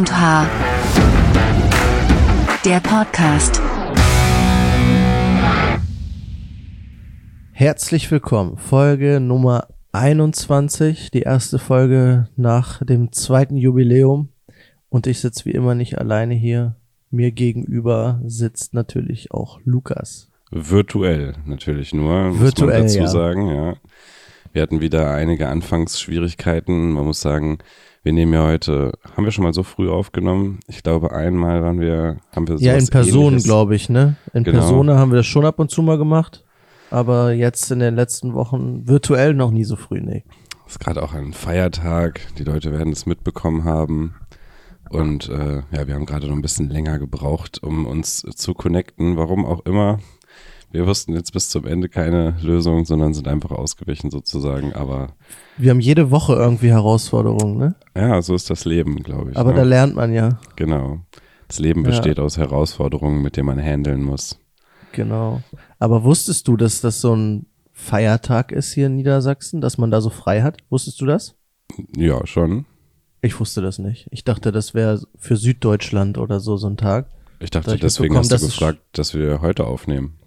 und 0.00 0.18
H. 0.18 0.48
Der 2.64 2.80
Podcast. 2.80 3.60
Herzlich 7.52 8.10
willkommen. 8.10 8.56
Folge 8.56 9.20
Nummer 9.20 9.66
21, 9.92 11.10
die 11.10 11.20
erste 11.20 11.58
Folge 11.58 12.30
nach 12.36 12.82
dem 12.82 13.12
zweiten 13.12 13.58
Jubiläum. 13.58 14.30
Und 14.88 15.06
ich 15.06 15.20
sitze 15.20 15.44
wie 15.44 15.50
immer 15.50 15.74
nicht 15.74 15.98
alleine 15.98 16.32
hier. 16.32 16.76
Mir 17.10 17.30
gegenüber 17.30 18.22
sitzt 18.24 18.72
natürlich 18.72 19.32
auch 19.32 19.60
Lukas. 19.64 20.30
Virtuell 20.50 21.34
natürlich 21.44 21.92
nur, 21.92 22.30
muss 22.30 22.40
Virtuell, 22.40 22.78
man 22.78 22.82
dazu 22.84 22.98
ja. 23.00 23.06
sagen, 23.06 23.48
ja. 23.48 23.76
Wir 24.52 24.62
hatten 24.62 24.80
wieder 24.80 25.12
einige 25.12 25.48
Anfangsschwierigkeiten. 25.48 26.90
Man 26.92 27.04
muss 27.04 27.20
sagen, 27.20 27.58
wir 28.02 28.12
nehmen 28.12 28.32
ja 28.32 28.46
heute, 28.46 28.92
haben 29.14 29.24
wir 29.24 29.30
schon 29.30 29.44
mal 29.44 29.54
so 29.54 29.62
früh 29.62 29.88
aufgenommen? 29.88 30.58
Ich 30.66 30.82
glaube, 30.82 31.12
einmal 31.12 31.62
waren 31.62 31.78
wir, 31.80 32.16
haben 32.34 32.48
wir 32.48 32.56
Ja, 32.56 32.74
in 32.74 32.88
Person, 32.88 33.38
glaube 33.38 33.76
ich, 33.76 33.88
ne? 33.88 34.16
In 34.32 34.42
Genau. 34.42 34.58
Persona 34.58 34.98
haben 34.98 35.12
wir 35.12 35.18
das 35.18 35.26
schon 35.26 35.44
ab 35.44 35.58
und 35.60 35.70
zu 35.70 35.82
mal 35.82 35.98
gemacht. 35.98 36.44
Aber 36.90 37.32
jetzt 37.32 37.70
in 37.70 37.78
den 37.78 37.94
letzten 37.94 38.34
Wochen 38.34 38.88
virtuell 38.88 39.34
noch 39.34 39.52
nie 39.52 39.62
so 39.62 39.76
früh, 39.76 40.00
nee. 40.00 40.24
ist 40.66 40.80
gerade 40.80 41.02
auch 41.02 41.14
ein 41.14 41.32
Feiertag. 41.32 42.20
Die 42.38 42.44
Leute 42.44 42.72
werden 42.72 42.92
es 42.92 43.06
mitbekommen 43.06 43.64
haben. 43.64 44.16
Und 44.88 45.28
äh, 45.28 45.62
ja, 45.70 45.86
wir 45.86 45.94
haben 45.94 46.06
gerade 46.06 46.26
noch 46.26 46.34
ein 46.34 46.42
bisschen 46.42 46.68
länger 46.68 46.98
gebraucht, 46.98 47.62
um 47.62 47.86
uns 47.86 48.22
zu 48.22 48.54
connecten. 48.54 49.16
Warum 49.16 49.46
auch 49.46 49.64
immer. 49.64 50.00
Wir 50.72 50.86
wussten 50.86 51.14
jetzt 51.14 51.32
bis 51.32 51.48
zum 51.48 51.66
Ende 51.66 51.88
keine 51.88 52.36
Lösung, 52.42 52.84
sondern 52.84 53.12
sind 53.12 53.26
einfach 53.26 53.50
ausgewichen 53.50 54.10
sozusagen. 54.10 54.72
Aber 54.72 55.14
Wir 55.56 55.70
haben 55.70 55.80
jede 55.80 56.10
Woche 56.12 56.34
irgendwie 56.34 56.68
Herausforderungen, 56.70 57.56
ne? 57.58 57.74
ja, 57.96 58.22
so 58.22 58.34
ist 58.34 58.50
das 58.50 58.64
Leben, 58.64 59.02
glaube 59.02 59.32
ich. 59.32 59.36
Aber 59.36 59.50
ne? 59.50 59.56
da 59.56 59.62
lernt 59.64 59.96
man 59.96 60.12
ja. 60.12 60.38
Genau. 60.56 61.00
Das 61.48 61.58
Leben 61.58 61.82
Ja. 61.82 61.90
besteht 61.90 62.20
aus 62.20 62.36
Herausforderungen, 62.38 63.20
mit 63.22 63.36
denen 63.36 63.46
man 63.46 63.58
handeln 63.60 64.04
muss. 64.04 64.38
Genau. 64.92 65.42
Aber 65.80 66.04
wusstest 66.04 66.46
du, 66.46 66.56
dass 66.56 66.80
das 66.80 67.00
so 67.00 67.14
ein 67.16 67.46
Feiertag 67.72 68.52
ist 68.52 68.72
hier 68.72 68.86
in 68.86 68.96
Niedersachsen, 68.96 69.60
dass 69.60 69.76
man 69.78 69.90
da 69.90 70.00
so 70.00 70.10
frei 70.10 70.42
hat? 70.42 70.58
Wusstest 70.68 71.00
du 71.00 71.06
das? 71.06 71.34
Ja, 71.96 72.24
schon. 72.26 72.66
Ich 73.22 73.38
wusste 73.40 73.60
das 73.62 73.78
nicht. 73.78 74.06
Ich 74.12 74.22
dachte, 74.24 74.52
das 74.52 74.74
wäre 74.74 75.02
für 75.18 75.36
Süddeutschland 75.36 76.16
oder 76.18 76.38
so 76.40 76.56
so 76.56 76.68
ein 76.68 76.76
Tag. 76.76 77.08
Ich 77.40 77.50
Da 77.50 77.60
dachte, 77.60 77.74
ich 77.74 77.80
deswegen 77.80 78.16
hast 78.16 78.30
du 78.30 78.38
gefragt, 78.38 78.80
dass 78.92 79.14
wir 79.14 79.40
heute 79.40 79.66
aufnehmen. 79.66 80.19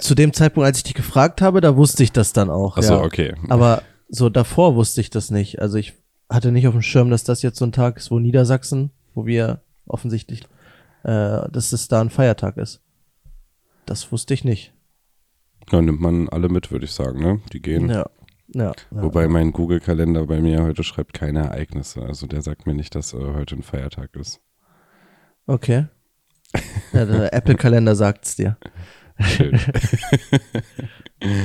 Zu 0.00 0.14
dem 0.14 0.32
Zeitpunkt, 0.32 0.66
als 0.66 0.78
ich 0.78 0.84
dich 0.84 0.94
gefragt 0.94 1.40
habe, 1.40 1.60
da 1.60 1.76
wusste 1.76 2.02
ich 2.02 2.12
das 2.12 2.32
dann 2.32 2.50
auch. 2.50 2.76
Achso, 2.76 2.94
ja. 2.94 3.02
okay. 3.02 3.34
Aber 3.48 3.82
so 4.08 4.28
davor 4.28 4.74
wusste 4.74 5.00
ich 5.00 5.10
das 5.10 5.30
nicht. 5.30 5.60
Also 5.60 5.78
ich 5.78 5.94
hatte 6.28 6.52
nicht 6.52 6.66
auf 6.66 6.74
dem 6.74 6.82
Schirm, 6.82 7.10
dass 7.10 7.24
das 7.24 7.42
jetzt 7.42 7.58
so 7.58 7.64
ein 7.64 7.72
Tag 7.72 7.96
ist, 7.96 8.10
wo 8.10 8.18
Niedersachsen, 8.18 8.90
wo 9.14 9.26
wir 9.26 9.62
offensichtlich, 9.86 10.42
äh, 11.04 11.48
dass 11.50 11.72
es 11.72 11.88
da 11.88 12.00
ein 12.00 12.10
Feiertag 12.10 12.56
ist. 12.58 12.80
Das 13.86 14.12
wusste 14.12 14.34
ich 14.34 14.44
nicht. 14.44 14.72
Ja, 15.70 15.80
nimmt 15.80 16.00
man 16.00 16.28
alle 16.28 16.48
mit, 16.48 16.70
würde 16.70 16.84
ich 16.84 16.92
sagen, 16.92 17.20
ne? 17.20 17.40
Die 17.52 17.62
gehen. 17.62 17.88
Ja. 17.88 18.06
Ja. 18.54 18.66
ja. 18.66 18.74
Wobei 18.90 19.28
mein 19.28 19.52
Google-Kalender 19.52 20.26
bei 20.26 20.40
mir 20.40 20.62
heute 20.62 20.84
schreibt 20.84 21.14
keine 21.14 21.40
Ereignisse. 21.40 22.02
Also 22.02 22.26
der 22.26 22.42
sagt 22.42 22.66
mir 22.66 22.74
nicht, 22.74 22.94
dass 22.94 23.14
äh, 23.14 23.18
heute 23.18 23.56
ein 23.56 23.62
Feiertag 23.62 24.14
ist. 24.16 24.40
Okay. 25.46 25.86
Ja, 26.92 27.06
der 27.06 27.32
Apple-Kalender 27.32 27.94
sagt's 27.96 28.36
dir. 28.36 28.58
Schön. 29.20 29.58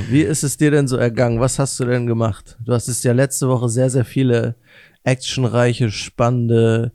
Wie 0.08 0.22
ist 0.22 0.42
es 0.42 0.56
dir 0.56 0.70
denn 0.70 0.88
so 0.88 0.96
ergangen? 0.96 1.40
Was 1.40 1.58
hast 1.58 1.78
du 1.78 1.84
denn 1.84 2.06
gemacht? 2.06 2.58
Du 2.64 2.72
hast 2.72 2.88
es 2.88 3.02
ja 3.02 3.12
letzte 3.12 3.48
Woche 3.48 3.68
sehr, 3.68 3.90
sehr 3.90 4.04
viele 4.04 4.56
actionreiche, 5.04 5.90
spannende 5.90 6.92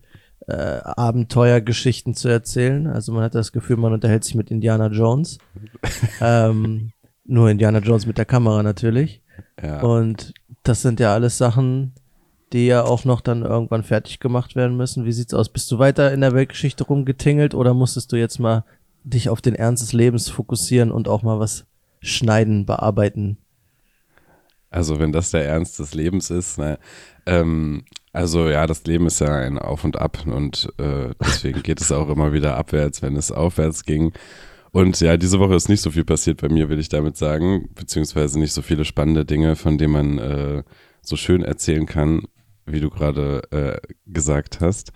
äh, 0.47 0.53
Abenteuergeschichten 0.53 2.13
zu 2.15 2.27
erzählen. 2.27 2.87
Also 2.87 3.13
man 3.13 3.23
hat 3.23 3.35
das 3.35 3.51
Gefühl, 3.51 3.77
man 3.77 3.93
unterhält 3.93 4.23
sich 4.23 4.35
mit 4.35 4.51
Indiana 4.51 4.87
Jones. 4.87 5.37
ähm, 6.21 6.91
nur 7.25 7.49
Indiana 7.49 7.79
Jones 7.79 8.05
mit 8.05 8.17
der 8.17 8.25
Kamera 8.25 8.63
natürlich. 8.63 9.21
ja. 9.61 9.81
Und 9.81 10.33
das 10.63 10.81
sind 10.81 10.99
ja 10.99 11.13
alles 11.13 11.37
Sachen, 11.37 11.93
die 12.53 12.67
ja 12.67 12.83
auch 12.83 13.05
noch 13.05 13.21
dann 13.21 13.43
irgendwann 13.43 13.83
fertig 13.83 14.19
gemacht 14.19 14.55
werden 14.55 14.77
müssen. 14.77 15.05
Wie 15.05 15.11
sieht's 15.11 15.33
aus? 15.33 15.49
Bist 15.49 15.71
du 15.71 15.79
weiter 15.79 16.13
in 16.13 16.21
der 16.21 16.33
Weltgeschichte 16.33 16.83
rumgetingelt 16.83 17.55
oder 17.55 17.73
musstest 17.73 18.11
du 18.11 18.15
jetzt 18.15 18.39
mal 18.39 18.63
dich 19.03 19.29
auf 19.29 19.41
den 19.41 19.55
Ernst 19.55 19.83
des 19.83 19.93
Lebens 19.93 20.29
fokussieren 20.29 20.91
und 20.91 21.07
auch 21.07 21.23
mal 21.23 21.39
was 21.39 21.65
schneiden, 22.01 22.65
bearbeiten? 22.65 23.37
Also 24.69 24.99
wenn 24.99 25.11
das 25.11 25.31
der 25.31 25.45
Ernst 25.45 25.79
des 25.79 25.93
Lebens 25.93 26.31
ist, 26.31 26.57
ne? 26.57 26.79
Ähm, 27.25 27.83
also 28.11 28.49
ja, 28.49 28.67
das 28.67 28.83
Leben 28.85 29.07
ist 29.07 29.19
ja 29.19 29.35
ein 29.35 29.57
Auf 29.59 29.83
und 29.83 29.97
Ab 29.97 30.25
und 30.25 30.71
äh, 30.77 31.11
deswegen 31.19 31.63
geht 31.63 31.81
es 31.81 31.91
auch 31.91 32.09
immer 32.09 32.33
wieder 32.33 32.57
abwärts, 32.57 33.01
wenn 33.01 33.15
es 33.15 33.31
aufwärts 33.31 33.85
ging. 33.85 34.13
Und 34.71 34.99
ja, 35.01 35.17
diese 35.17 35.39
Woche 35.39 35.55
ist 35.55 35.69
nicht 35.69 35.81
so 35.81 35.91
viel 35.91 36.03
passiert 36.03 36.41
bei 36.41 36.49
mir, 36.49 36.69
will 36.69 36.79
ich 36.79 36.89
damit 36.89 37.17
sagen, 37.17 37.69
beziehungsweise 37.75 38.39
nicht 38.39 38.53
so 38.53 38.63
viele 38.63 38.85
spannende 38.85 39.25
Dinge, 39.25 39.55
von 39.55 39.77
denen 39.77 39.93
man 39.93 40.17
äh, 40.17 40.63
so 41.01 41.15
schön 41.15 41.43
erzählen 41.43 41.85
kann, 41.85 42.23
wie 42.65 42.79
du 42.79 42.89
gerade 42.89 43.41
äh, 43.51 43.79
gesagt 44.07 44.61
hast. 44.61 44.91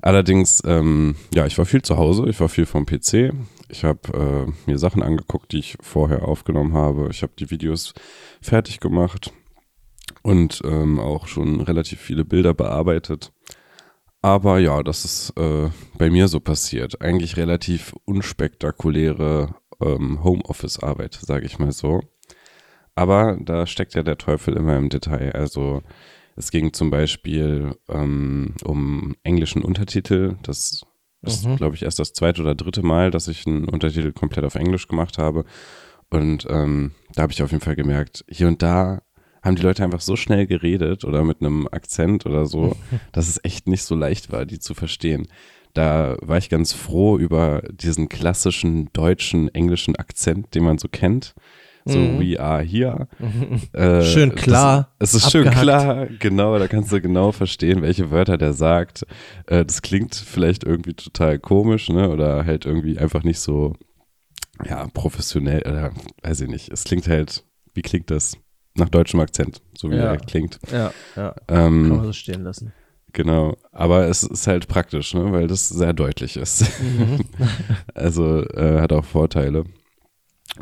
Allerdings, 0.00 0.62
ähm, 0.64 1.16
ja, 1.34 1.46
ich 1.46 1.58
war 1.58 1.66
viel 1.66 1.82
zu 1.82 1.96
Hause, 1.96 2.26
ich 2.28 2.40
war 2.40 2.48
viel 2.48 2.66
vom 2.66 2.86
PC. 2.86 3.32
Ich 3.68 3.84
habe 3.84 4.46
äh, 4.46 4.70
mir 4.70 4.78
Sachen 4.78 5.02
angeguckt, 5.02 5.52
die 5.52 5.58
ich 5.58 5.76
vorher 5.80 6.26
aufgenommen 6.26 6.74
habe. 6.74 7.08
Ich 7.10 7.22
habe 7.22 7.32
die 7.38 7.50
Videos 7.50 7.94
fertig 8.40 8.80
gemacht 8.80 9.32
und 10.22 10.62
ähm, 10.64 10.98
auch 10.98 11.26
schon 11.26 11.60
relativ 11.60 12.00
viele 12.00 12.24
Bilder 12.24 12.54
bearbeitet. 12.54 13.32
Aber 14.20 14.58
ja, 14.58 14.82
das 14.82 15.04
ist 15.04 15.30
äh, 15.38 15.70
bei 15.96 16.10
mir 16.10 16.28
so 16.28 16.40
passiert. 16.40 17.00
Eigentlich 17.02 17.36
relativ 17.36 17.94
unspektakuläre 18.04 19.54
ähm, 19.80 20.24
Homeoffice-Arbeit, 20.24 21.14
sage 21.14 21.46
ich 21.46 21.58
mal 21.58 21.72
so. 21.72 22.00
Aber 22.94 23.38
da 23.40 23.66
steckt 23.66 23.94
ja 23.94 24.02
der 24.02 24.18
Teufel 24.18 24.56
immer 24.56 24.76
im 24.76 24.88
Detail. 24.88 25.32
Also 25.32 25.82
es 26.38 26.50
ging 26.50 26.72
zum 26.72 26.90
Beispiel 26.90 27.74
ähm, 27.88 28.54
um 28.64 29.16
englischen 29.22 29.62
Untertitel. 29.62 30.36
Das 30.42 30.82
ist, 31.22 31.46
Mhm. 31.46 31.56
glaube 31.56 31.74
ich, 31.74 31.82
erst 31.82 31.98
das 31.98 32.12
zweite 32.12 32.42
oder 32.42 32.54
dritte 32.54 32.82
Mal, 32.82 33.10
dass 33.10 33.28
ich 33.28 33.46
einen 33.46 33.68
Untertitel 33.68 34.12
komplett 34.12 34.44
auf 34.44 34.54
Englisch 34.54 34.86
gemacht 34.88 35.18
habe. 35.18 35.44
Und 36.10 36.46
ähm, 36.48 36.92
da 37.14 37.22
habe 37.22 37.32
ich 37.32 37.42
auf 37.42 37.50
jeden 37.50 37.62
Fall 37.62 37.76
gemerkt, 37.76 38.24
hier 38.30 38.48
und 38.48 38.62
da 38.62 39.02
haben 39.42 39.56
die 39.56 39.62
Leute 39.62 39.84
einfach 39.84 40.00
so 40.00 40.16
schnell 40.16 40.46
geredet 40.46 41.04
oder 41.04 41.22
mit 41.24 41.40
einem 41.40 41.68
Akzent 41.70 42.24
oder 42.26 42.46
so, 42.46 42.76
dass 43.12 43.28
es 43.28 43.40
echt 43.44 43.66
nicht 43.68 43.82
so 43.82 43.94
leicht 43.94 44.32
war, 44.32 44.46
die 44.46 44.58
zu 44.58 44.74
verstehen. 44.74 45.28
Da 45.74 46.16
war 46.22 46.38
ich 46.38 46.48
ganz 46.48 46.72
froh 46.72 47.18
über 47.18 47.62
diesen 47.70 48.08
klassischen 48.08 48.90
deutschen, 48.92 49.48
englischen 49.54 49.96
Akzent, 49.96 50.54
den 50.54 50.64
man 50.64 50.78
so 50.78 50.88
kennt. 50.88 51.34
So, 51.90 51.98
Mhm. 51.98 52.18
we 52.20 52.38
are 52.38 52.62
here. 52.62 53.08
Äh, 53.72 54.02
Schön 54.02 54.34
klar, 54.34 54.92
Das, 54.98 55.14
es 55.14 55.24
ist 55.24 55.32
schön 55.32 55.46
abgehackt. 55.48 55.62
klar, 55.62 56.06
genau, 56.18 56.58
da 56.58 56.68
kannst 56.68 56.92
du 56.92 57.00
genau 57.00 57.32
verstehen, 57.32 57.80
welche 57.82 58.10
Wörter 58.10 58.36
der 58.36 58.52
sagt. 58.52 59.04
Äh, 59.46 59.64
das 59.64 59.80
klingt 59.82 60.14
vielleicht 60.14 60.64
irgendwie 60.64 60.94
total 60.94 61.38
komisch, 61.38 61.88
ne? 61.88 62.10
Oder 62.10 62.44
halt 62.44 62.66
irgendwie 62.66 62.98
einfach 62.98 63.22
nicht 63.24 63.40
so, 63.40 63.74
ja, 64.68 64.86
professionell, 64.92 65.62
oder 65.62 65.92
weiß 66.22 66.42
ich 66.42 66.48
nicht. 66.48 66.70
Es 66.70 66.84
klingt 66.84 67.08
halt, 67.08 67.44
wie 67.74 67.82
klingt 67.82 68.10
das? 68.10 68.36
Nach 68.74 68.88
deutschem 68.88 69.20
Akzent, 69.20 69.60
so 69.76 69.90
wie 69.90 69.96
Ja. 69.96 70.12
er 70.12 70.18
klingt. 70.18 70.58
Ja, 70.70 70.92
ja. 71.16 71.34
Kann 71.46 71.88
man 71.88 71.98
Ähm, 71.98 72.04
so 72.04 72.12
stehen 72.12 72.42
lassen. 72.44 72.72
genau. 73.12 73.56
Aber 73.72 74.06
es 74.08 74.22
ist 74.22 74.46
halt 74.46 74.68
praktisch, 74.68 75.14
ne? 75.14 75.32
Weil 75.32 75.46
das 75.48 75.68
sehr 75.68 75.92
deutlich 75.94 76.36
ist. 76.36 76.64
Mhm. 76.80 77.20
Also 77.94 78.44
äh, 78.44 78.80
hat 78.80 78.92
auch 78.92 79.04
Vorteile. 79.04 79.64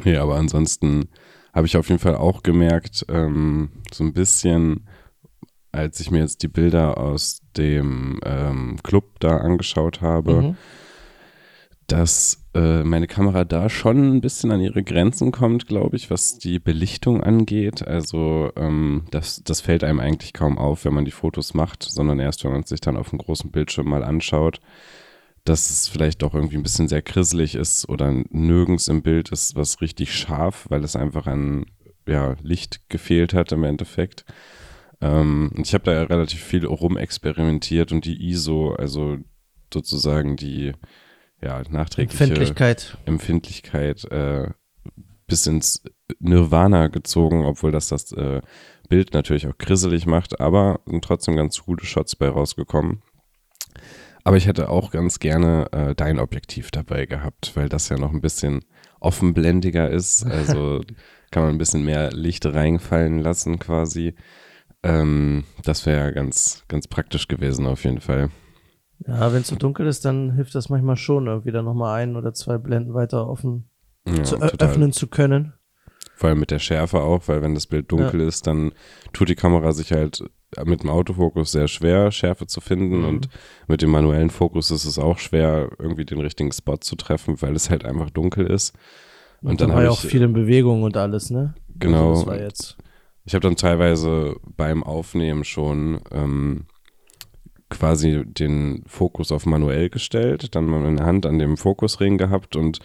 Nee, 0.04 0.16
aber 0.16 0.36
ansonsten 0.36 1.08
habe 1.54 1.66
ich 1.66 1.76
auf 1.76 1.88
jeden 1.88 2.00
Fall 2.00 2.16
auch 2.16 2.42
gemerkt, 2.42 3.06
ähm, 3.08 3.70
so 3.92 4.04
ein 4.04 4.12
bisschen, 4.12 4.86
als 5.72 6.00
ich 6.00 6.10
mir 6.10 6.18
jetzt 6.20 6.42
die 6.42 6.48
Bilder 6.48 6.98
aus 6.98 7.40
dem 7.56 8.20
ähm, 8.24 8.76
Club 8.82 9.18
da 9.20 9.38
angeschaut 9.38 10.00
habe, 10.02 10.42
Mhm. 10.42 10.56
dass 11.86 12.44
äh, 12.54 12.82
meine 12.82 13.06
Kamera 13.06 13.44
da 13.44 13.68
schon 13.68 14.16
ein 14.16 14.20
bisschen 14.20 14.50
an 14.50 14.60
ihre 14.60 14.82
Grenzen 14.82 15.30
kommt, 15.30 15.66
glaube 15.68 15.96
ich, 15.96 16.10
was 16.10 16.36
die 16.38 16.58
Belichtung 16.58 17.22
angeht. 17.22 17.86
Also 17.86 18.50
ähm, 18.56 19.04
das, 19.12 19.42
das 19.44 19.60
fällt 19.60 19.84
einem 19.84 20.00
eigentlich 20.00 20.32
kaum 20.32 20.58
auf, 20.58 20.84
wenn 20.84 20.94
man 20.94 21.04
die 21.04 21.10
Fotos 21.12 21.54
macht, 21.54 21.84
sondern 21.84 22.18
erst, 22.18 22.44
wenn 22.44 22.50
man 22.52 22.62
es 22.62 22.70
sich 22.70 22.80
dann 22.80 22.96
auf 22.96 23.10
dem 23.10 23.18
großen 23.20 23.50
Bildschirm 23.52 23.88
mal 23.88 24.02
anschaut, 24.02 24.60
dass 25.48 25.70
es 25.70 25.88
vielleicht 25.88 26.22
doch 26.22 26.34
irgendwie 26.34 26.56
ein 26.56 26.62
bisschen 26.62 26.88
sehr 26.88 27.02
krisselig 27.02 27.54
ist 27.54 27.88
oder 27.88 28.12
nirgends 28.30 28.88
im 28.88 29.02
Bild 29.02 29.30
ist 29.30 29.56
was 29.56 29.80
richtig 29.80 30.14
scharf, 30.14 30.66
weil 30.68 30.84
es 30.84 30.96
einfach 30.96 31.26
an 31.26 31.66
ja, 32.06 32.36
Licht 32.42 32.88
gefehlt 32.88 33.32
hat 33.32 33.52
im 33.52 33.64
Endeffekt. 33.64 34.24
Ähm, 35.00 35.52
und 35.54 35.66
ich 35.66 35.74
habe 35.74 35.84
da 35.84 36.02
relativ 36.02 36.42
viel 36.42 36.66
rumexperimentiert 36.66 37.92
und 37.92 38.04
die 38.04 38.28
ISO, 38.28 38.74
also 38.74 39.18
sozusagen 39.72 40.36
die 40.36 40.72
ja, 41.42 41.62
nachträgliche 41.68 42.24
Empfindlichkeit. 42.24 42.98
Empfindlichkeit 43.04 44.04
äh, 44.10 44.50
bis 45.26 45.46
ins 45.46 45.82
Nirvana 46.18 46.88
gezogen, 46.88 47.44
obwohl 47.44 47.72
das 47.72 47.88
das 47.88 48.12
äh, 48.12 48.40
Bild 48.88 49.12
natürlich 49.12 49.46
auch 49.46 49.58
grisselig 49.58 50.06
macht, 50.06 50.40
aber 50.40 50.80
sind 50.86 51.04
trotzdem 51.04 51.36
ganz 51.36 51.62
gute 51.64 51.84
Shots 51.84 52.16
bei 52.16 52.28
rausgekommen. 52.28 53.02
Aber 54.26 54.36
ich 54.36 54.48
hätte 54.48 54.68
auch 54.70 54.90
ganz 54.90 55.20
gerne 55.20 55.68
äh, 55.70 55.94
dein 55.94 56.18
Objektiv 56.18 56.72
dabei 56.72 57.06
gehabt, 57.06 57.52
weil 57.54 57.68
das 57.68 57.88
ja 57.90 57.96
noch 57.96 58.12
ein 58.12 58.20
bisschen 58.20 58.64
offenblendiger 58.98 59.88
ist. 59.88 60.26
Also 60.30 60.80
kann 61.30 61.44
man 61.44 61.54
ein 61.54 61.58
bisschen 61.58 61.84
mehr 61.84 62.10
Licht 62.10 62.44
reinfallen 62.44 63.20
lassen 63.20 63.58
quasi. 63.60 64.14
Ähm, 64.82 65.44
das 65.62 65.86
wäre 65.86 66.06
ja 66.06 66.10
ganz, 66.10 66.64
ganz 66.66 66.88
praktisch 66.88 67.28
gewesen 67.28 67.66
auf 67.66 67.84
jeden 67.84 68.00
Fall. 68.00 68.30
Ja, 69.06 69.32
wenn 69.32 69.42
es 69.42 69.48
so 69.48 69.54
dunkel 69.56 69.86
ist, 69.86 70.04
dann 70.04 70.32
hilft 70.32 70.56
das 70.56 70.70
manchmal 70.70 70.96
schon, 70.96 71.26
irgendwie 71.28 71.52
dann 71.52 71.64
nochmal 71.64 72.00
ein 72.00 72.16
oder 72.16 72.34
zwei 72.34 72.58
Blenden 72.58 72.94
weiter 72.94 73.28
offen 73.28 73.70
Ja, 74.08 74.24
zu 74.24 74.38
total. 74.38 74.68
öffnen 74.68 74.92
zu 74.92 75.06
können. 75.06 75.52
Vor 76.16 76.30
allem 76.30 76.40
mit 76.40 76.50
der 76.50 76.58
Schärfe 76.58 77.00
auch, 77.00 77.28
weil 77.28 77.42
wenn 77.42 77.54
das 77.54 77.66
Bild 77.66 77.92
dunkel 77.92 78.22
ist, 78.22 78.46
dann 78.46 78.72
tut 79.12 79.28
die 79.28 79.34
Kamera 79.34 79.72
sich 79.72 79.92
halt 79.92 80.24
mit 80.64 80.82
dem 80.82 80.90
Autofokus 80.90 81.52
sehr 81.52 81.68
schwer, 81.68 82.10
Schärfe 82.12 82.46
zu 82.46 82.60
finden 82.60 83.00
Mhm. 83.00 83.04
und 83.04 83.28
mit 83.68 83.82
dem 83.82 83.90
manuellen 83.90 84.30
Fokus 84.30 84.70
ist 84.70 84.84
es 84.84 84.98
auch 84.98 85.18
schwer, 85.18 85.70
irgendwie 85.78 86.04
den 86.04 86.20
richtigen 86.20 86.52
Spot 86.52 86.76
zu 86.76 86.96
treffen, 86.96 87.40
weil 87.42 87.54
es 87.56 87.68
halt 87.70 87.84
einfach 87.84 88.10
dunkel 88.10 88.46
ist. 88.46 88.74
Und, 89.42 89.50
Und, 89.50 89.60
dann 89.60 89.68
war 89.70 89.76
habe 89.76 89.86
ja 89.86 89.92
ich, 89.92 89.98
auch 89.98 90.02
viel 90.02 90.22
in 90.22 90.32
Bewegung 90.32 90.82
und 90.82 90.96
alles, 90.96 91.30
ne? 91.30 91.54
Genau. 91.78 92.10
Also 92.10 92.26
war 92.26 92.38
jetzt. 92.40 92.76
ich 93.24 93.34
habe 93.34 93.42
dann 93.42 93.56
teilweise 93.56 94.36
beim 94.56 94.82
Aufnehmen 94.82 95.44
schon 95.44 96.00
ähm, 96.10 96.66
quasi 97.68 98.24
den 98.24 98.84
Fokus 98.86 99.32
auf 99.32 99.44
manuell 99.46 99.90
gestellt, 99.90 100.54
dann 100.54 100.66
meine 100.66 101.04
Hand 101.04 101.26
an 101.26 101.38
dem 101.38 101.56
Fokusring 101.56 102.16
gehabt 102.18 102.56
und 102.56 102.78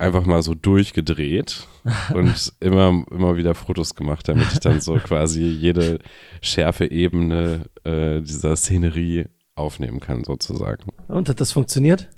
einfach 0.00 0.24
mal 0.24 0.42
so 0.42 0.54
durchgedreht 0.54 1.68
und 2.14 2.52
immer, 2.60 3.04
immer 3.10 3.36
wieder 3.36 3.54
Fotos 3.54 3.94
gemacht, 3.94 4.28
damit 4.28 4.52
ich 4.52 4.60
dann 4.60 4.80
so 4.80 4.94
quasi 5.04 5.42
jede 5.42 5.98
schärfe 6.40 6.90
Ebene 6.90 7.66
äh, 7.84 8.20
dieser 8.20 8.56
Szenerie 8.56 9.26
aufnehmen 9.54 10.00
kann, 10.00 10.24
sozusagen. 10.24 10.90
Und 11.08 11.28
hat 11.28 11.40
das 11.40 11.52
funktioniert? 11.52 12.08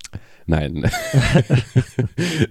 Nein, 0.45 0.73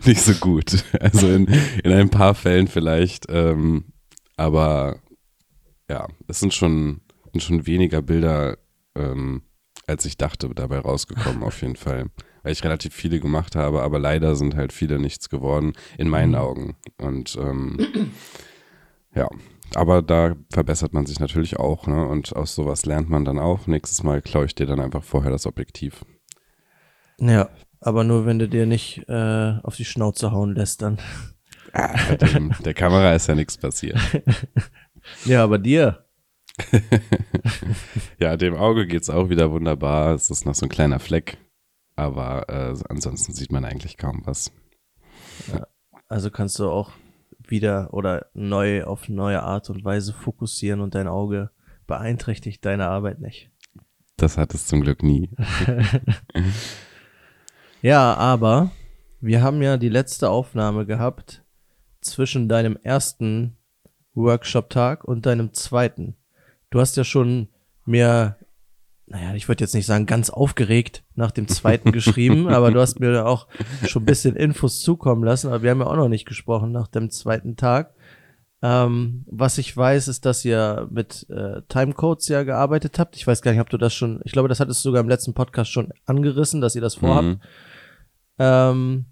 nicht 0.05 0.21
so 0.21 0.33
gut. 0.35 0.85
Also 0.99 1.29
in, 1.29 1.47
in 1.85 1.93
ein 1.93 2.11
paar 2.11 2.35
Fällen 2.35 2.67
vielleicht, 2.67 3.27
ähm, 3.29 3.93
aber 4.37 5.01
ja, 5.91 6.09
es 6.27 6.41
sind 6.41 6.55
schon, 6.55 7.03
sind 7.33 7.43
schon 7.43 7.67
weniger 7.67 8.01
Bilder, 8.01 8.57
ähm, 8.95 9.43
als 9.87 10.07
ich 10.07 10.17
dachte, 10.17 10.49
dabei 10.55 10.79
rausgekommen, 10.79 11.43
auf 11.43 11.61
jeden 11.61 11.77
Fall. 11.77 12.07
Weil 12.43 12.53
ich 12.53 12.65
relativ 12.65 12.95
viele 12.95 13.21
gemacht 13.21 13.55
habe, 13.57 13.83
aber 13.83 13.99
leider 13.99 14.35
sind 14.35 14.57
halt 14.57 14.73
viele 14.73 14.99
nichts 14.99 15.29
geworden, 15.29 15.75
in 15.97 16.09
meinen 16.09 16.35
Augen. 16.35 16.77
Und 16.99 17.37
ähm, 17.41 17.79
ja, 19.15 19.29
aber 19.75 20.03
da 20.03 20.35
verbessert 20.51 20.93
man 20.93 21.07
sich 21.07 21.21
natürlich 21.21 21.59
auch, 21.59 21.87
ne? 21.87 22.07
Und 22.07 22.35
aus 22.35 22.55
sowas 22.55 22.85
lernt 22.85 23.09
man 23.09 23.25
dann 23.25 23.39
auch. 23.39 23.67
Nächstes 23.67 24.03
Mal 24.03 24.23
klaue 24.23 24.47
ich 24.47 24.55
dir 24.55 24.67
dann 24.67 24.81
einfach 24.81 25.05
vorher 25.05 25.31
das 25.31 25.47
Objektiv. 25.47 26.05
Ja, 27.19 27.49
aber 27.81 28.05
nur 28.05 28.27
wenn 28.27 28.39
du 28.39 28.49
dir 28.49 28.67
nicht 28.67 29.09
äh, 29.09 29.55
auf 29.63 29.77
die 29.77 29.85
Schnauze 29.85 30.33
hauen 30.33 30.55
lässt 30.55 30.83
dann. 30.83 30.99
Ah, 31.73 32.17
dem, 32.17 32.53
der 32.65 32.75
Kamera 32.75 33.15
ist 33.15 33.29
ja 33.29 33.35
nichts 33.35 33.59
passiert. 33.59 33.99
Ja, 35.25 35.43
aber 35.43 35.59
dir. 35.59 36.07
Ja, 38.21 38.37
dem 38.37 38.55
Auge 38.55 38.87
geht's 38.87 39.11
auch 39.11 39.31
wieder 39.31 39.51
wunderbar. 39.51 40.15
Es 40.15 40.31
ist 40.31 40.47
noch 40.47 40.55
so 40.55 40.67
ein 40.67 40.69
kleiner 40.69 41.01
Fleck, 41.01 41.37
aber 41.97 42.49
äh, 42.49 42.75
ansonsten 42.89 43.33
sieht 43.33 43.53
man 43.53 43.65
eigentlich 43.65 43.97
kaum 43.97 44.23
was. 44.25 44.53
Also 46.09 46.31
kannst 46.31 46.59
du 46.59 46.69
auch 46.69 46.93
wieder 47.47 47.93
oder 47.93 48.27
neu 48.35 48.85
auf 48.85 49.09
neue 49.09 49.43
Art 49.43 49.71
und 49.71 49.85
Weise 49.85 50.13
fokussieren 50.13 50.81
und 50.81 50.95
dein 50.95 51.09
Auge 51.09 51.51
beeinträchtigt 51.87 52.65
deine 52.65 52.89
Arbeit 52.89 53.21
nicht. 53.21 53.51
Das 54.17 54.39
hat 54.39 54.55
es 54.55 54.67
zum 54.67 54.83
Glück 54.83 55.03
nie. 55.03 55.31
Ja, 57.83 58.15
aber 58.15 58.71
wir 59.21 59.43
haben 59.43 59.61
ja 59.61 59.77
die 59.77 59.89
letzte 59.89 60.31
Aufnahme 60.31 60.87
gehabt 60.87 61.43
zwischen 62.01 62.49
deinem 62.49 62.77
ersten 62.77 63.57
Workshop-Tag 64.15 65.03
und 65.03 65.27
deinem 65.27 65.53
zweiten. 65.53 66.15
Du 66.71 66.79
hast 66.79 66.97
ja 66.97 67.03
schon 67.03 67.49
mir, 67.85 68.37
naja, 69.13 69.35
ich 69.35 69.47
würde 69.47 69.63
jetzt 69.63 69.75
nicht 69.75 69.85
sagen 69.85 70.07
ganz 70.07 70.31
aufgeregt 70.31 71.05
nach 71.15 71.33
dem 71.33 71.47
zweiten 71.47 71.93
geschrieben, 71.93 72.49
aber 72.49 72.71
du 72.71 72.81
hast 72.81 72.99
mir 72.99 73.27
auch 73.27 73.47
schon 73.87 74.03
ein 74.03 74.07
bisschen 74.07 74.37
Infos 74.37 74.81
zukommen 74.81 75.23
lassen, 75.23 75.49
aber 75.49 75.63
wir 75.63 75.71
haben 75.71 75.81
ja 75.81 75.87
auch 75.87 75.97
noch 75.97 76.09
nicht 76.09 76.25
gesprochen 76.25 76.73
nach 76.73 76.89
dem 76.89 77.11
zweiten 77.11 77.57
Tag. 77.57 77.95
Ähm, 78.63 79.25
was 79.27 79.59
ich 79.59 79.77
weiß, 79.77 80.09
ist, 80.09 80.25
dass 80.25 80.45
ihr 80.47 80.89
mit 80.91 81.27
äh, 81.29 81.61
Timecodes 81.69 82.29
ja 82.29 82.43
gearbeitet 82.43 82.99
habt. 82.99 83.17
Ich 83.17 83.27
weiß 83.27 83.43
gar 83.43 83.51
nicht, 83.51 83.61
ob 83.61 83.69
du 83.69 83.77
das 83.77 83.93
schon, 83.93 84.21
ich 84.25 84.33
glaube, 84.33 84.49
das 84.49 84.61
hattest 84.61 84.83
du 84.83 84.89
sogar 84.89 85.03
im 85.03 85.09
letzten 85.11 85.35
Podcast 85.35 85.71
schon 85.71 85.93
angerissen, 86.07 86.63
dass 86.63 86.75
ihr 86.75 86.81
das 86.81 86.95
vorhabt. 86.95 87.27
Mhm. 87.27 87.41
Ähm, 88.39 89.05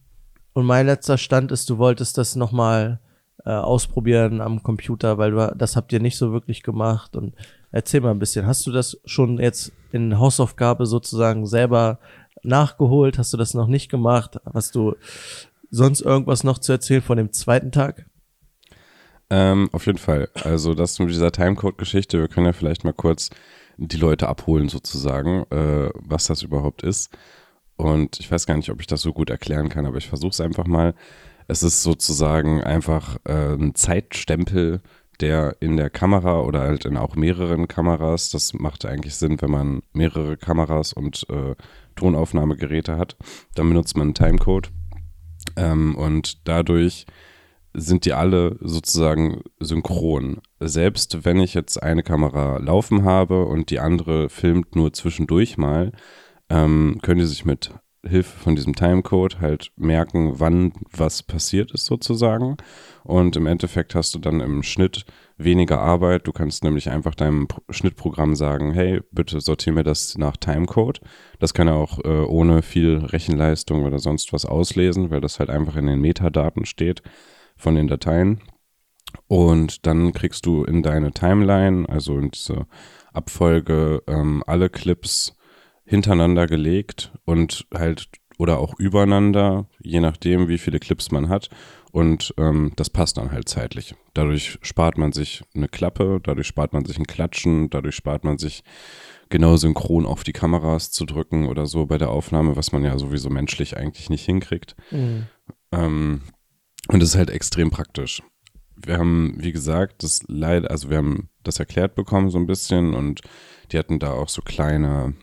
und 0.55 0.65
mein 0.65 0.87
letzter 0.87 1.19
Stand 1.19 1.53
ist, 1.53 1.69
du 1.69 1.77
wolltest 1.77 2.17
das 2.17 2.37
nochmal 2.37 3.01
äh, 3.45 3.51
ausprobieren 3.51 4.41
am 4.41 4.63
Computer, 4.63 5.19
weil 5.19 5.33
du, 5.33 5.55
das 5.59 5.77
habt 5.77 5.93
ihr 5.93 6.01
nicht 6.01 6.17
so 6.17 6.33
wirklich 6.33 6.63
gemacht. 6.63 7.17
Und 7.17 7.35
erzähl 7.73 8.01
mal 8.01 8.11
ein 8.11 8.19
bisschen, 8.19 8.47
hast 8.47 8.67
du 8.67 8.73
das 8.73 9.01
schon 9.05 9.39
jetzt 9.39 9.73
in 9.93 10.19
Hausaufgabe 10.19 10.87
sozusagen 10.87 11.47
selber 11.47 11.99
nachgeholt? 12.43 13.19
Hast 13.19 13.33
du 13.33 13.37
das 13.37 13.55
noch 13.55 13.67
nicht 13.67 13.91
gemacht? 13.91 14.39
Hast 14.53 14.75
du 14.75 14.95
sonst 15.71 16.01
irgendwas 16.01 16.45
noch 16.45 16.59
zu 16.59 16.73
erzählen 16.73 17.03
von 17.03 17.17
dem 17.17 17.33
zweiten 17.33 17.73
Tag? 17.73 18.07
Ähm, 19.31 19.69
auf 19.73 19.87
jeden 19.87 19.99
Fall. 19.99 20.29
Also 20.35 20.75
das 20.75 20.99
mit 20.99 21.11
dieser 21.11 21.31
Timecode-Geschichte, 21.31 22.19
wir 22.19 22.29
können 22.29 22.47
ja 22.47 22.53
vielleicht 22.53 22.85
mal 22.85 22.93
kurz 22.93 23.31
die 23.77 23.97
Leute 23.97 24.29
abholen 24.29 24.69
sozusagen, 24.69 25.45
äh, 25.51 25.91
was 25.95 26.27
das 26.27 26.43
überhaupt 26.43 26.83
ist. 26.83 27.11
Und 27.77 28.21
ich 28.21 28.31
weiß 28.31 28.45
gar 28.47 28.57
nicht, 28.57 28.71
ob 28.71 28.81
ich 28.81 28.87
das 28.87 29.01
so 29.01 29.13
gut 29.13 29.31
erklären 29.31 29.71
kann, 29.71 29.87
aber 29.87 29.97
ich 29.97 30.09
versuche 30.09 30.31
es 30.31 30.41
einfach 30.41 30.67
mal. 30.67 30.95
Es 31.47 31.63
ist 31.63 31.83
sozusagen 31.83 32.63
einfach 32.63 33.17
äh, 33.25 33.55
ein 33.55 33.75
Zeitstempel, 33.75 34.83
der 35.21 35.57
in 35.61 35.77
der 35.77 35.91
Kamera 35.91 36.41
oder 36.41 36.61
halt 36.61 36.85
in 36.85 36.97
auch 36.97 37.17
mehreren 37.17 37.69
Kameras, 37.69 38.31
das 38.31 38.55
macht 38.55 38.85
eigentlich 38.85 39.15
Sinn, 39.15 39.41
wenn 39.41 39.51
man 39.51 39.83
mehrere 39.93 40.37
Kameras 40.37 40.93
und 40.93 41.27
äh, 41.31 41.55
Tonaufnahmegeräte 41.97 42.97
hat, 42.97 43.17
dann 43.55 43.69
benutzt 43.69 43.97
man 43.97 44.09
einen 44.09 44.15
Timecode. 44.15 44.71
Ähm, 45.57 45.97
und 45.97 46.47
dadurch 46.49 47.07
sind 47.73 48.05
die 48.05 48.13
alle 48.13 48.57
sozusagen 48.61 49.43
synchron. 49.61 50.41
Selbst 50.59 51.25
wenn 51.25 51.39
ich 51.39 51.55
jetzt 51.55 51.83
eine 51.83 52.03
Kamera 52.03 52.59
laufen 52.59 53.05
habe 53.05 53.45
und 53.45 53.71
die 53.71 53.81
andere 53.81 54.29
filmt 54.29 54.75
nur 54.75 54.93
zwischendurch 54.93 55.57
mal, 55.57 55.93
ähm, 56.49 56.99
können 57.03 57.21
die 57.21 57.27
sich 57.27 57.45
mit 57.45 57.73
Hilfe 58.07 58.39
von 58.39 58.57
diesem 58.57 58.75
Timecode 58.75 59.41
halt 59.41 59.73
merken, 59.77 60.41
wann 60.41 60.73
was 60.91 61.23
passiert 61.23 61.71
ist 61.73 61.85
sozusagen. 61.85 62.57
Und 63.05 63.37
im 63.37 63.47
Endeffekt 63.47 63.95
hast 63.95 64.15
du 64.15 64.19
dann 64.19 64.41
im 64.41 64.63
Schnitt 64.63 65.05
weniger 65.37 65.81
Arbeit. 65.81 66.27
Du 66.27 66.33
kannst 66.33 66.65
nämlich 66.65 66.91
einfach 66.91 67.15
deinem 67.15 67.49
Pro- 67.49 67.63
Schnittprogramm 67.71 68.35
sagen, 68.35 68.73
hey, 68.73 69.01
bitte 69.11 69.41
sortiere 69.41 69.75
mir 69.75 69.85
das 69.85 70.17
nach 70.17 70.37
Timecode. 70.37 71.01
Das 71.39 71.53
kann 71.53 71.69
er 71.69 71.75
auch 71.75 71.99
äh, 72.05 72.25
ohne 72.25 72.63
viel 72.63 72.97
Rechenleistung 72.97 73.85
oder 73.85 73.99
sonst 73.99 74.33
was 74.33 74.47
auslesen, 74.47 75.11
weil 75.11 75.21
das 75.21 75.39
halt 75.39 75.51
einfach 75.51 75.77
in 75.77 75.87
den 75.87 76.01
Metadaten 76.01 76.65
steht 76.65 77.03
von 77.57 77.75
den 77.75 77.89
Dateien. 77.89 78.41
Und 79.27 79.87
dann 79.87 80.13
kriegst 80.13 80.47
du 80.47 80.65
in 80.65 80.83
deine 80.83 81.13
Timeline, 81.13 81.89
also 81.89 82.17
in 82.17 82.31
diese 82.31 82.67
Abfolge, 83.13 84.03
ähm, 84.07 84.43
alle 84.47 84.71
Clips 84.71 85.37
hintereinander 85.91 86.47
gelegt 86.47 87.11
und 87.25 87.67
halt 87.75 88.09
oder 88.39 88.59
auch 88.59 88.79
übereinander, 88.79 89.67
je 89.83 89.99
nachdem, 89.99 90.47
wie 90.47 90.57
viele 90.57 90.79
Clips 90.79 91.11
man 91.11 91.29
hat. 91.29 91.51
Und 91.91 92.33
ähm, 92.39 92.73
das 92.77 92.89
passt 92.89 93.17
dann 93.17 93.33
halt 93.33 93.49
zeitlich. 93.49 93.97
Dadurch 94.15 94.59
spart 94.63 94.97
man 94.97 95.11
sich 95.11 95.43
eine 95.53 95.67
Klappe, 95.69 96.21
dadurch 96.23 96.47
spart 96.47 96.73
man 96.73 96.85
sich 96.85 96.97
ein 96.97 97.07
Klatschen, 97.07 97.69
dadurch 97.71 97.97
spart 97.97 98.23
man 98.23 98.39
sich 98.39 98.63
genau 99.31 99.57
synchron 99.57 100.07
auf 100.07 100.23
die 100.23 100.33
Kameras 100.33 100.93
zu 100.93 101.05
drücken 101.05 101.49
oder 101.49 101.67
so 101.67 101.87
bei 101.87 101.99
der 101.99 102.11
Aufnahme, 102.11 102.57
was 102.57 102.71
man 102.71 102.85
ja 102.85 102.97
sowieso 102.97 103.29
menschlich 103.29 103.77
eigentlich 103.77 104.09
nicht 104.11 104.25
hinkriegt. 104.25 104.77
Ähm, 105.73 106.21
und 106.87 107.01
das 107.01 107.11
ist 107.11 107.17
halt 107.17 107.31
extrem 107.31 107.71
praktisch. 107.71 108.23
Wir 108.77 108.97
haben, 108.97 109.35
wie 109.39 109.53
gesagt, 109.53 110.05
das 110.05 110.23
leider, 110.29 110.71
also 110.71 110.89
wir 110.89 110.99
haben 110.99 111.29
das 111.43 111.59
erklärt 111.59 111.97
bekommen 111.97 112.31
so 112.31 112.39
ein 112.39 112.47
bisschen 112.47 112.95
und 112.95 113.23
die 113.73 113.79
hatten 113.79 113.99
da 113.99 114.13
auch 114.13 114.29
so 114.29 114.41
kleine, 114.41 115.15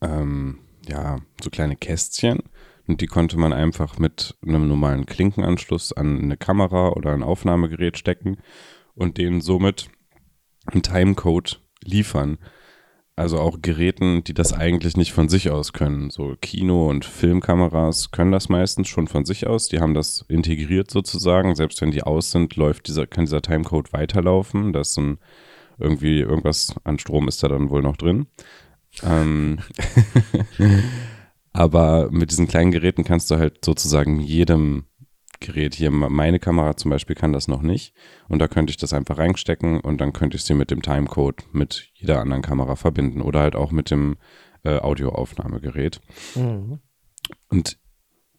ähm, 0.00 0.58
ja, 0.88 1.18
so 1.42 1.50
kleine 1.50 1.76
Kästchen 1.76 2.42
und 2.86 3.00
die 3.00 3.06
konnte 3.06 3.38
man 3.38 3.52
einfach 3.52 3.98
mit 3.98 4.36
einem 4.44 4.66
normalen 4.66 5.06
Klinkenanschluss 5.06 5.92
an 5.92 6.20
eine 6.20 6.36
Kamera 6.36 6.90
oder 6.90 7.12
ein 7.12 7.22
Aufnahmegerät 7.22 7.96
stecken 7.96 8.38
und 8.94 9.16
denen 9.16 9.40
somit 9.40 9.88
einen 10.66 10.82
Timecode 10.82 11.60
liefern. 11.84 12.38
Also 13.16 13.38
auch 13.38 13.58
Geräten, 13.60 14.24
die 14.24 14.34
das 14.34 14.52
eigentlich 14.52 14.96
nicht 14.96 15.12
von 15.12 15.28
sich 15.28 15.50
aus 15.50 15.72
können. 15.72 16.10
So 16.10 16.36
Kino- 16.40 16.88
und 16.88 17.04
Filmkameras 17.04 18.12
können 18.12 18.32
das 18.32 18.48
meistens 18.48 18.88
schon 18.88 19.08
von 19.08 19.24
sich 19.24 19.46
aus. 19.46 19.68
Die 19.68 19.78
haben 19.78 19.94
das 19.94 20.24
integriert 20.28 20.90
sozusagen. 20.90 21.54
Selbst 21.54 21.80
wenn 21.82 21.90
die 21.90 22.02
aus 22.02 22.30
sind, 22.30 22.56
läuft 22.56 22.88
dieser, 22.88 23.06
kann 23.06 23.26
dieser 23.26 23.42
Timecode 23.42 23.92
weiterlaufen. 23.92 24.72
Da 24.72 24.80
ist 24.80 24.96
ein, 24.96 25.18
irgendwie 25.78 26.20
irgendwas 26.20 26.74
an 26.84 26.98
Strom 26.98 27.28
ist 27.28 27.42
da 27.42 27.48
dann 27.48 27.68
wohl 27.68 27.82
noch 27.82 27.96
drin. 27.96 28.26
Ähm, 29.02 29.58
aber 31.52 32.10
mit 32.10 32.30
diesen 32.30 32.48
kleinen 32.48 32.70
Geräten 32.70 33.04
kannst 33.04 33.30
du 33.30 33.36
halt 33.36 33.64
sozusagen 33.64 34.20
jedem 34.20 34.84
Gerät 35.40 35.74
hier, 35.74 35.90
meine 35.90 36.38
Kamera 36.38 36.76
zum 36.76 36.90
Beispiel 36.90 37.16
kann 37.16 37.32
das 37.32 37.48
noch 37.48 37.62
nicht 37.62 37.94
und 38.28 38.40
da 38.40 38.46
könnte 38.46 38.70
ich 38.70 38.76
das 38.76 38.92
einfach 38.92 39.16
reinstecken 39.16 39.80
und 39.80 39.98
dann 39.98 40.12
könnte 40.12 40.36
ich 40.36 40.44
sie 40.44 40.52
mit 40.52 40.70
dem 40.70 40.82
Timecode 40.82 41.42
mit 41.52 41.88
jeder 41.94 42.20
anderen 42.20 42.42
Kamera 42.42 42.76
verbinden 42.76 43.22
oder 43.22 43.40
halt 43.40 43.56
auch 43.56 43.70
mit 43.70 43.90
dem 43.90 44.18
äh, 44.64 44.76
Audioaufnahmegerät. 44.76 46.02
Mhm. 46.34 46.80
Und 47.48 47.78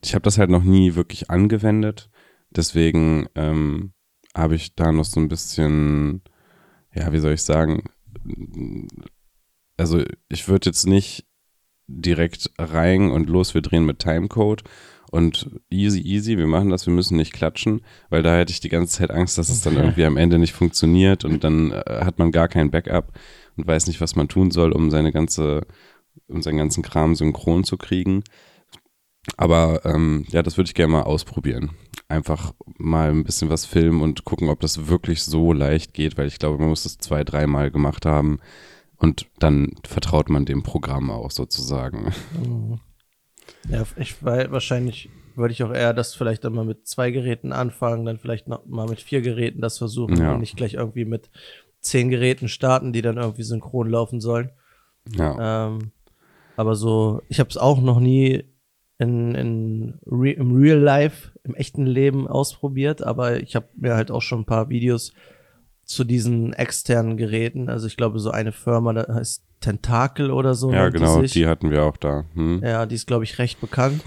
ich 0.03 0.13
habe 0.13 0.21
das 0.21 0.37
halt 0.37 0.51
noch 0.51 0.63
nie 0.63 0.93
wirklich 0.93 1.31
angewendet, 1.31 2.11
deswegen 2.51 3.27
ähm, 3.33 3.93
habe 4.35 4.55
ich 4.55 4.75
da 4.75 4.91
noch 4.91 5.05
so 5.05 5.19
ein 5.19 5.27
bisschen, 5.27 6.21
ja, 6.93 7.11
wie 7.11 7.19
soll 7.19 7.33
ich 7.33 7.41
sagen, 7.41 7.83
also 9.81 10.03
ich 10.29 10.47
würde 10.47 10.69
jetzt 10.69 10.85
nicht 10.85 11.25
direkt 11.87 12.51
rein 12.59 13.09
und 13.09 13.27
los, 13.29 13.55
wir 13.55 13.61
drehen 13.61 13.83
mit 13.83 13.97
Timecode 13.97 14.61
und 15.09 15.49
easy, 15.71 15.99
easy, 16.01 16.37
wir 16.37 16.45
machen 16.45 16.69
das, 16.69 16.85
wir 16.85 16.93
müssen 16.93 17.17
nicht 17.17 17.33
klatschen, 17.33 17.81
weil 18.11 18.21
da 18.21 18.37
hätte 18.37 18.51
ich 18.53 18.59
die 18.59 18.69
ganze 18.69 18.99
Zeit 18.99 19.09
Angst, 19.09 19.39
dass 19.39 19.49
es 19.49 19.61
dann 19.61 19.75
irgendwie 19.77 20.05
am 20.05 20.17
Ende 20.17 20.37
nicht 20.37 20.53
funktioniert 20.53 21.25
und 21.25 21.43
dann 21.43 21.71
äh, 21.71 22.01
hat 22.05 22.19
man 22.19 22.31
gar 22.31 22.47
kein 22.47 22.69
Backup 22.69 23.11
und 23.57 23.65
weiß 23.65 23.87
nicht, 23.87 24.01
was 24.01 24.15
man 24.15 24.27
tun 24.27 24.51
soll, 24.51 24.71
um 24.71 24.91
seine 24.91 25.11
ganze, 25.11 25.65
um 26.27 26.43
seinen 26.43 26.59
ganzen 26.59 26.83
Kram 26.83 27.15
synchron 27.15 27.63
zu 27.63 27.77
kriegen. 27.77 28.23
Aber 29.35 29.81
ähm, 29.83 30.25
ja, 30.29 30.43
das 30.43 30.57
würde 30.57 30.67
ich 30.67 30.75
gerne 30.75 30.93
mal 30.93 31.03
ausprobieren. 31.03 31.71
Einfach 32.07 32.53
mal 32.77 33.09
ein 33.09 33.23
bisschen 33.23 33.49
was 33.49 33.65
filmen 33.65 34.01
und 34.01 34.25
gucken, 34.25 34.49
ob 34.49 34.59
das 34.59 34.87
wirklich 34.87 35.23
so 35.23 35.53
leicht 35.53 35.95
geht, 35.95 36.19
weil 36.19 36.27
ich 36.27 36.37
glaube, 36.37 36.59
man 36.59 36.69
muss 36.69 36.83
das 36.83 36.99
zwei, 36.99 37.23
dreimal 37.23 37.71
gemacht 37.71 38.05
haben 38.05 38.39
und 39.01 39.25
dann 39.39 39.71
vertraut 39.83 40.29
man 40.29 40.45
dem 40.45 40.61
Programm 40.61 41.09
auch 41.09 41.31
sozusagen. 41.31 42.13
Ja, 43.67 43.83
ich 43.97 44.23
weil 44.23 44.51
wahrscheinlich 44.51 45.09
würde 45.35 45.53
ich 45.53 45.63
auch 45.63 45.73
eher 45.73 45.93
das 45.93 46.13
vielleicht 46.13 46.43
dann 46.43 46.53
mal 46.53 46.65
mit 46.65 46.87
zwei 46.87 47.09
Geräten 47.09 47.51
anfangen, 47.51 48.05
dann 48.05 48.19
vielleicht 48.19 48.47
noch 48.47 48.65
mal 48.65 48.87
mit 48.87 49.01
vier 49.01 49.21
Geräten 49.21 49.59
das 49.59 49.79
versuchen 49.79 50.17
ja. 50.17 50.33
und 50.33 50.39
nicht 50.39 50.55
gleich 50.55 50.75
irgendwie 50.75 51.05
mit 51.05 51.29
zehn 51.79 52.09
Geräten 52.09 52.47
starten, 52.47 52.93
die 52.93 53.01
dann 53.01 53.17
irgendwie 53.17 53.43
synchron 53.43 53.89
laufen 53.89 54.21
sollen. 54.21 54.51
Ja. 55.15 55.67
Ähm, 55.67 55.91
aber 56.55 56.75
so, 56.75 57.23
ich 57.27 57.39
habe 57.39 57.49
es 57.49 57.57
auch 57.57 57.81
noch 57.81 57.99
nie 57.99 58.43
in, 58.99 59.33
in 59.33 59.99
re, 60.05 60.33
im 60.33 60.55
Real 60.55 60.77
Life, 60.77 61.31
im 61.43 61.55
echten 61.55 61.87
Leben 61.87 62.27
ausprobiert, 62.27 63.01
aber 63.01 63.41
ich 63.41 63.55
habe 63.55 63.67
mir 63.75 63.95
halt 63.95 64.11
auch 64.11 64.21
schon 64.21 64.41
ein 64.41 64.45
paar 64.45 64.69
Videos 64.69 65.13
zu 65.91 66.03
diesen 66.03 66.53
externen 66.53 67.17
Geräten. 67.17 67.69
Also 67.69 67.87
ich 67.87 67.97
glaube, 67.97 68.19
so 68.19 68.31
eine 68.31 68.51
Firma, 68.51 68.93
da 68.93 69.13
heißt 69.13 69.43
Tentakel 69.59 70.31
oder 70.31 70.55
so. 70.55 70.71
Ja, 70.71 70.89
genau, 70.89 71.21
die, 71.21 71.27
die, 71.27 71.47
hatten 71.47 71.69
wir 71.69 71.83
auch 71.83 71.97
da. 71.97 72.25
Hm. 72.33 72.61
Ja, 72.63 72.85
die 72.85 72.95
ist, 72.95 73.07
glaube 73.07 73.23
ich, 73.23 73.37
recht 73.37 73.61
bekannt. 73.61 74.03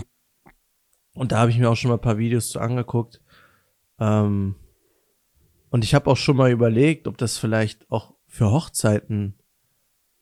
Und 1.15 1.33
da 1.33 1.39
habe 1.39 1.51
ich 1.51 1.59
mir 1.59 1.71
auch 1.71 1.77
schon 1.77 1.91
mal 1.91 1.97
ein 1.97 2.01
paar 2.01 2.19
Videos 2.19 2.49
zu 2.49 2.59
angeguckt. 2.59 3.23
Ähm, 4.01 4.57
und 5.71 5.85
ich 5.85 5.95
habe 5.95 6.11
auch 6.11 6.17
schon 6.17 6.37
mal 6.37 6.51
überlegt, 6.51 7.07
ob 7.07 7.17
das 7.19 7.39
vielleicht 7.39 7.91
auch 7.91 8.15
für 8.27 8.51
Hochzeiten 8.51 9.39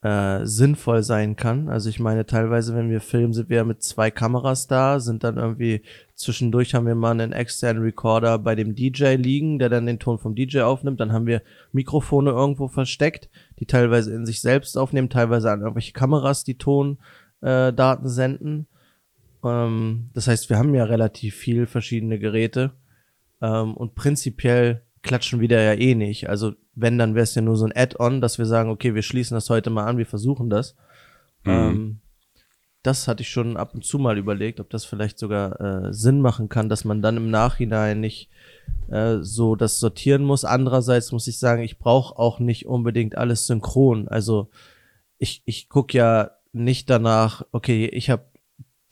äh, 0.02 0.44
sinnvoll 0.44 1.02
sein 1.04 1.36
kann. 1.36 1.68
Also 1.68 1.88
ich 1.88 2.00
meine, 2.00 2.26
teilweise, 2.26 2.74
wenn 2.74 2.90
wir 2.90 3.00
filmen, 3.00 3.32
sind 3.32 3.48
wir 3.48 3.64
mit 3.64 3.82
zwei 3.82 4.10
Kameras 4.10 4.66
da, 4.66 4.98
sind 4.98 5.22
dann 5.22 5.36
irgendwie 5.36 5.82
zwischendurch 6.16 6.74
haben 6.74 6.86
wir 6.86 6.94
mal 6.94 7.12
einen 7.12 7.32
externen 7.32 7.82
Recorder 7.82 8.38
bei 8.38 8.54
dem 8.54 8.74
DJ 8.74 9.14
liegen, 9.14 9.58
der 9.58 9.68
dann 9.68 9.86
den 9.86 10.00
Ton 10.00 10.18
vom 10.18 10.34
DJ 10.34 10.60
aufnimmt. 10.60 11.00
Dann 11.00 11.12
haben 11.12 11.26
wir 11.26 11.42
Mikrofone 11.70 12.30
irgendwo 12.30 12.68
versteckt, 12.68 13.30
die 13.60 13.66
teilweise 13.66 14.12
in 14.12 14.26
sich 14.26 14.40
selbst 14.40 14.76
aufnehmen, 14.76 15.08
teilweise 15.08 15.50
an 15.50 15.60
irgendwelche 15.60 15.92
Kameras 15.92 16.42
die 16.42 16.58
Tondaten 16.58 18.06
äh, 18.06 18.08
senden. 18.08 18.66
Ähm, 19.44 20.10
das 20.14 20.26
heißt, 20.26 20.50
wir 20.50 20.58
haben 20.58 20.74
ja 20.74 20.84
relativ 20.84 21.36
viel 21.36 21.66
verschiedene 21.66 22.18
Geräte 22.18 22.72
ähm, 23.40 23.74
und 23.76 23.94
prinzipiell 23.94 24.82
klatschen 25.02 25.40
wir 25.40 25.48
da 25.48 25.60
ja 25.60 25.74
eh 25.74 25.94
nicht. 25.94 26.28
Also 26.28 26.52
wenn, 26.74 26.98
dann 26.98 27.14
wäre 27.14 27.24
es 27.24 27.34
ja 27.34 27.42
nur 27.42 27.56
so 27.56 27.64
ein 27.64 27.72
Add-on, 27.74 28.20
dass 28.20 28.38
wir 28.38 28.46
sagen, 28.46 28.70
okay, 28.70 28.94
wir 28.94 29.02
schließen 29.02 29.34
das 29.34 29.50
heute 29.50 29.70
mal 29.70 29.84
an, 29.84 29.98
wir 29.98 30.06
versuchen 30.06 30.48
das. 30.48 30.76
Mhm. 31.44 31.50
Ähm, 31.50 32.00
das 32.82 33.06
hatte 33.06 33.22
ich 33.22 33.30
schon 33.30 33.56
ab 33.56 33.74
und 33.74 33.84
zu 33.84 33.98
mal 33.98 34.18
überlegt, 34.18 34.58
ob 34.58 34.68
das 34.70 34.84
vielleicht 34.84 35.18
sogar 35.18 35.60
äh, 35.60 35.92
Sinn 35.92 36.20
machen 36.20 36.48
kann, 36.48 36.68
dass 36.68 36.84
man 36.84 37.00
dann 37.00 37.16
im 37.16 37.30
Nachhinein 37.30 38.00
nicht 38.00 38.28
äh, 38.88 39.18
so 39.20 39.54
das 39.54 39.78
sortieren 39.78 40.24
muss. 40.24 40.44
Andererseits 40.44 41.12
muss 41.12 41.28
ich 41.28 41.38
sagen, 41.38 41.62
ich 41.62 41.78
brauche 41.78 42.18
auch 42.18 42.40
nicht 42.40 42.66
unbedingt 42.66 43.16
alles 43.16 43.46
synchron. 43.46 44.08
Also 44.08 44.50
ich, 45.18 45.42
ich 45.44 45.68
gucke 45.68 45.96
ja 45.96 46.32
nicht 46.52 46.90
danach, 46.90 47.44
okay, 47.52 47.86
ich 47.86 48.10
habe 48.10 48.24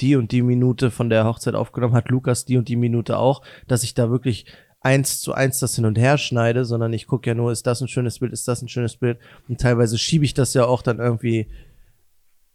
die 0.00 0.16
und 0.16 0.32
die 0.32 0.42
Minute 0.42 0.90
von 0.90 1.10
der 1.10 1.24
Hochzeit 1.24 1.54
aufgenommen, 1.54 1.94
hat 1.94 2.08
Lukas 2.08 2.44
die 2.44 2.56
und 2.56 2.68
die 2.68 2.76
Minute 2.76 3.18
auch, 3.18 3.42
dass 3.66 3.82
ich 3.82 3.94
da 3.94 4.10
wirklich 4.10 4.46
eins 4.80 5.20
zu 5.20 5.34
eins 5.34 5.58
das 5.60 5.76
hin 5.76 5.84
und 5.84 5.98
her 5.98 6.18
schneide, 6.18 6.64
sondern 6.64 6.92
ich 6.92 7.06
gucke 7.06 7.28
ja 7.28 7.34
nur, 7.34 7.52
ist 7.52 7.66
das 7.66 7.80
ein 7.80 7.88
schönes 7.88 8.18
Bild, 8.18 8.32
ist 8.32 8.48
das 8.48 8.62
ein 8.62 8.68
schönes 8.68 8.96
Bild. 8.96 9.18
Und 9.48 9.60
teilweise 9.60 9.98
schiebe 9.98 10.24
ich 10.24 10.34
das 10.34 10.54
ja 10.54 10.64
auch 10.64 10.82
dann 10.82 10.98
irgendwie 10.98 11.48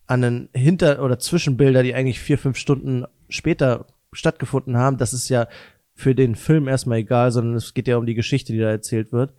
an 0.08 0.22
den 0.22 0.50
Hinter- 0.53 1.03
oder 1.03 1.20
Zwischenbilder, 1.20 1.84
die 1.84 1.94
eigentlich 1.94 2.20
vier, 2.20 2.38
fünf 2.38 2.58
Stunden 2.58 3.05
später 3.29 3.88
stattgefunden 4.12 4.77
haben. 4.77 4.98
Das 4.98 5.13
ist 5.13 5.29
ja 5.29 5.48
für 5.94 6.15
den 6.15 6.36
Film 6.36 6.67
erstmal 6.67 7.00
egal, 7.00 7.32
sondern 7.32 7.55
es 7.55 7.74
geht 7.74 7.88
ja 7.88 7.98
um 7.98 8.05
die 8.05 8.15
Geschichte, 8.15 8.53
die 8.53 8.60
da 8.60 8.70
erzählt 8.70 9.12
wird. 9.12 9.34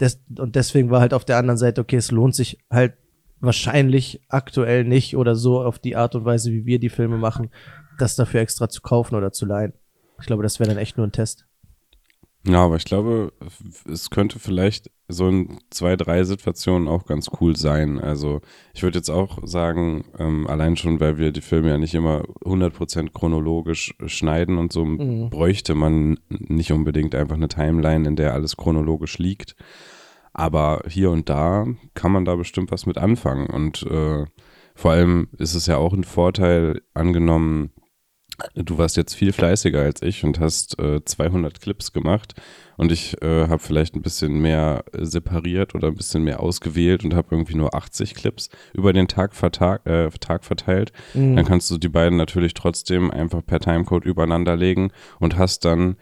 Des 0.00 0.22
und 0.36 0.54
deswegen 0.54 0.90
war 0.90 1.00
halt 1.00 1.12
auf 1.12 1.24
der 1.24 1.38
anderen 1.38 1.58
Seite, 1.58 1.80
okay, 1.80 1.96
es 1.96 2.10
lohnt 2.10 2.34
sich 2.34 2.58
halt 2.70 2.94
wahrscheinlich 3.40 4.20
aktuell 4.28 4.84
nicht 4.84 5.16
oder 5.16 5.34
so 5.34 5.60
auf 5.62 5.78
die 5.78 5.96
Art 5.96 6.14
und 6.14 6.24
Weise, 6.24 6.52
wie 6.52 6.66
wir 6.66 6.78
die 6.78 6.88
Filme 6.88 7.18
machen, 7.18 7.50
das 7.98 8.16
dafür 8.16 8.40
extra 8.40 8.68
zu 8.68 8.80
kaufen 8.80 9.16
oder 9.16 9.32
zu 9.32 9.46
leihen. 9.46 9.72
Ich 10.20 10.26
glaube, 10.26 10.42
das 10.42 10.60
wäre 10.60 10.68
dann 10.68 10.78
echt 10.78 10.96
nur 10.96 11.06
ein 11.06 11.12
Test. 11.12 11.47
Ja, 12.48 12.64
aber 12.64 12.76
ich 12.76 12.84
glaube, 12.84 13.32
es 13.86 14.08
könnte 14.08 14.38
vielleicht 14.38 14.90
so 15.06 15.28
in 15.28 15.58
zwei, 15.68 15.96
drei 15.96 16.24
Situationen 16.24 16.88
auch 16.88 17.04
ganz 17.04 17.30
cool 17.40 17.56
sein. 17.56 18.00
Also 18.00 18.40
ich 18.72 18.82
würde 18.82 18.98
jetzt 18.98 19.10
auch 19.10 19.38
sagen, 19.46 20.04
ähm, 20.18 20.46
allein 20.46 20.76
schon, 20.76 20.98
weil 20.98 21.18
wir 21.18 21.30
die 21.30 21.42
Filme 21.42 21.68
ja 21.68 21.78
nicht 21.78 21.94
immer 21.94 22.22
100% 22.44 23.12
chronologisch 23.12 23.94
schneiden 24.06 24.56
und 24.56 24.72
so, 24.72 24.84
mhm. 24.86 25.28
bräuchte 25.28 25.74
man 25.74 26.18
nicht 26.30 26.72
unbedingt 26.72 27.14
einfach 27.14 27.36
eine 27.36 27.48
Timeline, 27.48 28.08
in 28.08 28.16
der 28.16 28.32
alles 28.32 28.56
chronologisch 28.56 29.18
liegt. 29.18 29.54
Aber 30.32 30.82
hier 30.88 31.10
und 31.10 31.28
da 31.28 31.66
kann 31.92 32.12
man 32.12 32.24
da 32.24 32.36
bestimmt 32.36 32.70
was 32.70 32.86
mit 32.86 32.96
anfangen. 32.96 33.46
Und 33.46 33.82
äh, 33.82 34.24
vor 34.74 34.92
allem 34.92 35.28
ist 35.36 35.54
es 35.54 35.66
ja 35.66 35.76
auch 35.76 35.92
ein 35.92 36.04
Vorteil, 36.04 36.80
angenommen, 36.94 37.72
du 38.54 38.78
warst 38.78 38.96
jetzt 38.96 39.14
viel 39.14 39.32
fleißiger 39.32 39.80
als 39.80 40.02
ich 40.02 40.24
und 40.24 40.40
hast 40.40 40.78
äh, 40.78 41.04
200 41.04 41.60
Clips 41.60 41.92
gemacht 41.92 42.34
und 42.76 42.92
ich 42.92 43.20
äh, 43.22 43.48
habe 43.48 43.58
vielleicht 43.58 43.96
ein 43.96 44.02
bisschen 44.02 44.40
mehr 44.40 44.84
separiert 44.92 45.74
oder 45.74 45.88
ein 45.88 45.96
bisschen 45.96 46.22
mehr 46.22 46.40
ausgewählt 46.40 47.04
und 47.04 47.14
habe 47.14 47.28
irgendwie 47.32 47.56
nur 47.56 47.74
80 47.74 48.14
Clips 48.14 48.50
über 48.72 48.92
den 48.92 49.08
Tag, 49.08 49.34
vertag, 49.34 49.84
äh, 49.86 50.08
Tag 50.20 50.44
verteilt. 50.44 50.92
Mhm. 51.14 51.36
Dann 51.36 51.44
kannst 51.44 51.70
du 51.70 51.78
die 51.78 51.88
beiden 51.88 52.16
natürlich 52.16 52.54
trotzdem 52.54 53.10
einfach 53.10 53.44
per 53.44 53.60
Timecode 53.60 54.04
übereinander 54.04 54.56
legen 54.56 54.92
und 55.18 55.36
hast 55.36 55.64
dann 55.64 55.96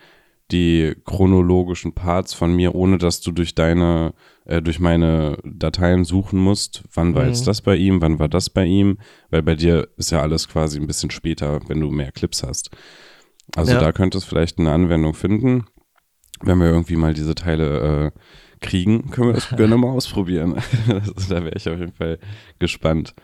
die 0.52 0.94
chronologischen 1.04 1.94
Parts 1.94 2.32
von 2.32 2.54
mir, 2.54 2.74
ohne 2.74 2.98
dass 2.98 3.20
du 3.20 3.32
durch 3.32 3.54
deine, 3.54 4.14
äh, 4.44 4.62
durch 4.62 4.78
meine 4.78 5.38
Dateien 5.44 6.04
suchen 6.04 6.38
musst, 6.38 6.84
wann 6.94 7.14
war 7.14 7.22
mhm. 7.22 7.28
jetzt 7.28 7.46
das 7.46 7.62
bei 7.62 7.76
ihm, 7.76 8.00
wann 8.00 8.18
war 8.18 8.28
das 8.28 8.50
bei 8.50 8.64
ihm, 8.64 8.98
weil 9.30 9.42
bei 9.42 9.56
dir 9.56 9.88
ist 9.96 10.12
ja 10.12 10.22
alles 10.22 10.48
quasi 10.48 10.78
ein 10.78 10.86
bisschen 10.86 11.10
später, 11.10 11.60
wenn 11.68 11.80
du 11.80 11.90
mehr 11.90 12.12
Clips 12.12 12.42
hast. 12.44 12.70
Also 13.56 13.72
ja. 13.72 13.80
da 13.80 13.92
könnte 13.92 14.18
es 14.18 14.24
vielleicht 14.24 14.58
eine 14.58 14.72
Anwendung 14.72 15.14
finden. 15.14 15.66
Wenn 16.40 16.58
wir 16.58 16.66
irgendwie 16.66 16.96
mal 16.96 17.14
diese 17.14 17.34
Teile 17.34 18.12
äh, 18.14 18.18
kriegen, 18.60 19.10
können 19.10 19.28
wir 19.28 19.34
das 19.34 19.48
gerne 19.50 19.76
mal 19.76 19.90
ausprobieren. 19.92 20.62
da 21.28 21.44
wäre 21.44 21.56
ich 21.56 21.68
auf 21.68 21.78
jeden 21.78 21.94
Fall 21.94 22.18
gespannt. 22.58 23.14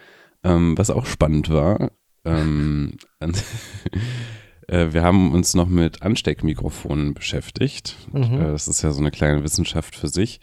Ähm, 0.45 0.77
was 0.77 0.91
auch 0.91 1.07
spannend 1.07 1.51
war, 1.51 1.93
ähm, 2.25 2.93
Äh, 4.73 4.93
wir 4.93 5.03
haben 5.03 5.33
uns 5.33 5.55
noch 5.55 5.69
mit 5.69 6.03
Ansteckmikrofonen 6.03 7.15
beschäftigt. 7.15 7.97
Mhm. 8.13 8.41
Äh, 8.41 8.53
das 8.53 8.69
ist 8.69 8.83
ja 8.83 8.91
so 8.91 9.01
eine 9.01 9.11
kleine 9.11 9.45
Wissenschaft 9.45 9.95
für 9.95 10.09
sich. 10.09 10.41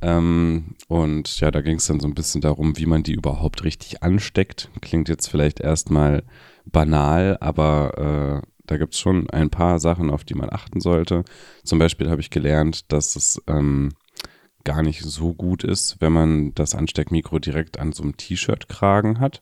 Ähm, 0.00 0.76
und 0.86 1.40
ja, 1.40 1.50
da 1.50 1.60
ging 1.60 1.76
es 1.76 1.86
dann 1.86 2.00
so 2.00 2.06
ein 2.06 2.14
bisschen 2.14 2.40
darum, 2.40 2.78
wie 2.78 2.86
man 2.86 3.02
die 3.02 3.12
überhaupt 3.12 3.64
richtig 3.64 4.02
ansteckt. 4.02 4.70
Klingt 4.80 5.08
jetzt 5.08 5.28
vielleicht 5.28 5.60
erstmal 5.60 6.22
banal, 6.64 7.36
aber 7.40 8.42
äh, 8.42 8.48
da 8.64 8.76
gibt 8.78 8.94
es 8.94 9.00
schon 9.00 9.28
ein 9.30 9.50
paar 9.50 9.78
Sachen, 9.80 10.10
auf 10.10 10.24
die 10.24 10.34
man 10.34 10.50
achten 10.50 10.80
sollte. 10.80 11.24
Zum 11.64 11.78
Beispiel 11.78 12.10
habe 12.10 12.20
ich 12.20 12.30
gelernt, 12.30 12.90
dass 12.92 13.16
es 13.16 13.42
ähm, 13.48 13.90
gar 14.64 14.82
nicht 14.82 15.02
so 15.02 15.34
gut 15.34 15.64
ist, 15.64 15.96
wenn 16.00 16.12
man 16.12 16.54
das 16.54 16.74
Ansteckmikro 16.74 17.38
direkt 17.38 17.78
an 17.78 17.92
so 17.92 18.02
einem 18.02 18.16
T-Shirt-Kragen 18.16 19.20
hat 19.20 19.40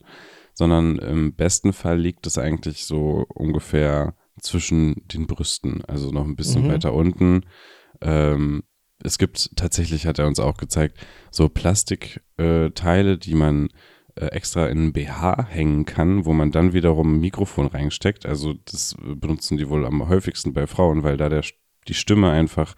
sondern 0.57 0.99
im 0.99 1.35
besten 1.35 1.75
Fall 1.75 2.01
liegt 2.01 2.27
es 2.27 2.39
eigentlich 2.39 2.87
so 2.87 3.27
ungefähr 3.29 4.15
zwischen 4.41 5.07
den 5.07 5.27
Brüsten, 5.27 5.85
also 5.85 6.11
noch 6.11 6.25
ein 6.25 6.35
bisschen 6.35 6.65
mhm. 6.65 6.69
weiter 6.69 6.95
unten. 6.95 7.43
Ähm, 8.01 8.63
es 9.03 9.19
gibt 9.19 9.55
tatsächlich, 9.57 10.07
hat 10.07 10.19
er 10.19 10.27
uns 10.27 10.41
auch 10.41 10.57
gezeigt, 10.57 10.99
so 11.31 11.51
Plastikteile, 11.51 13.13
äh, 13.13 13.19
die 13.19 13.35
man 13.35 13.69
äh, 14.15 14.27
extra 14.27 14.67
in 14.69 14.87
ein 14.87 14.93
BH 14.95 15.47
hängen 15.51 15.85
kann, 15.85 16.25
wo 16.25 16.33
man 16.33 16.53
dann 16.53 16.73
wiederum 16.73 17.15
ein 17.17 17.21
Mikrofon 17.21 17.67
reinsteckt. 17.67 18.25
Also 18.25 18.55
das 18.65 18.97
benutzen 18.99 19.59
die 19.59 19.69
wohl 19.69 19.85
am 19.85 20.09
häufigsten 20.09 20.55
bei 20.55 20.67
Frauen, 20.67 21.03
weil 21.03 21.19
da 21.19 21.29
der, 21.29 21.45
die 21.87 21.95
Stimme 21.95 22.31
einfach, 22.31 22.75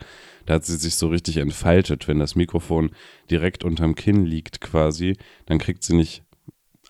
da 0.46 0.54
hat 0.54 0.64
sie 0.64 0.76
sich 0.76 0.96
so 0.96 1.06
richtig 1.06 1.36
entfaltet. 1.36 2.08
Wenn 2.08 2.18
das 2.18 2.34
Mikrofon 2.34 2.90
direkt 3.30 3.62
unterm 3.64 3.94
Kinn 3.94 4.26
liegt 4.26 4.60
quasi, 4.60 5.16
dann 5.46 5.58
kriegt 5.58 5.84
sie 5.84 5.94
nicht 5.94 6.24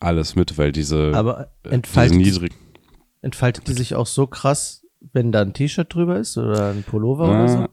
alles 0.01 0.35
mit, 0.37 0.59
weil 0.59 0.73
diese, 0.73 1.13
Aber 1.15 1.53
äh, 1.65 1.71
entfaltet, 1.71 2.19
diese 2.19 2.41
niedrig 2.41 2.53
entfaltet 3.21 3.67
die 3.69 3.73
sich 3.73 3.95
auch 3.95 4.07
so 4.07 4.27
krass, 4.27 4.87
wenn 5.13 5.33
da 5.33 5.43
ein 5.43 5.53
T-Shirt 5.53 5.93
drüber 5.93 6.19
ist 6.19 6.37
oder 6.39 6.71
ein 6.71 6.85
Pullover 6.85 7.25
oder 7.25 7.49
so? 7.49 7.59
Na, 7.61 7.69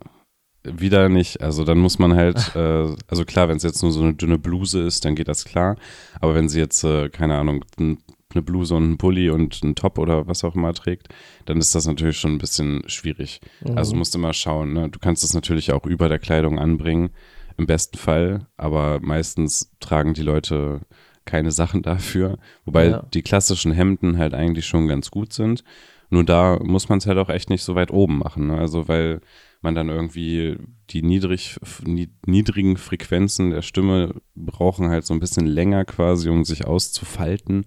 Wieder 0.81 1.09
nicht. 1.09 1.41
Also 1.41 1.63
dann 1.63 1.77
muss 1.77 1.99
man 1.99 2.15
halt, 2.15 2.55
äh, 2.55 2.95
also 3.07 3.25
klar, 3.25 3.47
wenn 3.49 3.57
es 3.57 3.63
jetzt 3.63 3.83
nur 3.83 3.91
so 3.91 4.01
eine 4.01 4.15
dünne 4.15 4.39
Bluse 4.39 4.81
ist, 4.81 5.05
dann 5.05 5.15
geht 5.15 5.27
das 5.27 5.45
klar. 5.45 5.75
Aber 6.19 6.33
wenn 6.33 6.49
sie 6.49 6.59
jetzt, 6.59 6.83
äh, 6.83 7.09
keine 7.09 7.37
Ahnung, 7.37 7.63
eine 7.77 8.41
Bluse 8.41 8.75
und 8.75 8.83
einen 8.83 8.97
Pulli 8.97 9.29
und 9.29 9.59
einen 9.63 9.75
Top 9.75 9.99
oder 9.99 10.27
was 10.27 10.43
auch 10.43 10.55
immer 10.55 10.73
trägt, 10.73 11.09
dann 11.45 11.57
ist 11.59 11.73
das 11.75 11.85
natürlich 11.85 12.17
schon 12.17 12.33
ein 12.33 12.37
bisschen 12.39 12.81
schwierig. 12.87 13.39
Also 13.75 13.93
Mhm. 13.93 13.99
musst 13.99 14.15
immer 14.15 14.33
schauen. 14.33 14.73
Ne? 14.73 14.89
Du 14.89 14.99
kannst 14.99 15.23
das 15.23 15.33
natürlich 15.35 15.71
auch 15.71 15.85
über 15.85 16.09
der 16.09 16.19
Kleidung 16.19 16.57
anbringen, 16.59 17.11
im 17.57 17.67
besten 17.67 17.97
Fall. 17.97 18.47
Aber 18.57 18.99
meistens 19.01 19.71
tragen 19.79 20.13
die 20.15 20.23
Leute 20.23 20.81
keine 21.25 21.51
Sachen 21.51 21.81
dafür. 21.81 22.37
Wobei 22.65 22.87
Ja. 22.89 23.05
die 23.13 23.21
klassischen 23.23 23.71
Hemden 23.71 24.17
halt 24.17 24.33
eigentlich 24.33 24.65
schon 24.65 24.87
ganz 24.87 25.11
gut 25.11 25.33
sind. 25.33 25.63
Nur 26.09 26.23
da 26.23 26.59
muss 26.63 26.87
man 26.87 26.99
es 26.99 27.07
halt 27.07 27.17
auch 27.17 27.29
echt 27.29 27.49
nicht 27.49 27.63
so 27.63 27.75
weit 27.75 27.91
oben 27.91 28.19
machen. 28.19 28.47
Ne? 28.47 28.57
Also 28.57 28.87
weil 28.87 29.21
man 29.61 29.73
dann 29.73 29.89
irgendwie 29.89 30.57
die 30.91 31.01
niedrig, 31.01 31.57
nie- 31.83 32.11
niedrigen 32.27 32.77
Frequenzen 32.77 33.49
der 33.49 33.63
Stimme 33.63 34.13
brauchen 34.35 34.89
halt 34.89 35.05
so 35.05 35.13
ein 35.15 35.19
bisschen 35.19 35.47
länger 35.47 35.83
quasi, 35.85 36.29
um 36.29 36.45
sich 36.45 36.65
auszufalten. 36.67 37.65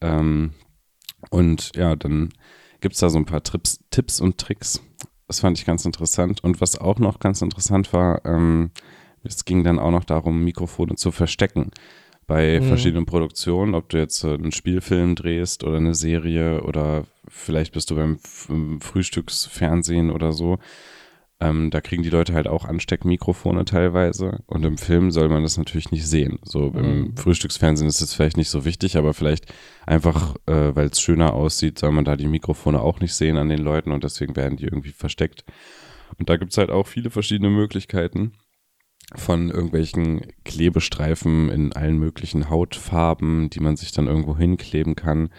Ähm, 0.00 0.52
und 1.30 1.72
ja, 1.74 1.96
dann 1.96 2.28
gibt's 2.80 3.00
da 3.00 3.08
so 3.10 3.18
ein 3.18 3.24
paar 3.26 3.42
Trips, 3.42 3.80
Tipps 3.90 4.20
und 4.20 4.38
Tricks. 4.38 4.80
Das 5.26 5.40
fand 5.40 5.58
ich 5.58 5.66
ganz 5.66 5.84
interessant. 5.84 6.44
Und 6.44 6.60
was 6.60 6.78
auch 6.78 6.98
noch 7.00 7.18
ganz 7.18 7.42
interessant 7.42 7.92
war, 7.92 8.24
ähm, 8.24 8.70
es 9.24 9.44
ging 9.44 9.64
dann 9.64 9.80
auch 9.80 9.90
noch 9.90 10.04
darum, 10.04 10.44
Mikrofone 10.44 10.94
zu 10.94 11.10
verstecken 11.10 11.70
bei 12.26 12.60
Mhm. 12.60 12.64
verschiedenen 12.64 13.06
Produktionen, 13.06 13.74
ob 13.74 13.88
du 13.88 13.98
jetzt 13.98 14.24
äh, 14.24 14.34
einen 14.34 14.52
Spielfilm 14.52 15.14
drehst 15.14 15.62
oder 15.64 15.76
eine 15.76 15.94
Serie 15.94 16.62
oder 16.62 17.04
vielleicht 17.28 17.72
bist 17.72 17.90
du 17.90 17.94
beim 17.96 18.18
Frühstücksfernsehen 18.80 20.10
oder 20.10 20.32
so. 20.32 20.58
Ähm, 21.38 21.70
da 21.70 21.82
kriegen 21.82 22.02
die 22.02 22.08
Leute 22.08 22.32
halt 22.32 22.48
auch 22.48 22.64
Ansteckmikrofone 22.64 23.66
teilweise 23.66 24.42
und 24.46 24.64
im 24.64 24.78
Film 24.78 25.10
soll 25.10 25.28
man 25.28 25.42
das 25.42 25.58
natürlich 25.58 25.90
nicht 25.90 26.06
sehen. 26.06 26.38
So 26.42 26.68
im 26.74 27.00
Mhm. 27.10 27.16
Frühstücksfernsehen 27.16 27.88
ist 27.88 28.00
es 28.00 28.14
vielleicht 28.14 28.38
nicht 28.38 28.48
so 28.48 28.64
wichtig, 28.64 28.96
aber 28.96 29.12
vielleicht 29.12 29.52
einfach, 29.86 30.34
äh, 30.46 30.74
weil 30.74 30.86
es 30.86 31.00
schöner 31.00 31.34
aussieht, 31.34 31.78
soll 31.78 31.92
man 31.92 32.06
da 32.06 32.16
die 32.16 32.26
Mikrofone 32.26 32.80
auch 32.80 33.00
nicht 33.00 33.12
sehen 33.14 33.36
an 33.36 33.50
den 33.50 33.58
Leuten 33.58 33.92
und 33.92 34.02
deswegen 34.02 34.34
werden 34.34 34.56
die 34.56 34.64
irgendwie 34.64 34.92
versteckt. 34.92 35.44
Und 36.18 36.30
da 36.30 36.38
gibt's 36.38 36.56
halt 36.56 36.70
auch 36.70 36.86
viele 36.86 37.10
verschiedene 37.10 37.50
Möglichkeiten 37.50 38.32
von 39.14 39.50
irgendwelchen 39.50 40.22
Klebestreifen 40.44 41.48
in 41.50 41.72
allen 41.72 41.98
möglichen 41.98 42.50
Hautfarben, 42.50 43.50
die 43.50 43.60
man 43.60 43.76
sich 43.76 43.92
dann 43.92 44.08
irgendwo 44.08 44.36
hinkleben 44.36 44.96
kann, 44.96 45.30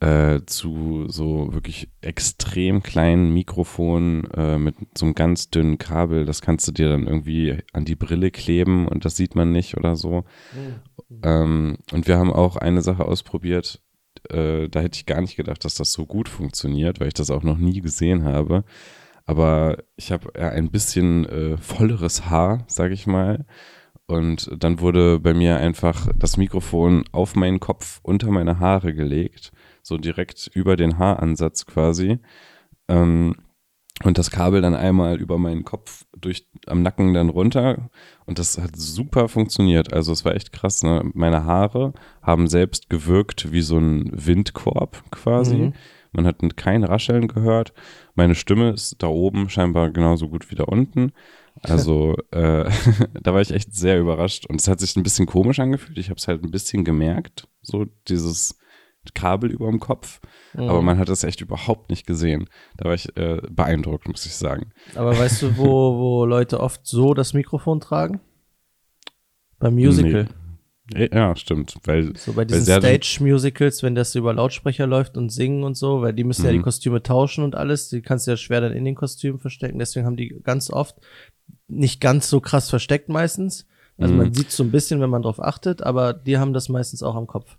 äh, 0.00 0.40
zu 0.46 1.04
so 1.06 1.52
wirklich 1.52 1.88
extrem 2.00 2.82
kleinen 2.82 3.32
Mikrofonen 3.32 4.24
äh, 4.32 4.58
mit 4.58 4.74
so 4.98 5.06
einem 5.06 5.14
ganz 5.14 5.48
dünnen 5.48 5.78
Kabel. 5.78 6.24
Das 6.24 6.40
kannst 6.42 6.66
du 6.66 6.72
dir 6.72 6.88
dann 6.88 7.06
irgendwie 7.06 7.58
an 7.72 7.84
die 7.84 7.94
Brille 7.94 8.32
kleben 8.32 8.88
und 8.88 9.04
das 9.04 9.16
sieht 9.16 9.36
man 9.36 9.52
nicht 9.52 9.76
oder 9.76 9.94
so. 9.94 10.24
Ähm, 11.22 11.76
und 11.92 12.08
wir 12.08 12.18
haben 12.18 12.32
auch 12.32 12.56
eine 12.56 12.82
Sache 12.82 13.04
ausprobiert, 13.04 13.80
äh, 14.28 14.68
da 14.68 14.80
hätte 14.80 14.96
ich 14.96 15.06
gar 15.06 15.20
nicht 15.20 15.36
gedacht, 15.36 15.64
dass 15.64 15.74
das 15.74 15.92
so 15.92 16.04
gut 16.04 16.28
funktioniert, 16.28 16.98
weil 16.98 17.08
ich 17.08 17.14
das 17.14 17.30
auch 17.30 17.44
noch 17.44 17.58
nie 17.58 17.80
gesehen 17.80 18.24
habe. 18.24 18.64
Aber 19.24 19.78
ich 19.96 20.12
habe 20.12 20.34
ein 20.34 20.70
bisschen 20.70 21.26
äh, 21.26 21.56
volleres 21.56 22.28
Haar, 22.28 22.64
sage 22.66 22.94
ich 22.94 23.06
mal. 23.06 23.46
Und 24.06 24.50
dann 24.58 24.80
wurde 24.80 25.20
bei 25.20 25.32
mir 25.32 25.56
einfach 25.56 26.08
das 26.16 26.36
Mikrofon 26.36 27.04
auf 27.12 27.34
meinen 27.34 27.60
Kopf 27.60 28.00
unter 28.02 28.30
meine 28.30 28.58
Haare 28.58 28.94
gelegt, 28.94 29.52
so 29.82 29.96
direkt 29.96 30.50
über 30.54 30.76
den 30.76 30.98
Haaransatz 30.98 31.66
quasi. 31.66 32.18
Ähm, 32.88 33.36
und 34.04 34.18
das 34.18 34.30
Kabel 34.30 34.60
dann 34.62 34.74
einmal 34.74 35.20
über 35.20 35.38
meinen 35.38 35.64
Kopf 35.64 36.04
durch 36.18 36.48
am 36.66 36.82
Nacken 36.82 37.14
dann 37.14 37.28
runter. 37.28 37.90
Und 38.26 38.38
das 38.38 38.58
hat 38.58 38.74
super 38.74 39.28
funktioniert. 39.28 39.92
Also 39.92 40.12
es 40.12 40.24
war 40.24 40.34
echt 40.34 40.52
krass. 40.52 40.82
Ne? 40.82 41.08
Meine 41.14 41.44
Haare 41.44 41.92
haben 42.20 42.48
selbst 42.48 42.90
gewirkt 42.90 43.52
wie 43.52 43.62
so 43.62 43.78
ein 43.78 44.10
Windkorb 44.12 45.04
quasi. 45.10 45.56
Mhm. 45.56 45.74
Man 46.12 46.26
hat 46.26 46.40
kein 46.56 46.84
Rascheln 46.84 47.28
gehört. 47.28 47.72
Meine 48.14 48.34
Stimme 48.34 48.70
ist 48.70 49.02
da 49.02 49.08
oben 49.08 49.48
scheinbar 49.48 49.90
genauso 49.90 50.28
gut 50.28 50.50
wie 50.50 50.54
da 50.54 50.64
unten. 50.64 51.12
Also 51.62 52.16
äh, 52.30 52.70
da 53.22 53.34
war 53.34 53.40
ich 53.40 53.50
echt 53.50 53.74
sehr 53.74 53.98
überrascht. 53.98 54.46
Und 54.46 54.60
es 54.60 54.68
hat 54.68 54.80
sich 54.80 54.96
ein 54.96 55.02
bisschen 55.02 55.26
komisch 55.26 55.58
angefühlt. 55.58 55.98
Ich 55.98 56.10
habe 56.10 56.18
es 56.18 56.28
halt 56.28 56.44
ein 56.44 56.50
bisschen 56.50 56.84
gemerkt, 56.84 57.48
so 57.62 57.86
dieses 58.08 58.58
Kabel 59.14 59.50
über 59.50 59.68
dem 59.68 59.80
Kopf. 59.80 60.20
Mhm. 60.54 60.68
Aber 60.68 60.82
man 60.82 60.98
hat 60.98 61.08
das 61.08 61.24
echt 61.24 61.40
überhaupt 61.40 61.90
nicht 61.90 62.06
gesehen. 62.06 62.48
Da 62.76 62.84
war 62.84 62.94
ich 62.94 63.16
äh, 63.16 63.40
beeindruckt, 63.50 64.06
muss 64.06 64.26
ich 64.26 64.34
sagen. 64.36 64.72
Aber 64.94 65.18
weißt 65.18 65.42
du, 65.42 65.56
wo, 65.56 65.98
wo 65.98 66.26
Leute 66.26 66.60
oft 66.60 66.86
so 66.86 67.14
das 67.14 67.34
Mikrofon 67.34 67.80
tragen? 67.80 68.20
Beim 69.58 69.74
Musical. 69.74 70.24
Nee. 70.24 70.41
Ja, 70.90 71.36
stimmt. 71.36 71.76
Weil 71.84 72.16
So 72.16 72.32
bei 72.32 72.44
diesen 72.44 72.64
Stage-Musicals, 72.66 73.82
wenn 73.82 73.94
das 73.94 74.14
über 74.14 74.34
Lautsprecher 74.34 74.86
läuft 74.86 75.16
und 75.16 75.30
singen 75.30 75.62
und 75.62 75.76
so, 75.76 76.02
weil 76.02 76.12
die 76.12 76.24
müssen 76.24 76.44
ja 76.44 76.52
die 76.52 76.58
Mhm. 76.58 76.62
Kostüme 76.62 77.02
tauschen 77.02 77.44
und 77.44 77.54
alles, 77.54 77.88
die 77.88 78.02
kannst 78.02 78.26
du 78.26 78.32
ja 78.32 78.36
schwer 78.36 78.60
dann 78.60 78.72
in 78.72 78.84
den 78.84 78.94
Kostümen 78.94 79.38
verstecken, 79.38 79.78
deswegen 79.78 80.06
haben 80.06 80.16
die 80.16 80.40
ganz 80.42 80.70
oft 80.70 80.96
nicht 81.68 82.00
ganz 82.00 82.28
so 82.28 82.40
krass 82.40 82.68
versteckt 82.68 83.08
meistens. 83.08 83.66
Also 83.98 84.12
Mhm. 84.12 84.18
man 84.18 84.34
sieht 84.34 84.50
so 84.50 84.64
ein 84.64 84.70
bisschen, 84.72 85.00
wenn 85.00 85.10
man 85.10 85.22
drauf 85.22 85.40
achtet, 85.40 85.82
aber 85.82 86.12
die 86.12 86.36
haben 86.38 86.52
das 86.52 86.68
meistens 86.68 87.02
auch 87.02 87.14
am 87.14 87.26
Kopf. 87.26 87.56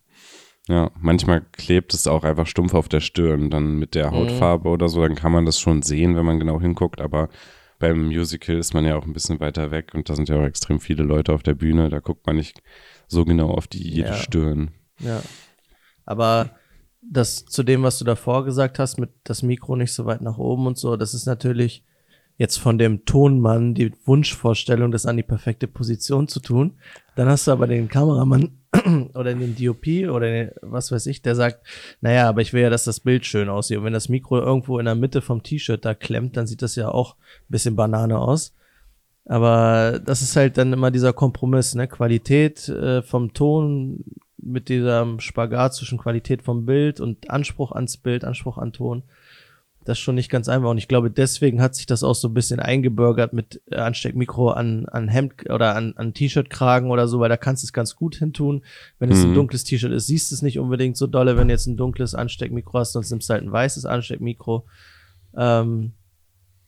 Ja, 0.68 0.92
manchmal 1.00 1.42
klebt 1.42 1.94
es 1.94 2.08
auch 2.08 2.24
einfach 2.24 2.48
stumpf 2.48 2.74
auf 2.74 2.88
der 2.88 3.02
Stirn, 3.02 3.50
dann 3.50 3.76
mit 3.78 3.96
der 3.96 4.12
Mhm. 4.12 4.16
Hautfarbe 4.16 4.70
oder 4.70 4.90
so, 4.90 5.02
dann 5.02 5.16
kann 5.16 5.32
man 5.32 5.46
das 5.46 5.60
schon 5.60 5.82
sehen, 5.82 6.16
wenn 6.16 6.26
man 6.26 6.40
genau 6.40 6.60
hinguckt, 6.60 7.02
aber 7.02 7.30
beim 7.84 8.06
Musical 8.08 8.56
ist 8.56 8.74
man 8.74 8.86
ja 8.86 8.96
auch 8.96 9.04
ein 9.06 9.12
bisschen 9.12 9.42
weiter 9.42 9.70
weg 9.70 9.92
und 9.94 10.08
da 10.10 10.16
sind 10.16 10.30
ja 10.30 10.38
auch 10.40 10.46
extrem 10.46 10.80
viele 10.80 11.04
Leute 11.04 11.34
auf 11.34 11.44
der 11.44 11.54
Bühne, 11.54 11.90
da 11.90 12.00
guckt 12.00 12.26
man 12.26 12.38
nicht 12.38 12.64
so 13.10 13.26
genau 13.26 13.50
auf 13.50 13.68
die 13.68 13.84
jede 13.84 14.08
Ja. 14.08 14.16
Stirn. 14.16 14.72
Ja. 15.00 15.22
Aber 16.06 16.52
das 17.02 17.44
zu 17.44 17.62
dem, 17.62 17.84
was 17.84 18.00
du 18.00 18.06
davor 18.06 18.46
gesagt 18.46 18.80
hast, 18.80 19.00
mit 19.00 19.10
das 19.26 19.44
Mikro 19.44 19.76
nicht 19.76 19.92
so 19.92 20.06
weit 20.06 20.22
nach 20.22 20.38
oben 20.38 20.66
und 20.66 20.78
so, 20.78 20.96
das 20.96 21.14
ist 21.14 21.26
natürlich 21.26 21.84
jetzt 22.38 22.58
von 22.58 22.78
dem 22.78 23.06
Tonmann 23.06 23.74
die 23.74 23.94
Wunschvorstellung, 24.06 24.92
das 24.92 25.06
an 25.06 25.18
die 25.18 25.24
perfekte 25.24 25.68
Position 25.68 26.28
zu 26.28 26.40
tun. 26.40 26.74
Dann 27.16 27.28
hast 27.28 27.48
du 27.48 27.52
aber 27.52 27.68
den 27.68 27.90
Kameramann 27.90 28.58
oder 29.14 29.34
den 29.36 29.56
DOP 29.56 30.10
oder 30.10 30.32
den, 30.32 30.52
was 30.62 30.92
weiß 30.92 31.06
ich, 31.08 31.22
der 31.22 31.36
sagt, 31.36 31.66
naja, 32.02 32.28
aber 32.28 32.42
ich 32.42 32.54
will 32.54 32.64
ja, 32.64 32.70
dass 32.70 32.84
das 32.86 33.00
Bild 33.00 33.26
schön 33.26 33.50
aussieht. 33.50 33.78
Und 33.78 33.84
wenn 33.84 33.94
das 33.94 34.10
Mikro 34.10 34.40
irgendwo 34.40 34.80
in 34.80 34.86
der 34.86 34.96
Mitte 34.96 35.22
vom 35.22 35.44
T-Shirt 35.44 35.86
da 35.86 35.94
klemmt, 35.94 36.36
dann 36.36 36.48
sieht 36.48 36.62
das 36.62 36.76
ja 36.76 36.90
auch 36.90 37.16
ein 37.16 37.50
bisschen 37.52 37.76
Banane 37.76 38.18
aus. 38.18 38.56
Aber 39.26 40.02
das 40.04 40.22
ist 40.22 40.36
halt 40.36 40.58
dann 40.58 40.74
immer 40.74 40.92
dieser 40.92 41.14
Kompromiss, 41.14 41.76
ne? 41.76 41.88
Qualität 41.88 42.68
äh, 42.68 43.02
vom 43.02 43.34
Ton 43.34 44.04
mit 44.38 44.68
diesem 44.68 45.20
Spagat 45.20 45.76
zwischen 45.76 45.98
Qualität 45.98 46.42
vom 46.42 46.66
Bild 46.66 47.00
und 47.00 47.30
Anspruch 47.30 47.72
ans 47.72 47.96
Bild, 47.98 48.26
Anspruch 48.26 48.58
an 48.58 48.74
Ton. 48.74 49.04
Das 49.86 49.98
ist 49.98 50.04
schon 50.04 50.16
nicht 50.16 50.30
ganz 50.30 50.48
einfach. 50.48 50.70
Und 50.70 50.78
ich 50.78 50.88
glaube, 50.88 51.12
deswegen 51.12 51.62
hat 51.62 51.76
sich 51.76 51.86
das 51.86 52.04
auch 52.04 52.16
so 52.16 52.30
ein 52.30 52.34
bisschen 52.34 52.60
eingebürgert 52.62 53.34
mit 53.34 53.62
äh, 53.70 53.76
Ansteckmikro 53.76 54.50
an, 54.50 54.86
an 54.86 55.10
Hemd 55.10 55.50
oder 55.50 55.76
an, 55.76 55.94
an 55.98 56.14
T-Shirt-Kragen 56.14 56.90
oder 56.90 57.08
so, 57.08 57.20
weil 57.20 57.30
da 57.30 57.36
kannst 57.38 57.64
du 57.64 57.66
es 57.68 57.74
ganz 57.74 57.96
gut 57.96 58.16
hintun. 58.16 58.64
Wenn 59.00 59.12
es 59.12 59.24
ein 59.24 59.32
Mhm. 59.32 59.36
dunkles 59.36 59.66
T-Shirt 59.66 59.92
ist, 59.92 60.08
siehst 60.08 60.32
du 60.32 60.36
es 60.36 60.42
nicht 60.42 60.58
unbedingt 60.60 60.96
so 60.96 61.06
dolle, 61.08 61.36
wenn 61.38 61.50
du 61.50 61.54
jetzt 61.54 61.68
ein 61.68 61.76
dunkles 61.78 62.16
Ansteckmikro 62.16 62.80
hast, 62.80 62.94
sonst 62.94 63.12
nimmst 63.12 63.30
du 63.30 63.34
halt 63.34 63.44
ein 63.44 63.52
weißes 63.52 63.86
Ansteckmikro. 63.86 64.66
Ähm, 65.36 65.94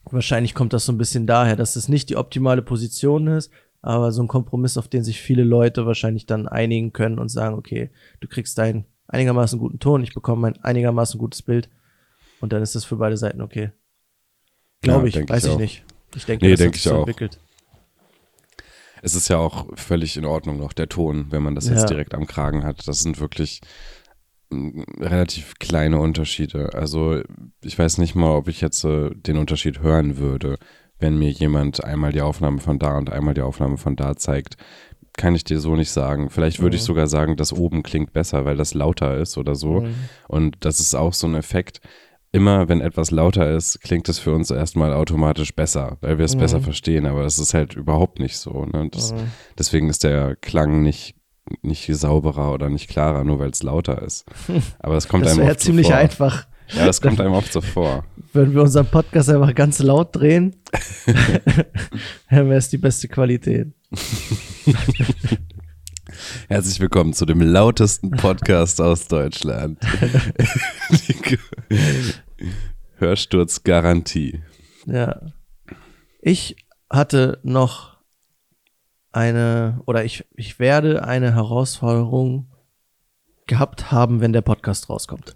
wahrscheinlich 0.04 0.54
kommt 0.54 0.73
das 0.73 0.86
so 0.86 0.91
ein 0.91 0.97
bisschen 0.97 1.25
daher, 1.28 1.56
dass 1.56 1.75
es 1.75 1.88
nicht 1.89 2.10
die 2.10 2.17
optimale 2.17 2.62
Position 2.62 3.28
ist, 3.28 3.51
aber 3.82 4.12
so 4.12 4.21
ein 4.21 4.28
Kompromiss, 4.28 4.78
auf 4.78 4.88
den 4.88 5.04
sich 5.04 5.21
viele 5.21 5.43
Leute 5.43 5.86
wahrscheinlich 5.86 6.25
dann 6.25 6.47
einigen 6.47 6.91
können 6.93 7.19
und 7.19 7.30
sagen, 7.30 7.56
okay, 7.56 7.91
du 8.19 8.28
kriegst 8.28 8.58
deinen 8.58 8.86
einigermaßen 9.08 9.60
guten 9.60 9.80
Ton, 9.80 10.04
ich 10.04 10.13
bekomme 10.13 10.47
ein 10.47 10.63
einigermaßen 10.63 11.19
gutes 11.19 11.41
Bild 11.43 11.69
und 12.41 12.54
dann 12.54 12.62
ist 12.62 12.76
das 12.76 12.86
für 12.86 12.98
beide 12.98 13.17
Seiten 13.17 13.41
okay. 13.41 13.71
Glaube 14.82 15.10
Ja, 15.10 15.21
ich, 15.21 15.30
weiß 15.30 15.45
ich 15.45 15.52
ich, 15.52 15.58
nicht. 15.58 15.86
Ich 16.15 16.26
denke, 16.26 16.45
Nee, 16.45 16.52
das 16.52 16.60
denk 16.60 16.74
hat 16.76 16.76
sich 16.76 16.84
so 16.84 16.98
entwickelt. 17.00 17.39
Es 19.02 19.13
ist 19.15 19.28
ja 19.28 19.38
auch 19.38 19.67
völlig 19.76 20.17
in 20.17 20.26
Ordnung 20.26 20.58
noch 20.58 20.74
der 20.74 20.89
Ton, 20.89 21.28
wenn 21.30 21.43
man 21.43 21.56
das 21.56 21.67
jetzt 21.69 21.82
Ja. 21.82 21.88
direkt 21.88 22.13
am 22.15 22.26
Kragen 22.28 22.63
hat. 22.63 22.88
Das 22.88 23.02
sind 23.02 23.19
wirklich 23.19 23.62
mm, 24.50 24.82
relativ 25.00 25.56
kleine 25.60 26.00
Unterschiede. 26.00 26.74
Also 26.74 27.21
ich 27.62 27.78
weiß 27.78 27.98
nicht 28.00 28.15
mal, 28.15 28.36
ob 28.36 28.48
ich 28.48 28.62
jetzt 28.62 28.84
äh, 28.84 29.12
den 29.13 29.38
Unterschied 29.38 29.80
hören 29.82 30.17
würde, 30.17 30.58
wenn 30.98 31.17
mir 31.19 31.30
jemand 31.30 31.84
einmal 31.84 32.13
die 32.13 32.21
Aufnahme 32.21 32.60
von 32.60 32.80
da 32.80 32.98
und 32.98 33.12
einmal 33.12 33.34
die 33.34 33.41
Aufnahme 33.41 33.78
von 33.78 33.95
da 33.95 34.15
zeigt. 34.15 34.56
kann 35.17 35.34
ich 35.34 35.45
dir 35.45 35.62
so 35.62 35.78
nicht 35.78 35.91
sagen. 35.91 36.30
Vielleicht 36.30 36.60
würde 36.60 36.76
Mhm. 36.76 36.80
ich 36.80 36.84
sogar 36.84 37.08
sagen, 37.08 37.38
das 37.38 37.54
oben 37.54 37.84
klingt 37.84 38.12
besser, 38.12 38.43
weil 38.43 38.58
das 38.58 38.74
lauter 38.74 39.15
ist 39.17 39.38
oder 39.38 39.56
so. 39.56 39.80
Mhm. 39.82 39.95
Und 40.28 40.58
das 40.60 40.82
ist 40.82 40.93
auch 40.93 41.13
so 41.13 41.26
ein 41.26 41.36
Effekt. 41.36 41.80
Immer 42.36 42.67
wenn 42.67 42.82
etwas 42.82 43.12
lauter 43.12 43.50
ist, 43.56 43.80
klingt 43.80 44.10
es 44.10 44.19
für 44.19 44.34
uns 44.34 44.52
erstmal 44.52 44.91
automatisch 44.91 45.56
besser, 45.56 45.98
weil 46.02 46.17
wir 46.17 46.26
es 46.26 46.36
Mhm. 46.36 46.39
besser 46.41 46.60
verstehen. 46.60 47.06
Aber 47.06 47.24
das 47.24 47.39
ist 47.39 47.54
halt 47.54 47.76
überhaupt 47.76 48.19
nicht 48.19 48.38
so. 48.38 48.65
Ne? 48.65 48.89
Das, 48.91 49.13
Mhm. 49.13 49.32
Deswegen 49.58 49.88
ist 49.89 50.04
der 50.04 50.36
Klang 50.36 50.82
nicht, 50.84 51.15
nicht 51.62 51.88
sauberer 51.95 52.52
oder 52.52 52.67
nicht 52.69 52.89
klarer, 52.89 53.24
nur 53.24 53.39
weil 53.39 53.52
es 53.52 53.63
lauter 53.63 54.02
ist. 54.02 54.26
Aber 54.80 54.98
es 54.98 55.08
kommt 55.08 55.24
Das 55.24 55.32
einem 55.32 55.43
wäre 55.43 55.52
oft 55.52 55.62
so 55.62 55.65
ziemlich 55.67 55.88
vor. 55.88 55.95
einfach, 55.95 56.45
Ja, 56.76 56.86
das 56.86 57.00
kommt 57.02 57.21
einem 57.21 57.32
oft 57.32 57.54
so 57.54 57.62
vor. 57.62 58.04
wenn 58.34 58.54
wir 58.54 58.63
unseren 58.63 58.88
Podcast 58.88 59.30
einfach 59.30 59.56
ganz 59.56 59.80
laut 59.80 60.13
drehen. 60.13 60.58
dann 62.30 62.50
wäre 62.50 62.58
es 62.58 62.67
die 62.67 62.78
beste 62.80 63.08
Qualität. 63.08 63.69
Herzlich 66.50 66.80
willkommen 66.82 67.13
zu 67.13 67.26
dem 67.26 67.39
lautesten 67.41 68.12
Podcast 68.12 68.82
aus 68.82 69.08
Deutschland. 69.08 69.80
Hörsturzgarantie. 72.98 74.41
Ja. 74.86 75.21
Ich 76.21 76.56
hatte 76.89 77.39
noch 77.43 77.98
eine, 79.12 79.82
oder 79.86 80.04
ich, 80.06 80.26
ich 80.36 80.60
werde 80.60 81.04
eine 81.06 81.34
Herausforderung 81.34 82.48
gehabt 83.48 83.91
haben, 83.91 84.21
wenn 84.21 84.34
der 84.34 84.41
Podcast 84.41 84.89
rauskommt. 84.89 85.36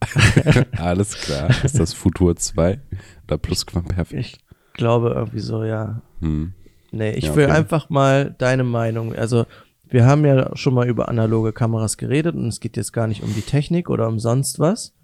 Alles 0.76 1.14
klar. 1.16 1.50
Ist 1.64 1.78
das 1.78 1.92
Futur 1.92 2.36
2 2.36 2.80
oder 3.26 3.38
Plusquamperfekt? 3.38 4.12
Ich 4.12 4.38
glaube 4.74 5.10
irgendwie 5.10 5.40
so, 5.40 5.64
ja. 5.64 6.02
Hm. 6.20 6.54
Nee, 6.92 7.12
ich 7.12 7.24
Ja, 7.24 7.36
will 7.36 7.46
okay. 7.46 7.54
einfach 7.54 7.90
mal 7.90 8.34
deine 8.38 8.64
Meinung. 8.64 9.14
Also, 9.14 9.46
wir 9.84 10.06
haben 10.06 10.24
ja 10.24 10.54
schon 10.56 10.74
mal 10.74 10.86
über 10.88 11.08
analoge 11.08 11.52
Kameras 11.52 11.96
geredet 11.96 12.34
und 12.34 12.46
es 12.46 12.60
geht 12.60 12.76
jetzt 12.76 12.92
gar 12.92 13.06
nicht 13.06 13.22
um 13.22 13.34
die 13.34 13.42
Technik 13.42 13.90
oder 13.90 14.06
um 14.06 14.18
sonst 14.18 14.58
was. 14.58 14.94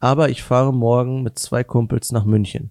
Aber 0.00 0.30
ich 0.30 0.42
fahre 0.42 0.72
morgen 0.72 1.22
mit 1.22 1.38
zwei 1.38 1.62
Kumpels 1.62 2.10
nach 2.10 2.24
München. 2.24 2.70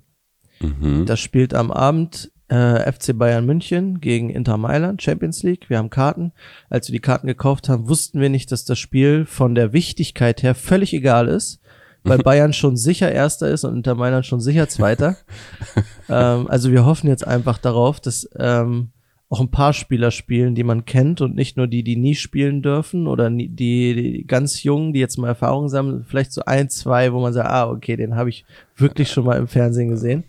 Mhm. 0.59 1.05
Das 1.05 1.19
spielt 1.19 1.53
am 1.53 1.71
Abend 1.71 2.31
äh, 2.49 2.91
FC 2.91 3.17
Bayern 3.17 3.45
München 3.45 4.01
gegen 4.01 4.29
Inter 4.29 4.57
Mailand, 4.57 5.01
Champions 5.01 5.43
League. 5.43 5.69
Wir 5.69 5.77
haben 5.77 5.89
Karten. 5.89 6.33
Als 6.69 6.89
wir 6.89 6.93
die 6.93 6.99
Karten 6.99 7.27
gekauft 7.27 7.69
haben, 7.69 7.87
wussten 7.87 8.19
wir 8.19 8.29
nicht, 8.29 8.51
dass 8.51 8.65
das 8.65 8.79
Spiel 8.79 9.25
von 9.25 9.55
der 9.55 9.71
Wichtigkeit 9.71 10.43
her 10.43 10.55
völlig 10.55 10.93
egal 10.93 11.27
ist, 11.27 11.61
weil 12.03 12.17
Bayern 12.23 12.53
schon 12.53 12.75
sicher 12.75 13.11
Erster 13.11 13.49
ist 13.49 13.63
und 13.63 13.75
Inter 13.75 13.95
Mailand 13.95 14.25
schon 14.25 14.41
sicher 14.41 14.67
Zweiter. 14.67 15.17
ähm, 16.09 16.47
also 16.49 16.71
wir 16.71 16.85
hoffen 16.85 17.07
jetzt 17.07 17.25
einfach 17.25 17.59
darauf, 17.59 17.99
dass 17.99 18.27
ähm, 18.37 18.89
auch 19.29 19.39
ein 19.39 19.51
paar 19.51 19.73
Spieler 19.73 20.09
spielen, 20.09 20.55
die 20.55 20.63
man 20.63 20.85
kennt 20.85 21.21
und 21.21 21.35
nicht 21.35 21.55
nur 21.55 21.67
die, 21.67 21.83
die 21.83 21.95
nie 21.95 22.15
spielen 22.15 22.63
dürfen 22.63 23.05
oder 23.07 23.29
nie, 23.29 23.47
die, 23.47 23.93
die 23.93 24.27
ganz 24.27 24.63
Jungen, 24.63 24.91
die 24.91 24.99
jetzt 24.99 25.17
mal 25.17 25.27
Erfahrung 25.27 25.69
sammeln, 25.69 26.03
vielleicht 26.03 26.31
so 26.31 26.41
ein, 26.45 26.69
zwei, 26.69 27.13
wo 27.13 27.19
man 27.19 27.31
sagt, 27.33 27.47
ah, 27.47 27.69
okay, 27.69 27.95
den 27.95 28.15
habe 28.15 28.29
ich 28.29 28.43
wirklich 28.75 29.11
schon 29.11 29.25
mal 29.25 29.37
im 29.37 29.47
Fernsehen 29.47 29.89
gesehen. 29.89 30.23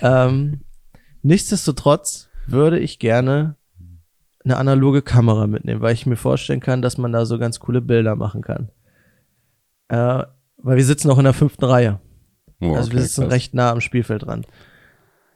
Ähm, 0.00 0.60
nichtsdestotrotz 1.22 2.28
würde 2.46 2.78
ich 2.78 3.00
gerne 3.00 3.56
eine 4.44 4.56
analoge 4.56 5.02
Kamera 5.02 5.48
mitnehmen, 5.48 5.80
weil 5.80 5.94
ich 5.94 6.06
mir 6.06 6.16
vorstellen 6.16 6.60
kann, 6.60 6.80
dass 6.82 6.98
man 6.98 7.12
da 7.12 7.26
so 7.26 7.38
ganz 7.38 7.58
coole 7.58 7.80
Bilder 7.80 8.14
machen 8.14 8.42
kann. 8.42 8.70
Äh, 9.88 10.24
weil 10.58 10.76
wir 10.76 10.84
sitzen 10.84 11.10
auch 11.10 11.18
in 11.18 11.24
der 11.24 11.32
fünften 11.32 11.64
Reihe. 11.64 12.00
Oh, 12.60 12.74
Also 12.74 12.92
wir 12.92 12.98
okay, 12.98 13.06
sitzen 13.06 13.22
krass. 13.22 13.32
recht 13.32 13.54
nah 13.54 13.70
am 13.72 13.80
Spielfeld 13.80 14.22
dran. 14.24 14.44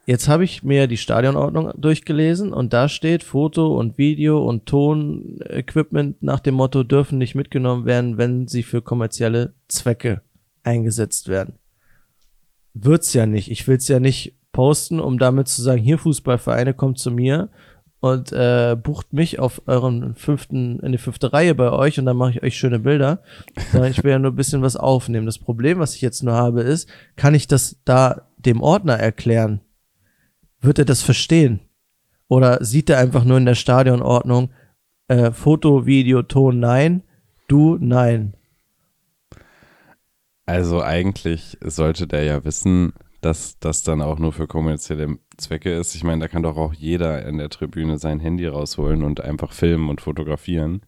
Jetzt 0.09 0.29
habe 0.29 0.45
ich 0.45 0.63
mir 0.63 0.87
die 0.87 0.99
Stadionordnung 0.99 1.73
durchgelesen 1.77 2.53
und 2.53 2.73
da 2.73 2.89
steht 2.89 3.25
Foto 3.25 3.77
und 3.77 3.99
Video 3.99 4.39
und 4.39 4.65
Tonequipment 4.67 6.23
nach 6.23 6.39
dem 6.39 6.55
Motto 6.55 6.85
dürfen 6.85 7.19
nicht 7.19 7.35
mitgenommen 7.35 7.87
werden, 7.87 8.17
wenn 8.17 8.47
sie 8.47 8.63
für 8.63 8.83
kommerzielle 8.83 9.55
Zwecke 9.67 10.23
eingesetzt 10.63 11.27
werden. 11.27 11.55
Wird's 12.73 13.15
ja 13.15 13.27
nicht. 13.27 13.51
Ich 13.51 13.67
will's 13.67 13.89
ja 13.89 13.99
nicht 13.99 14.37
posten, 14.53 15.01
um 15.01 15.19
damit 15.19 15.49
zu 15.49 15.61
sagen, 15.61 15.83
hier 15.83 15.99
Fußballvereine 15.99 16.73
kommt 16.73 17.01
zu 17.01 17.11
mir 17.11 17.49
und 17.99 18.31
äh, 18.31 18.77
bucht 18.81 19.13
mich 19.13 19.41
auf 19.41 19.63
euren 19.67 20.15
fünften, 20.15 20.79
in 20.79 20.93
die 20.93 20.99
fünfte 20.99 21.33
Reihe 21.33 21.57
bei 21.57 21.73
euch 21.73 21.99
und 21.99 22.07
dann 22.07 22.17
mache 22.17 22.31
ich 22.31 22.43
euch 22.45 22.57
schöne 22.57 22.79
Bilder. 22.79 23.23
Ich 23.91 24.05
will 24.05 24.13
ja 24.13 24.21
nur 24.21 24.31
ein 24.31 24.37
bisschen 24.37 24.63
was 24.63 24.77
aufnehmen. 24.77 25.27
Das 25.27 25.41
Problem, 25.41 25.81
was 25.81 25.97
ich 25.97 26.01
jetzt 26.01 26.23
nur 26.23 26.35
habe, 26.35 26.61
ist, 26.63 26.89
kann 27.17 27.35
ich 27.35 27.49
das 27.49 27.81
da 27.85 28.29
dem 28.39 28.61
Ordner 28.61 28.95
erklären? 28.95 29.63
Wird 30.61 30.79
er 30.79 30.85
das 30.85 31.03
verstehen? 31.03 31.61
Oder 32.29 32.65
sieht 32.65 32.91
er 32.91 32.99
einfach 32.99 33.25
nur 33.25 33.39
in 33.39 33.47
der 33.47 33.55
Stadionordnung 33.55 34.51
äh, 35.09 35.31
Foto, 35.31 35.87
Video, 35.87 36.23
Ton, 36.23 36.59
nein, 36.59 37.03
du, 37.49 37.79
nein. 37.81 38.35
Also 40.47 40.83
eigentlich 40.83 41.59
sollte 41.63 42.07
der 42.07 42.25
ja 42.25 42.45
wissen, 42.45 42.93
dass 43.21 43.59
das 43.59 43.83
dann 43.83 44.01
auch 44.03 44.19
nur 44.19 44.33
für 44.33 44.47
kommerzielle 44.47 45.19
Zwecke 45.37 45.75
ist. 45.75 45.95
Ich 45.95 46.05
meine, 46.05 46.21
da 46.21 46.29
kann 46.29 46.43
doch 46.43 46.57
auch 46.57 46.73
jeder 46.73 47.27
in 47.27 47.39
der 47.39 47.49
Tribüne 47.49 47.99
sein 47.99 48.21
Handy 48.21 48.47
rausholen 48.47 49.03
und 49.03 49.21
einfach 49.21 49.53
filmen 49.53 49.89
und 49.89 50.01
fotografieren. 50.01 50.83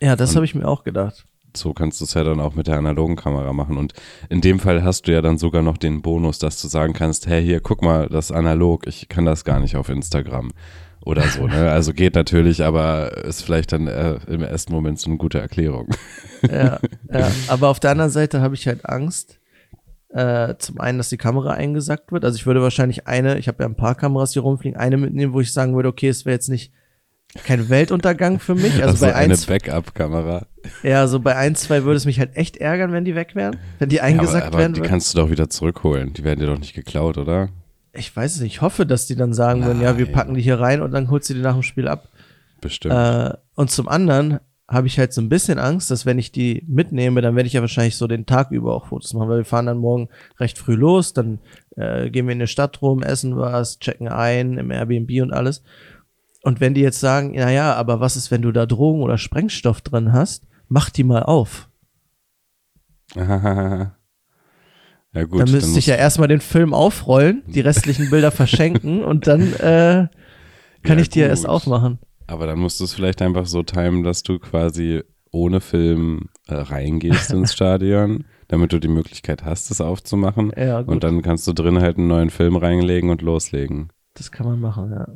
Ja, 0.00 0.16
das 0.16 0.36
habe 0.36 0.44
ich 0.44 0.54
mir 0.54 0.68
auch 0.68 0.84
gedacht. 0.84 1.26
So 1.56 1.72
kannst 1.72 2.00
du 2.00 2.04
es 2.04 2.14
ja 2.14 2.24
dann 2.24 2.40
auch 2.40 2.54
mit 2.54 2.66
der 2.66 2.78
analogen 2.78 3.16
Kamera 3.16 3.52
machen. 3.52 3.76
Und 3.76 3.92
in 4.28 4.40
dem 4.40 4.58
Fall 4.58 4.82
hast 4.82 5.06
du 5.06 5.12
ja 5.12 5.22
dann 5.22 5.38
sogar 5.38 5.62
noch 5.62 5.76
den 5.76 6.02
Bonus, 6.02 6.38
dass 6.38 6.60
du 6.60 6.68
sagen 6.68 6.92
kannst, 6.92 7.26
hey, 7.26 7.44
hier, 7.44 7.60
guck 7.60 7.82
mal, 7.82 8.08
das 8.08 8.30
ist 8.30 8.36
analog, 8.36 8.86
ich 8.86 9.08
kann 9.08 9.24
das 9.24 9.44
gar 9.44 9.60
nicht 9.60 9.76
auf 9.76 9.88
Instagram. 9.88 10.52
Oder 11.04 11.28
so, 11.28 11.46
ne? 11.46 11.70
Also 11.70 11.92
geht 11.92 12.14
natürlich, 12.14 12.64
aber 12.64 13.24
ist 13.24 13.42
vielleicht 13.42 13.72
dann 13.72 13.88
äh, 13.88 14.18
im 14.26 14.42
ersten 14.42 14.72
Moment 14.72 14.98
so 14.98 15.10
eine 15.10 15.18
gute 15.18 15.38
Erklärung. 15.38 15.88
ja, 16.42 16.78
ja. 17.12 17.30
Aber 17.48 17.68
auf 17.68 17.78
der 17.78 17.90
anderen 17.90 18.10
Seite 18.10 18.40
habe 18.40 18.54
ich 18.54 18.66
halt 18.66 18.86
Angst. 18.86 19.38
Äh, 20.08 20.54
zum 20.58 20.80
einen, 20.80 20.98
dass 20.98 21.08
die 21.08 21.16
Kamera 21.16 21.50
eingesackt 21.50 22.12
wird. 22.12 22.24
Also 22.24 22.36
ich 22.36 22.46
würde 22.46 22.62
wahrscheinlich 22.62 23.08
eine, 23.08 23.36
ich 23.36 23.48
habe 23.48 23.64
ja 23.64 23.68
ein 23.68 23.74
paar 23.74 23.96
Kameras 23.96 24.32
hier 24.32 24.42
rumfliegen, 24.42 24.78
eine 24.78 24.96
mitnehmen, 24.96 25.32
wo 25.32 25.40
ich 25.40 25.52
sagen 25.52 25.74
würde, 25.74 25.88
okay, 25.88 26.08
es 26.08 26.24
wäre 26.24 26.34
jetzt 26.34 26.48
nicht 26.48 26.72
kein 27.42 27.68
Weltuntergang 27.68 28.38
für 28.38 28.54
mich. 28.54 28.74
Also, 28.74 28.86
Also 28.88 29.06
bei 29.06 29.14
eine 29.14 29.32
eins, 29.34 29.46
Backup-Kamera. 29.46 30.46
ja, 30.82 31.06
so 31.06 31.18
bei 31.20 31.36
ein, 31.36 31.54
zwei 31.56 31.84
würde 31.84 31.96
es 31.96 32.06
mich 32.06 32.18
halt 32.20 32.36
echt 32.36 32.56
ärgern, 32.58 32.92
wenn 32.92 33.04
die 33.04 33.14
weg 33.14 33.34
wären, 33.34 33.56
wenn 33.78 33.88
die 33.88 33.96
Ja, 33.96 34.02
eingesackt 34.04 34.46
aber 34.46 34.54
aber 34.54 34.58
werden 34.58 34.74
die 34.74 34.80
kannst 34.82 35.12
du 35.14 35.18
doch 35.18 35.30
wieder 35.30 35.50
zurückholen. 35.50 36.12
Die 36.12 36.22
werden 36.24 36.40
dir 36.40 36.46
doch 36.46 36.58
nicht 36.58 36.74
geklaut, 36.74 37.18
oder? 37.18 37.48
Ich 37.92 38.14
weiß 38.14 38.34
es 38.36 38.40
nicht. 38.40 38.54
Ich 38.54 38.60
hoffe, 38.60 38.86
dass 38.86 39.06
die 39.06 39.16
dann 39.16 39.32
sagen 39.34 39.64
würden, 39.64 39.80
ja, 39.80 39.96
wir 39.98 40.06
Nein. 40.06 40.14
packen 40.14 40.34
die 40.34 40.42
hier 40.42 40.58
rein 40.60 40.82
und 40.82 40.92
dann 40.92 41.10
holst 41.10 41.30
du 41.30 41.34
die 41.34 41.40
nach 41.40 41.54
dem 41.54 41.62
Spiel 41.62 41.88
ab. 41.88 42.08
Bestimmt. 42.60 42.94
Äh, 42.94 43.34
und 43.54 43.70
zum 43.70 43.88
anderen 43.88 44.40
habe 44.66 44.86
ich 44.86 44.98
halt 44.98 45.12
so 45.12 45.20
ein 45.20 45.28
bisschen 45.28 45.58
Angst, 45.58 45.90
dass 45.90 46.06
wenn 46.06 46.18
ich 46.18 46.32
die 46.32 46.64
mitnehme, 46.66 47.20
dann 47.20 47.36
werde 47.36 47.46
ich 47.46 47.52
ja 47.52 47.60
wahrscheinlich 47.60 47.96
so 47.96 48.06
den 48.06 48.24
Tag 48.26 48.50
über 48.50 48.74
auch 48.74 48.86
Fotos 48.86 49.12
machen, 49.12 49.28
weil 49.28 49.38
wir 49.38 49.44
fahren 49.44 49.66
dann 49.66 49.76
morgen 49.78 50.08
recht 50.40 50.56
früh 50.58 50.74
los, 50.74 51.12
dann 51.12 51.38
äh, 51.76 52.08
gehen 52.10 52.26
wir 52.26 52.32
in 52.32 52.38
die 52.38 52.46
Stadt 52.46 52.80
rum, 52.80 53.02
essen 53.02 53.36
was, 53.36 53.78
checken 53.78 54.08
ein 54.08 54.56
im 54.56 54.70
Airbnb 54.70 55.10
und 55.22 55.32
alles. 55.32 55.62
Und 56.44 56.60
wenn 56.60 56.74
die 56.74 56.82
jetzt 56.82 57.00
sagen, 57.00 57.32
na 57.34 57.50
ja, 57.50 57.74
aber 57.74 58.00
was 58.00 58.16
ist, 58.16 58.30
wenn 58.30 58.42
du 58.42 58.52
da 58.52 58.66
Drogen 58.66 59.02
oder 59.02 59.16
Sprengstoff 59.18 59.80
drin 59.80 60.12
hast, 60.12 60.46
mach 60.68 60.90
die 60.90 61.02
mal 61.04 61.22
auf. 61.22 61.68
ja 63.16 63.92
gut, 65.14 65.40
dann 65.40 65.46
dann 65.46 65.50
müsste 65.50 65.70
ich 65.70 65.74
musst- 65.76 65.86
ja 65.86 65.94
erstmal 65.96 66.28
den 66.28 66.40
Film 66.40 66.74
aufrollen, 66.74 67.42
die 67.46 67.60
restlichen 67.60 68.10
Bilder 68.10 68.30
verschenken 68.30 69.04
und 69.04 69.26
dann 69.26 69.52
äh, 69.54 70.08
kann 70.82 70.98
Ja, 70.98 71.02
ich 71.02 71.14
ja 71.14 71.26
erst 71.26 71.48
aufmachen. 71.48 71.98
Aber 72.26 72.46
dann 72.46 72.58
musst 72.58 72.80
du 72.80 72.84
es 72.84 72.94
vielleicht 72.94 73.22
einfach 73.22 73.46
so 73.46 73.62
timen, 73.62 74.02
dass 74.02 74.22
du 74.22 74.38
quasi 74.38 75.02
ohne 75.30 75.60
Film 75.60 76.28
äh, 76.46 76.54
reingehst 76.54 77.30
ins 77.32 77.52
Stadion, 77.52 78.24
damit 78.48 78.72
du 78.72 78.78
die 78.80 78.88
Möglichkeit 78.88 79.44
hast, 79.44 79.70
es 79.70 79.80
aufzumachen. 79.80 80.52
Ja, 80.56 80.82
gut. 80.82 80.92
Und 80.92 81.04
dann 81.04 81.22
kannst 81.22 81.46
du 81.46 81.52
drin 81.52 81.80
halt 81.80 81.98
einen 81.98 82.08
neuen 82.08 82.30
Film 82.30 82.56
reinlegen 82.56 83.10
und 83.10 83.22
loslegen. 83.22 83.88
Das 84.14 84.30
kann 84.30 84.46
man 84.46 84.60
machen, 84.60 84.92
ja. 84.92 85.06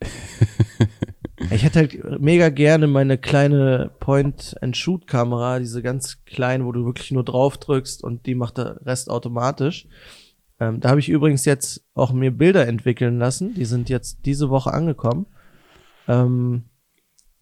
ich 1.50 1.62
hätte 1.62 1.78
halt 1.80 2.20
mega 2.20 2.48
gerne 2.48 2.86
meine 2.86 3.18
kleine 3.18 3.90
Point-and-Shoot-Kamera, 4.00 5.58
diese 5.58 5.82
ganz 5.82 6.24
kleine, 6.24 6.64
wo 6.64 6.72
du 6.72 6.84
wirklich 6.84 7.10
nur 7.12 7.24
drauf 7.24 7.58
drückst 7.58 8.02
und 8.02 8.26
die 8.26 8.34
macht 8.34 8.58
der 8.58 8.84
Rest 8.84 9.10
automatisch. 9.10 9.86
Ähm, 10.58 10.80
da 10.80 10.90
habe 10.90 11.00
ich 11.00 11.08
übrigens 11.08 11.44
jetzt 11.44 11.84
auch 11.94 12.12
mir 12.12 12.30
Bilder 12.30 12.66
entwickeln 12.66 13.18
lassen. 13.18 13.54
Die 13.54 13.66
sind 13.66 13.88
jetzt 13.88 14.24
diese 14.24 14.48
Woche 14.48 14.72
angekommen. 14.72 15.26
Ähm, 16.08 16.64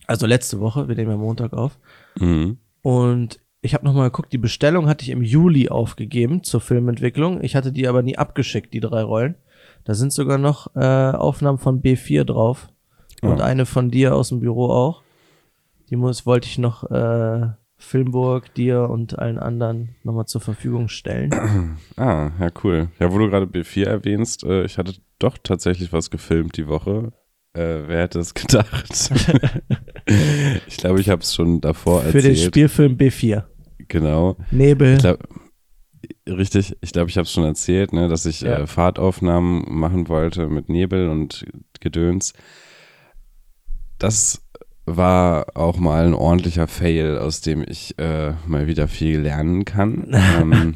also 0.07 0.27
letzte 0.27 0.61
Woche, 0.61 0.89
wir 0.89 0.97
nehmen 0.97 1.11
ja 1.11 1.17
Montag 1.17 1.53
auf. 1.53 1.79
Mhm. 2.19 2.59
Und 2.83 3.41
ich 3.63 3.73
habe 3.73 3.85
nochmal 3.85 4.11
geguckt, 4.11 4.33
die 4.33 4.39
Bestellung 4.39 4.89
hatte 4.89 5.05
ich 5.05 5.11
im 5.11 5.23
Juli 5.23 5.69
aufgegeben 5.69 6.43
zur 6.43 6.61
Filmentwicklung. 6.61 7.43
Ich 7.43 7.57
hatte 7.57 7.73
die 7.73 7.89
aber 7.89 8.03
nie 8.03 8.19
abgeschickt, 8.19 8.75
die 8.75 8.81
drei 8.81 9.03
Rollen. 9.03 9.37
Da 9.85 9.95
sind 9.95 10.13
sogar 10.13 10.39
noch 10.39 10.75
äh, 10.77 10.81
Aufnahmen 11.13 11.59
von 11.59 11.83
B4 11.83 12.25
drauf. 12.25 12.69
Und 13.23 13.39
Ja. 13.39 13.45
eine 13.45 13.67
von 13.67 13.91
dir 13.91 14.15
aus 14.15 14.29
dem 14.31 14.41
Büro 14.41 14.71
auch. 14.71 15.03
Die 15.91 15.97
muss, 15.97 16.25
wollte 16.27 16.47
ich 16.49 16.59
noch 16.59 16.91
äh, 16.91 17.49
Filmburg, 17.77 18.55
dir 18.55 18.89
und 18.89 19.19
allen 19.19 19.39
anderen 19.39 19.95
nochmal 20.03 20.25
zur 20.27 20.41
Verfügung 20.41 20.89
stellen. 20.89 21.31
Ah, 21.97 22.31
ja, 22.41 22.49
cool. 22.63 22.89
Ja, 22.99 23.13
wo 23.13 23.19
du 23.19 23.29
gerade 23.29 23.47
B4 23.47 23.85
erwähnst, 23.85 24.43
äh, 24.45 24.65
ich 24.65 24.79
hatte 24.79 24.95
doch 25.19 25.37
tatsächlich 25.43 25.93
was 25.93 26.11
gefilmt 26.11 26.57
die 26.57 26.67
Woche. 26.67 27.13
äh, 27.53 27.83
wer 27.87 28.01
hätte 28.03 28.19
es 28.21 28.33
gedacht? 28.35 29.11
ich 30.67 30.77
glaube, 30.77 31.01
ich 31.01 31.09
habe 31.09 31.23
es 31.23 31.35
schon 31.35 31.61
davor 31.61 32.01
Für 32.01 32.07
erzählt. 32.19 32.25
den 32.25 32.37
Spielfilm 32.37 32.97
B4. 32.97 33.45
Genau. 33.89 34.37
Nebel. 34.51 34.95
Ich 34.95 35.01
glaub, 35.01 35.19
richtig, 36.29 36.77
ich 36.81 36.93
glaube, 36.93 37.11
ich 37.11 37.17
habe 37.17 37.25
es 37.25 37.33
schon 37.33 37.45
erzählt, 37.45 37.93
ne, 37.93 38.09
dass 38.09 38.27
ich 38.27 38.41
Ja. 38.43 38.59
äh, 38.61 38.67
Fahrtaufnahmen 38.67 39.65
machen 39.69 40.09
wollte 40.09 40.49
mit 40.49 40.69
Nebel 40.69 41.09
und 41.09 41.45
Gedöns. 41.81 42.33
Das 43.99 44.43
war 44.87 45.47
auch 45.55 45.79
mal 45.79 46.07
ein 46.07 46.15
ordentlicher 46.15 46.67
Fail, 46.69 47.19
aus 47.19 47.41
dem 47.41 47.65
ich 47.67 47.99
äh, 47.99 48.33
mal 48.47 48.67
wieder 48.67 48.89
viel 48.89 49.21
lernen 49.21 49.65
kann. 49.65 50.09
ähm, 50.41 50.75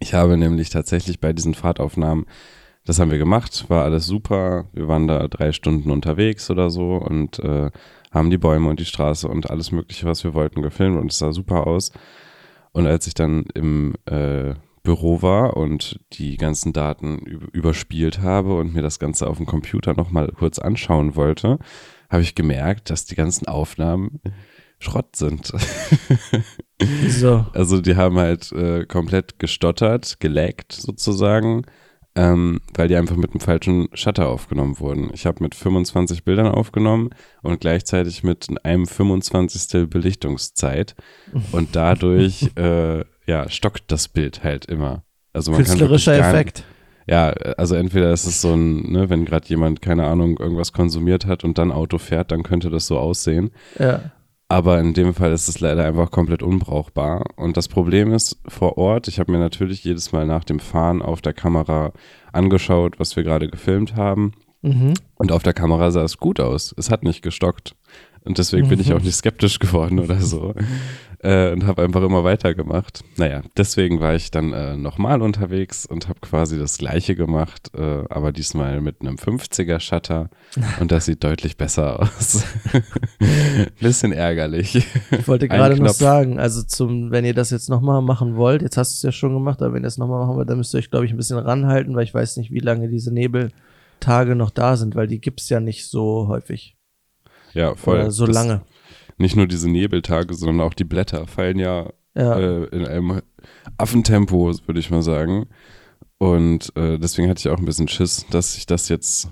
ich 0.00 0.12
habe 0.14 0.36
nämlich 0.36 0.68
tatsächlich 0.70 1.20
bei 1.20 1.32
diesen 1.32 1.54
Fahrtaufnahmen, 1.54 2.26
das 2.84 2.98
haben 3.00 3.10
wir 3.10 3.18
gemacht, 3.18 3.64
war 3.68 3.84
alles 3.84 4.06
super. 4.06 4.66
Wir 4.72 4.86
waren 4.86 5.08
da 5.08 5.26
drei 5.28 5.52
Stunden 5.52 5.90
unterwegs 5.90 6.50
oder 6.50 6.70
so 6.70 6.96
und 6.96 7.38
äh, 7.40 7.70
haben 8.12 8.30
die 8.30 8.38
Bäume 8.38 8.68
und 8.68 8.78
die 8.80 8.84
Straße 8.84 9.26
und 9.28 9.50
alles 9.50 9.72
Mögliche, 9.72 10.06
was 10.06 10.22
wir 10.22 10.34
wollten, 10.34 10.62
gefilmt 10.62 10.98
und 11.00 11.10
es 11.10 11.18
sah 11.18 11.32
super 11.32 11.66
aus. 11.66 11.90
Und 12.76 12.86
als 12.86 13.06
ich 13.06 13.14
dann 13.14 13.44
im 13.54 13.94
äh, 14.04 14.54
Büro 14.82 15.22
war 15.22 15.56
und 15.56 15.98
die 16.12 16.36
ganzen 16.36 16.72
Daten 16.74 17.16
üb- 17.20 17.50
überspielt 17.52 18.20
habe 18.20 18.54
und 18.58 18.74
mir 18.74 18.82
das 18.82 18.98
Ganze 18.98 19.26
auf 19.28 19.38
dem 19.38 19.46
Computer 19.46 19.94
nochmal 19.94 20.28
kurz 20.28 20.58
anschauen 20.58 21.16
wollte, 21.16 21.58
habe 22.10 22.22
ich 22.22 22.34
gemerkt, 22.34 22.90
dass 22.90 23.06
die 23.06 23.14
ganzen 23.14 23.48
Aufnahmen 23.48 24.20
Schrott 24.78 25.16
sind. 25.16 25.52
So. 27.08 27.46
Also 27.54 27.80
die 27.80 27.96
haben 27.96 28.18
halt 28.18 28.52
äh, 28.52 28.84
komplett 28.84 29.38
gestottert, 29.38 30.20
gelaggt 30.20 30.72
sozusagen, 30.72 31.62
ähm, 32.16 32.60
weil 32.74 32.88
die 32.88 32.96
einfach 32.96 33.14
mit 33.16 33.30
einem 33.32 33.40
falschen 33.40 33.88
Shutter 33.92 34.28
aufgenommen 34.28 34.80
wurden. 34.80 35.10
Ich 35.12 35.26
habe 35.26 35.42
mit 35.42 35.54
25 35.54 36.24
Bildern 36.24 36.48
aufgenommen 36.48 37.10
und 37.42 37.60
gleichzeitig 37.60 38.24
mit 38.24 38.48
einem 38.64 38.86
25. 38.86 39.88
Belichtungszeit 39.88 40.94
und 41.52 41.76
dadurch 41.76 42.50
äh, 42.56 43.04
ja 43.26 43.48
stockt 43.48 43.84
das 43.88 44.08
Bild 44.08 44.42
halt 44.42 44.66
immer. 44.66 45.04
Also 45.32 45.52
man 45.52 45.62
kann 45.62 45.76
Künstlerischer 45.76 46.18
gar- 46.18 46.30
Effekt. 46.30 46.64
Ja, 47.08 47.28
also 47.56 47.76
entweder 47.76 48.12
ist 48.12 48.26
es 48.26 48.40
so 48.40 48.52
ein, 48.54 48.90
ne, 48.90 49.08
wenn 49.08 49.24
gerade 49.26 49.46
jemand, 49.46 49.80
keine 49.80 50.06
Ahnung, 50.06 50.38
irgendwas 50.40 50.72
konsumiert 50.72 51.24
hat 51.26 51.44
und 51.44 51.56
dann 51.56 51.70
Auto 51.70 51.98
fährt, 51.98 52.32
dann 52.32 52.42
könnte 52.42 52.68
das 52.68 52.88
so 52.88 52.98
aussehen. 52.98 53.52
Ja. 53.78 54.10
Aber 54.48 54.78
in 54.78 54.94
dem 54.94 55.12
Fall 55.12 55.32
ist 55.32 55.48
es 55.48 55.58
leider 55.58 55.84
einfach 55.84 56.10
komplett 56.12 56.42
unbrauchbar. 56.42 57.24
Und 57.36 57.56
das 57.56 57.66
Problem 57.66 58.12
ist 58.12 58.38
vor 58.46 58.78
Ort, 58.78 59.08
ich 59.08 59.18
habe 59.18 59.32
mir 59.32 59.38
natürlich 59.38 59.82
jedes 59.82 60.12
Mal 60.12 60.24
nach 60.24 60.44
dem 60.44 60.60
Fahren 60.60 61.02
auf 61.02 61.20
der 61.20 61.32
Kamera 61.32 61.92
angeschaut, 62.32 63.00
was 63.00 63.16
wir 63.16 63.24
gerade 63.24 63.48
gefilmt 63.48 63.96
haben. 63.96 64.32
Mhm. 64.62 64.94
Und 65.16 65.32
auf 65.32 65.42
der 65.42 65.52
Kamera 65.52 65.90
sah 65.90 66.02
es 66.04 66.18
gut 66.18 66.38
aus. 66.38 66.72
Es 66.78 66.90
hat 66.90 67.02
nicht 67.02 67.22
gestockt. 67.22 67.74
Und 68.24 68.38
deswegen 68.38 68.68
bin 68.68 68.80
ich 68.80 68.90
Mhm. 68.90 68.96
auch 68.96 69.02
nicht 69.02 69.14
skeptisch 69.16 69.58
geworden 69.58 69.98
oder 69.98 70.20
so. 70.20 70.54
Äh, 71.26 71.52
und 71.52 71.66
habe 71.66 71.82
einfach 71.82 72.02
immer 72.02 72.22
weitergemacht. 72.22 73.02
Naja, 73.16 73.42
deswegen 73.56 73.98
war 74.00 74.14
ich 74.14 74.30
dann 74.30 74.52
äh, 74.52 74.76
nochmal 74.76 75.22
unterwegs 75.22 75.84
und 75.84 76.08
habe 76.08 76.20
quasi 76.20 76.56
das 76.56 76.78
gleiche 76.78 77.16
gemacht, 77.16 77.72
äh, 77.76 78.04
aber 78.08 78.30
diesmal 78.30 78.80
mit 78.80 79.00
einem 79.00 79.16
50er 79.16 79.80
Shutter. 79.80 80.30
Und 80.80 80.92
das 80.92 81.06
sieht 81.06 81.24
deutlich 81.24 81.56
besser 81.56 82.00
aus. 82.00 82.44
Bisschen 83.80 84.12
ärgerlich. 84.12 84.86
Ich 85.10 85.28
wollte 85.28 85.48
gerade 85.48 85.76
noch 85.82 85.88
sagen, 85.94 86.38
also 86.38 86.62
zum, 86.62 87.10
wenn 87.10 87.24
ihr 87.24 87.34
das 87.34 87.50
jetzt 87.50 87.68
nochmal 87.68 88.02
machen 88.02 88.36
wollt, 88.36 88.62
jetzt 88.62 88.76
hast 88.76 88.92
du 88.92 88.96
es 88.96 89.02
ja 89.02 89.12
schon 89.12 89.34
gemacht, 89.34 89.60
aber 89.62 89.74
wenn 89.74 89.82
ihr 89.84 89.88
es 89.88 89.98
nochmal 89.98 90.24
machen 90.24 90.36
wollt, 90.36 90.48
dann 90.48 90.58
müsst 90.58 90.74
ihr 90.74 90.78
euch, 90.78 90.90
glaube 90.90 91.06
ich, 91.06 91.10
ein 91.12 91.16
bisschen 91.16 91.38
ranhalten, 91.38 91.94
weil 91.96 92.04
ich 92.04 92.14
weiß 92.14 92.36
nicht, 92.36 92.52
wie 92.52 92.60
lange 92.60 92.88
diese 92.88 93.12
Nebeltage 93.12 94.36
noch 94.36 94.50
da 94.50 94.76
sind, 94.76 94.94
weil 94.94 95.08
die 95.08 95.20
gibt's 95.20 95.48
ja 95.48 95.58
nicht 95.60 95.88
so 95.88 96.28
häufig. 96.28 96.76
Ja, 97.52 97.74
voll. 97.74 97.96
Oder 98.00 98.10
so 98.10 98.26
Das- 98.26 98.34
lange. 98.34 98.60
Nicht 99.18 99.36
nur 99.36 99.46
diese 99.46 99.70
Nebeltage, 99.70 100.34
sondern 100.34 100.60
auch 100.66 100.74
die 100.74 100.84
Blätter 100.84 101.26
fallen 101.26 101.58
ja 101.58 101.90
Ja. 102.14 102.38
äh, 102.38 102.64
in 102.66 102.86
einem 102.86 103.20
Affentempo, 103.78 104.52
würde 104.66 104.80
ich 104.80 104.90
mal 104.90 105.02
sagen. 105.02 105.46
Und 106.18 106.72
äh, 106.76 106.98
deswegen 106.98 107.28
hatte 107.28 107.40
ich 107.40 107.48
auch 107.48 107.58
ein 107.58 107.64
bisschen 107.66 107.88
Schiss, 107.88 108.26
dass 108.30 108.54
sich 108.54 108.66
das 108.66 108.88
jetzt 108.88 109.30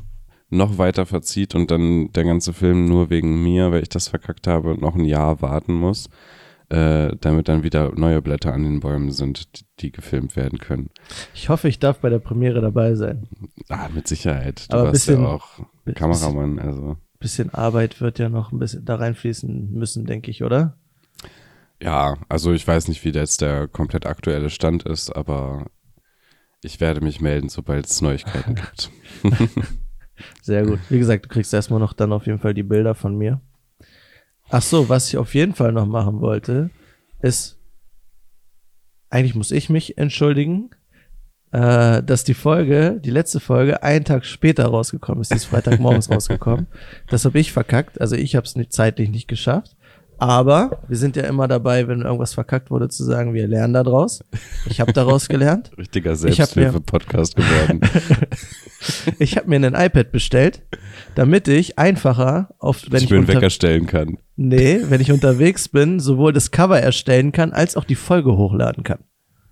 noch 0.50 0.76
weiter 0.78 1.06
verzieht 1.06 1.54
und 1.54 1.70
dann 1.70 2.12
der 2.12 2.24
ganze 2.24 2.52
Film 2.52 2.84
nur 2.86 3.10
wegen 3.10 3.42
mir, 3.42 3.72
weil 3.72 3.82
ich 3.82 3.88
das 3.88 4.08
verkackt 4.08 4.46
habe, 4.46 4.78
noch 4.78 4.94
ein 4.94 5.04
Jahr 5.06 5.40
warten 5.42 5.72
muss, 5.74 6.08
äh, 6.68 7.16
damit 7.20 7.48
dann 7.48 7.62
wieder 7.62 7.92
neue 7.96 8.20
Blätter 8.22 8.52
an 8.52 8.62
den 8.62 8.80
Bäumen 8.80 9.10
sind, 9.10 9.58
die, 9.58 9.64
die 9.80 9.92
gefilmt 9.92 10.36
werden 10.36 10.58
können. 10.58 10.90
Ich 11.34 11.48
hoffe, 11.48 11.68
ich 11.68 11.78
darf 11.78 11.98
bei 12.00 12.10
der 12.10 12.18
Premiere 12.20 12.60
dabei 12.60 12.94
sein. 12.94 13.26
Ah, 13.68 13.88
mit 13.94 14.06
Sicherheit. 14.06 14.70
Du 14.70 14.76
Aber 14.76 14.84
warst 14.84 14.92
bisschen- 15.06 15.22
ja 15.22 15.28
auch 15.28 15.60
Kameramann, 15.94 16.58
also. 16.58 16.96
Bisschen 17.24 17.54
Arbeit 17.54 18.02
wird 18.02 18.18
ja 18.18 18.28
noch 18.28 18.52
ein 18.52 18.58
bisschen 18.58 18.84
da 18.84 18.96
reinfließen 18.96 19.72
müssen, 19.72 20.04
denke 20.04 20.30
ich, 20.30 20.42
oder? 20.42 20.76
Ja, 21.80 22.18
also 22.28 22.52
ich 22.52 22.68
weiß 22.68 22.88
nicht, 22.88 23.02
wie 23.02 23.12
jetzt 23.12 23.40
der 23.40 23.66
komplett 23.66 24.04
aktuelle 24.04 24.50
Stand 24.50 24.82
ist, 24.82 25.08
aber 25.08 25.70
ich 26.62 26.82
werde 26.82 27.00
mich 27.00 27.22
melden, 27.22 27.48
sobald 27.48 27.86
es 27.86 28.02
Neuigkeiten 28.02 28.56
gibt. 28.56 28.90
Sehr 30.42 30.66
gut. 30.66 30.80
Wie 30.90 30.98
gesagt, 30.98 31.24
du 31.24 31.28
kriegst 31.30 31.54
erstmal 31.54 31.80
noch 31.80 31.94
dann 31.94 32.12
auf 32.12 32.26
jeden 32.26 32.40
Fall 32.40 32.52
die 32.52 32.62
Bilder 32.62 32.94
von 32.94 33.16
mir. 33.16 33.40
Ach 34.50 34.60
so, 34.60 34.90
was 34.90 35.08
ich 35.08 35.16
auf 35.16 35.34
jeden 35.34 35.54
Fall 35.54 35.72
noch 35.72 35.86
machen 35.86 36.20
wollte, 36.20 36.68
ist, 37.22 37.58
eigentlich 39.08 39.34
muss 39.34 39.50
ich 39.50 39.70
mich 39.70 39.96
entschuldigen, 39.96 40.68
äh, 41.54 42.02
dass 42.02 42.24
die 42.24 42.34
Folge, 42.34 43.00
die 43.02 43.10
letzte 43.10 43.38
Folge, 43.38 43.84
einen 43.84 44.04
Tag 44.04 44.24
später 44.24 44.66
rausgekommen 44.66 45.20
ist. 45.20 45.30
Die 45.30 45.36
ist 45.36 45.44
Freitagmorgens 45.44 46.10
rausgekommen. 46.10 46.66
Das 47.08 47.24
habe 47.24 47.38
ich 47.38 47.52
verkackt. 47.52 48.00
Also 48.00 48.16
ich 48.16 48.34
habe 48.34 48.44
es 48.44 48.56
nicht, 48.56 48.72
zeitlich 48.72 49.08
nicht 49.08 49.28
geschafft. 49.28 49.76
Aber 50.18 50.82
wir 50.88 50.96
sind 50.96 51.14
ja 51.16 51.24
immer 51.24 51.46
dabei, 51.46 51.86
wenn 51.86 52.02
irgendwas 52.02 52.34
verkackt 52.34 52.70
wurde, 52.70 52.88
zu 52.88 53.04
sagen, 53.04 53.34
wir 53.34 53.46
lernen 53.46 53.74
daraus. 53.74 54.24
Ich 54.66 54.80
habe 54.80 54.92
daraus 54.92 55.28
gelernt. 55.28 55.70
Richtiger 55.78 56.16
Selbsthilfe-Podcast 56.16 57.36
geworden. 57.36 57.80
Ich 59.18 59.38
habe 59.38 59.48
mir 59.48 59.56
ein 59.56 59.74
iPad 59.74 60.12
bestellt, 60.12 60.60
damit 61.14 61.48
ich 61.48 61.78
einfacher 61.78 62.50
auf, 62.58 62.82
wenn 62.90 62.98
ich 62.98 63.04
ich, 63.04 63.10
mir 63.10 63.16
einen 63.16 63.28
Wecker 63.28 63.48
stellen 63.48 63.86
kann. 63.86 64.18
nee, 64.36 64.78
wenn 64.90 65.00
ich 65.00 65.10
unterwegs 65.10 65.70
bin, 65.70 66.00
sowohl 66.00 66.34
das 66.34 66.50
Cover 66.50 66.78
erstellen 66.78 67.32
kann, 67.32 67.54
als 67.54 67.78
auch 67.78 67.84
die 67.84 67.94
Folge 67.94 68.36
hochladen 68.36 68.84
kann. 68.84 68.98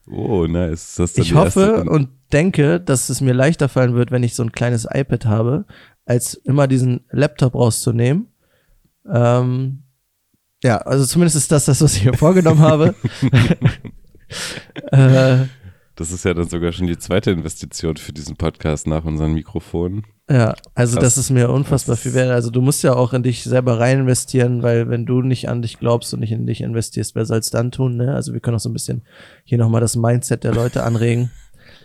Oh, 0.07 0.47
nice. 0.47 0.99
Ich 1.17 1.35
hoffe 1.35 1.85
und 1.85 2.09
denke, 2.33 2.81
dass 2.81 3.09
es 3.09 3.21
mir 3.21 3.35
leichter 3.35 3.69
fallen 3.69 3.95
wird, 3.95 4.11
wenn 4.11 4.23
ich 4.23 4.35
so 4.35 4.43
ein 4.43 4.53
kleines 4.53 4.87
iPad 4.91 5.27
habe, 5.27 5.65
als 6.05 6.35
immer 6.35 6.67
diesen 6.67 7.05
Laptop 7.11 7.55
rauszunehmen. 7.55 8.29
Ähm, 9.11 9.85
ja, 10.63 10.79
also 10.79 11.05
zumindest 11.05 11.37
ist 11.37 11.53
das 11.53 11.67
das, 11.67 11.81
was 11.83 11.97
ich 11.97 12.05
mir 12.05 12.15
vorgenommen 12.15 12.61
habe. 12.61 12.95
äh, 14.93 15.47
Das 16.03 16.11
ist 16.11 16.25
ja 16.25 16.35
dann 16.35 16.49
sogar 16.49 16.73
schon 16.73 16.89
die 16.89 16.99
zweite 16.99 17.31
Investition 17.31 17.97
für 17.97 18.13
diesen 18.13 18.35
Podcast 18.35 18.89
nach 18.89 19.05
unseren 19.05 19.35
Mikrofonen. 19.35 20.03
Ja, 20.29 20.57
also 20.75 20.97
Krass. 20.97 21.15
das 21.15 21.19
ist 21.19 21.31
mir 21.31 21.49
unfassbar 21.49 21.95
viel 21.95 22.13
wert. 22.13 22.33
Also 22.33 22.51
du 22.51 22.61
musst 22.61 22.83
ja 22.83 22.95
auch 22.95 23.13
in 23.13 23.23
dich 23.23 23.45
selber 23.45 23.79
rein 23.79 24.01
investieren, 24.01 24.65
weil 24.65 24.91
wenn 24.91 25.07
du 25.07 25.23
nicht 25.23 25.49
an 25.49 25.63
dich 25.63 25.79
glaubst 25.79 26.13
und 26.13 26.19
nicht 26.19 26.33
in 26.33 26.45
dich 26.45 26.61
investierst, 26.61 27.15
wer 27.15 27.25
soll 27.25 27.39
es 27.39 27.51
dann 27.51 27.71
tun? 27.71 27.99
Ne? 27.99 28.13
Also 28.17 28.33
wir 28.33 28.41
können 28.41 28.57
auch 28.57 28.61
so 28.61 28.69
ein 28.69 28.73
bisschen 28.73 29.05
hier 29.45 29.59
nochmal 29.59 29.81
das 29.81 29.95
Mindset 29.95 30.43
der 30.43 30.53
Leute 30.53 30.83
anregen. 30.85 31.31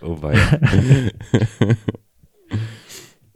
Oh 0.01 0.17
wei. 0.19 0.35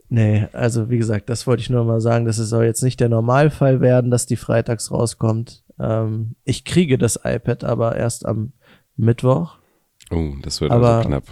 Nee, 0.08 0.48
also 0.52 0.90
wie 0.90 0.98
gesagt, 0.98 1.30
das 1.30 1.46
wollte 1.46 1.62
ich 1.62 1.70
nur 1.70 1.84
mal 1.84 2.02
sagen, 2.02 2.26
das 2.26 2.36
soll 2.36 2.64
jetzt 2.64 2.82
nicht 2.82 3.00
der 3.00 3.08
Normalfall 3.08 3.80
werden, 3.80 4.10
dass 4.10 4.26
die 4.26 4.36
freitags 4.36 4.90
rauskommt. 4.90 5.64
Ähm, 5.80 6.34
ich 6.44 6.66
kriege 6.66 6.98
das 6.98 7.20
iPad 7.24 7.64
aber 7.64 7.96
erst 7.96 8.26
am 8.26 8.52
Mittwoch. 8.96 9.61
Oh, 10.12 10.34
das 10.42 10.60
wird 10.60 10.70
Aber- 10.70 10.96
also 10.98 11.08
knapp. 11.08 11.24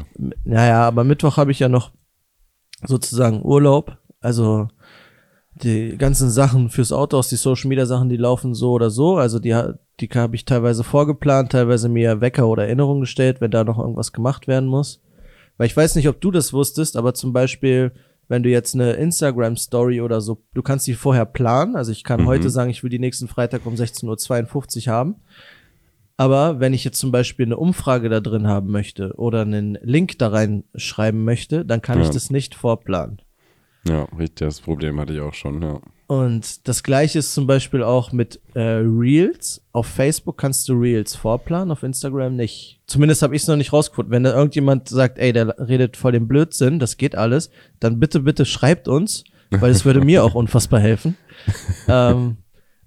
Naja, 0.45 0.87
aber 0.87 1.05
Mittwoch 1.05 1.37
habe 1.37 1.51
ich 1.53 1.59
ja 1.61 1.69
noch 1.69 1.91
sozusagen 2.87 3.43
Urlaub. 3.45 3.99
Also 4.21 4.69
die 5.55 5.97
ganzen 5.99 6.31
Sachen 6.31 6.71
fürs 6.71 6.93
Autohaus, 6.93 7.29
die 7.29 7.37
Social 7.37 7.69
Media 7.69 7.87
Sachen, 7.87 8.09
die 8.09 8.17
laufen 8.17 8.55
so 8.55 8.73
oder 8.73 8.91
so. 8.91 9.17
Also 9.17 9.39
die, 9.39 9.55
die 10.01 10.09
habe 10.15 10.35
ich 10.37 10.45
teilweise 10.45 10.85
vorgeplant, 10.85 11.53
teilweise 11.53 11.89
mir 11.89 12.21
Wecker 12.21 12.47
oder 12.49 12.65
Erinnerungen 12.65 13.01
gestellt, 13.03 13.41
wenn 13.41 13.51
da 13.51 13.65
noch 13.65 13.79
irgendwas 13.79 14.13
gemacht 14.13 14.49
werden 14.49 14.69
muss. 14.69 15.03
Weil 15.59 15.67
ich 15.67 15.77
weiß 15.77 15.97
nicht, 15.97 16.09
ob 16.09 16.21
du 16.21 16.31
das 16.31 16.53
wusstest, 16.53 16.97
aber 16.97 17.13
zum 17.13 17.33
Beispiel, 17.35 17.93
wenn 18.29 18.43
du 18.43 18.49
jetzt 18.49 18.75
eine 18.75 18.93
Instagram 18.93 19.57
Story 19.57 20.01
oder 20.01 20.21
so, 20.23 20.43
du 20.55 20.63
kannst 20.63 20.87
die 20.87 20.95
vorher 20.95 21.27
planen. 21.27 21.77
Also 21.77 21.93
ich 21.93 22.05
kann 22.05 22.23
Mhm. 22.23 22.27
heute 22.27 22.49
sagen, 22.49 22.71
ich 22.71 22.83
will 22.83 22.91
die 22.91 22.99
nächsten 22.99 23.29
Freitag 23.29 23.67
um 23.67 23.75
16.52 23.75 24.87
Uhr 24.89 24.93
haben. 24.95 25.17
Aber 26.21 26.61
wenn 26.61 26.75
ich 26.75 26.85
jetzt 26.85 26.99
zum 26.99 27.13
Beispiel 27.13 27.47
eine 27.47 27.57
Umfrage 27.57 28.11
da 28.11 28.21
drin 28.21 28.47
haben 28.47 28.71
möchte 28.71 29.15
oder 29.17 29.41
einen 29.41 29.79
Link 29.81 30.19
da 30.19 30.29
reinschreiben 30.29 31.25
möchte, 31.25 31.65
dann 31.65 31.81
kann 31.81 31.99
ich 31.99 32.09
Ja. 32.09 32.13
das 32.13 32.29
nicht 32.29 32.55
vorplanen. 32.55 33.23
Ja, 33.89 34.03
richtig, 34.19 34.47
das 34.47 34.61
Problem 34.61 35.01
hatte 35.01 35.15
ich 35.15 35.21
auch 35.23 35.33
schon, 35.33 35.63
ja. 35.63 35.81
Und 36.09 36.69
das 36.69 36.83
gleiche 36.83 37.21
ist 37.21 37.33
zum 37.33 37.47
Beispiel 37.47 37.83
auch 37.83 38.13
mit 38.13 38.39
äh, 38.53 38.61
Reels. 38.61 39.63
Auf 39.73 39.87
Facebook 39.87 40.37
kannst 40.37 40.69
du 40.69 40.75
Reels 40.75 41.15
vorplanen, 41.17 41.71
auf 41.71 41.83
Instagram 41.85 42.37
nicht. 42.37 42.83
Zumindest 42.87 43.23
habe 43.23 43.35
ich 43.35 43.41
es 43.41 43.49
noch 43.49 43.57
nicht 43.57 43.73
rausgefunden. 43.73 44.13
Wenn 44.13 44.25
da 44.25 44.35
irgendjemand 44.37 44.91
sagt, 44.91 45.19
ey, 45.19 45.33
der 45.33 45.55
redet 45.59 45.97
voll 45.97 46.13
den 46.13 46.29
Blödsinn, 46.29 46.81
das 46.81 46.99
geht 46.99 47.17
alles, 47.17 47.49
dann 47.79 47.99
bitte, 47.99 48.21
bitte 48.21 48.45
schreibt 48.45 48.89
uns, 48.89 49.25
weil 49.49 49.71
es 49.71 49.87
würde 49.87 50.05
mir 50.05 50.23
auch 50.23 50.35
unfassbar 50.35 50.81
helfen. 50.81 51.17
ähm, 51.89 52.37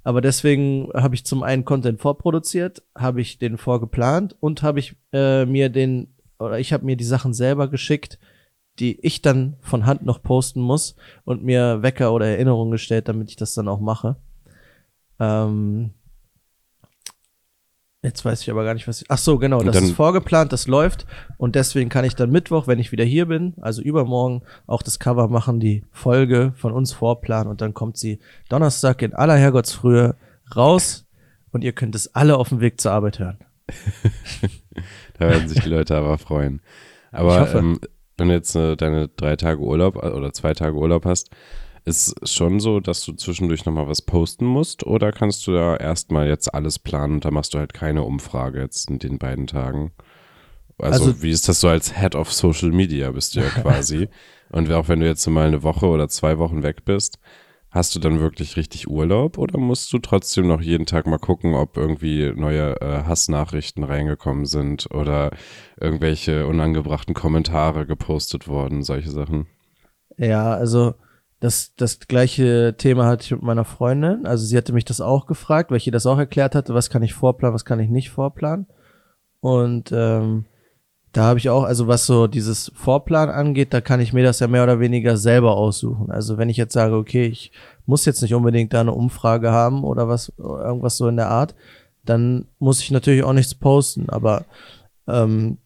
aber 0.04 0.22
deswegen 0.22 0.89
habe 0.94 1.16
ich 1.16 1.26
zum 1.26 1.44
einen 1.44 1.66
Content 1.66 2.02
vorproduziert, 2.02 2.84
habe 2.96 3.22
ich 3.22 3.38
den 3.38 3.58
vorgeplant 3.58 4.36
und 4.39 4.62
habe 4.62 4.80
ich 4.80 4.96
äh, 5.13 5.46
mir 5.46 5.70
den, 5.70 6.13
oder 6.39 6.60
ich 6.60 6.74
habe 6.74 6.86
mir 6.86 6.98
die 6.98 7.04
Sachen 7.04 7.34
selber 7.34 7.70
geschickt, 7.70 8.20
die 8.80 9.00
ich 9.06 9.22
dann 9.22 9.56
von 9.62 9.86
Hand 9.86 10.04
noch 10.04 10.22
posten 10.22 10.62
muss 10.62 10.96
und 11.26 11.44
mir 11.44 11.82
Wecker 11.84 12.12
oder 12.12 12.28
Erinnerungen 12.28 12.72
gestellt, 12.72 13.08
damit 13.08 13.30
ich 13.30 13.36
das 13.36 13.54
dann 13.54 13.68
auch 13.68 13.80
mache. 13.80 14.18
Ähm, 15.20 15.92
Jetzt 18.04 18.26
weiß 18.26 18.42
ich 18.42 18.52
aber 18.52 18.66
gar 18.66 18.74
nicht, 18.74 18.86
was 18.86 19.02
ich. 19.02 19.08
Ach 19.10 19.18
so, 19.18 19.38
genau, 19.38 19.63
das 19.63 19.82
ist 19.82 19.94
vorgeplant, 19.94 20.52
das 20.52 20.68
läuft 20.68 21.06
und 21.38 21.56
deswegen 21.56 21.89
kann 21.89 22.04
ich 22.04 22.16
dann 22.16 22.32
Mittwoch, 22.32 22.68
wenn 22.68 22.78
ich 22.78 22.92
wieder 22.92 23.06
hier 23.06 23.28
bin, 23.28 23.54
also 23.62 23.82
übermorgen, 23.82 24.42
auch 24.68 24.82
das 24.82 25.00
Cover 25.00 25.30
machen, 25.30 25.62
die 25.62 25.86
Folge 25.89 26.52
von 26.58 26.74
uns 26.74 26.92
vorplanen 26.92 27.50
und 27.50 27.62
dann 27.62 27.74
kommt 27.74 27.96
sie 27.96 28.20
Donnerstag 28.50 29.02
in 29.02 29.13
aller 29.13 29.38
Herrgottsfrühe 29.38 30.18
raus 30.54 31.06
und 31.52 31.63
ihr 31.63 31.72
könnt 31.72 31.96
es 31.96 32.13
alle 32.13 32.36
auf 32.36 32.50
dem 32.50 32.60
Weg 32.60 32.82
zur 32.82 32.92
Arbeit 32.92 33.20
hören. 33.20 33.38
da 35.18 35.30
werden 35.30 35.48
sich 35.48 35.62
die 35.62 35.70
Leute 35.70 35.96
aber 35.96 36.18
freuen. 36.18 36.62
Aber 37.13 37.56
ähm, 37.56 37.80
wenn 38.18 38.28
du 38.28 38.34
jetzt 38.34 38.54
äh, 38.56 38.76
deine 38.76 39.08
drei 39.08 39.38
Tage 39.38 39.62
Urlaub 39.62 39.96
äh, 39.96 40.10
oder 40.10 40.34
zwei 40.34 40.54
Tage 40.54 40.76
Urlaub 40.76 41.06
hast, 41.06 41.30
ist 41.86 42.15
es 42.22 42.34
schon 42.34 42.60
so, 42.60 42.80
dass 42.80 43.04
du 43.06 43.13
zwischendurch 43.13 43.65
nochmal 43.65 43.88
was 43.88 44.02
posten 44.02 44.46
musst 44.46 44.86
oder 44.86 45.12
kannst 45.12 45.46
du 45.48 45.54
da 45.54 45.76
erstmal 45.76 46.28
jetzt 46.28 46.54
alles 46.54 46.80
planen 46.80 47.15
und 47.15 47.26
da 47.26 47.32
machst 47.32 47.54
du 47.54 47.60
halt 47.60 47.74
keine 47.74 48.04
Umfrage 48.04 48.62
jetzt 48.62 48.89
in 48.89 49.00
den 49.00 49.17
beiden 49.17 49.48
Tagen? 49.48 49.91
Also, 50.78 51.06
also 51.06 51.24
wie 51.24 51.32
ist 51.32 51.48
das 51.48 51.60
so 51.60 51.67
als 51.67 51.98
Head 52.00 52.15
of 52.15 52.32
Social 52.32 52.72
Media 52.72 53.12
bist 53.12 53.36
du 53.36 53.41
ja 53.41 53.50
quasi. 53.62 54.08
und 54.52 54.72
auch 54.72 54.88
wenn 54.88 55.02
du 55.02 55.08
jetzt 55.08 55.26
mal 55.28 55.48
eine 55.48 55.63
Woche 55.63 55.88
oder 55.88 56.08
zwei 56.08 56.38
Wochen 56.38 56.63
weg 56.63 56.86
bist, 56.86 57.19
hast 57.69 57.96
du 57.96 58.00
dann 58.00 58.19
wirklich 58.19 58.56
richtig 58.56 58.88
Urlaub 58.88 59.38
oder 59.38 59.58
musst 59.58 59.91
du 59.91 60.00
trotzdem 60.00 60.48
noch 60.48 60.62
jeden 60.62 60.86
Tag 60.86 61.08
mal 61.08 61.17
gucken, 61.17 61.56
ob 61.56 61.76
irgendwie 61.76 62.32
neue 62.36 62.80
äh, 62.82 63.04
Hassnachrichten 63.04 63.84
reingekommen 63.84 64.46
sind 64.46 64.89
oder 64.91 65.32
irgendwelche 65.80 66.48
unangebrachten 66.48 67.13
Kommentare 67.13 67.86
gepostet 67.86 68.48
worden, 68.48 68.84
solche 68.84 69.10
Sachen? 69.10 69.48
Ja, 70.17 70.54
also 70.54 70.93
das, 71.43 71.75
das 71.75 71.99
gleiche 71.99 72.75
Thema 72.77 73.06
hatte 73.06 73.25
ich 73.25 73.32
mit 73.32 73.41
meiner 73.41 73.65
Freundin. 73.65 74.25
Also 74.25 74.45
sie 74.45 74.56
hatte 74.56 74.71
mich 74.71 74.86
das 74.86 75.01
auch 75.01 75.25
gefragt, 75.25 75.71
weil 75.71 75.77
ich 75.77 75.86
ihr 75.86 75.91
das 75.91 76.06
auch 76.06 76.17
erklärt 76.17 76.56
hatte, 76.56 76.73
was 76.73 76.89
kann 76.89 77.03
ich 77.03 77.13
vorplanen, 77.13 77.53
was 77.53 77.65
kann 77.65 77.82
ich 77.82 77.89
nicht 77.89 78.12
vorplanen. 78.12 78.65
Und 79.41 79.91
ähm, 79.91 80.45
da 81.12 81.23
habe 81.23 81.39
ich 81.39 81.49
auch, 81.49 81.63
also 81.63 81.89
was 81.89 82.06
so 82.06 82.27
dieses 82.27 82.71
Vorplan 82.75 83.29
angeht, 83.29 83.73
da 83.73 83.82
kann 83.82 83.99
ich 83.99 84.13
mir 84.13 84.23
das 84.23 84.39
ja 84.39 84.47
mehr 84.47 84.63
oder 84.63 84.79
weniger 84.79 85.17
selber 85.17 85.58
aussuchen. 85.58 86.12
Also 86.12 86.38
wenn 86.38 86.47
ich 86.47 86.56
jetzt 86.56 86.71
sage, 86.71 86.95
okay, 86.95 87.25
ich 87.25 87.51
muss 87.86 88.06
jetzt 88.06 88.21
nicht 88.21 88.34
unbedingt 88.34 88.71
da 88.71 88.79
eine 88.79 88.93
Umfrage 88.93 89.51
haben 89.51 89.84
oder 89.84 90.08
was, 90.08 90.32
irgendwas 90.38 90.95
so 90.95 91.10
in 91.10 91.17
der 91.17 91.27
Art, 91.27 91.56
dann 92.06 92.45
muss 92.58 92.79
ich 92.79 92.89
natürlich 92.89 93.25
auch 93.25 93.34
nichts 93.34 93.53
posten. 93.53 94.08
Aber 94.08 94.45
ähm, 95.10 95.58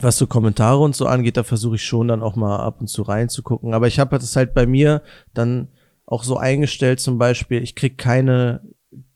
was 0.00 0.16
so 0.16 0.26
Kommentare 0.26 0.78
und 0.78 0.96
so 0.96 1.06
angeht, 1.06 1.36
da 1.36 1.42
versuche 1.42 1.76
ich 1.76 1.84
schon 1.84 2.08
dann 2.08 2.22
auch 2.22 2.36
mal 2.36 2.56
ab 2.56 2.80
und 2.80 2.88
zu 2.88 3.02
reinzugucken. 3.02 3.74
Aber 3.74 3.86
ich 3.86 3.98
habe 3.98 4.18
das 4.18 4.36
halt 4.36 4.54
bei 4.54 4.66
mir 4.66 5.02
dann 5.34 5.68
auch 6.06 6.24
so 6.24 6.36
eingestellt, 6.36 7.00
zum 7.00 7.18
Beispiel, 7.18 7.62
ich 7.62 7.74
krieg 7.74 7.98
keine, 7.98 8.62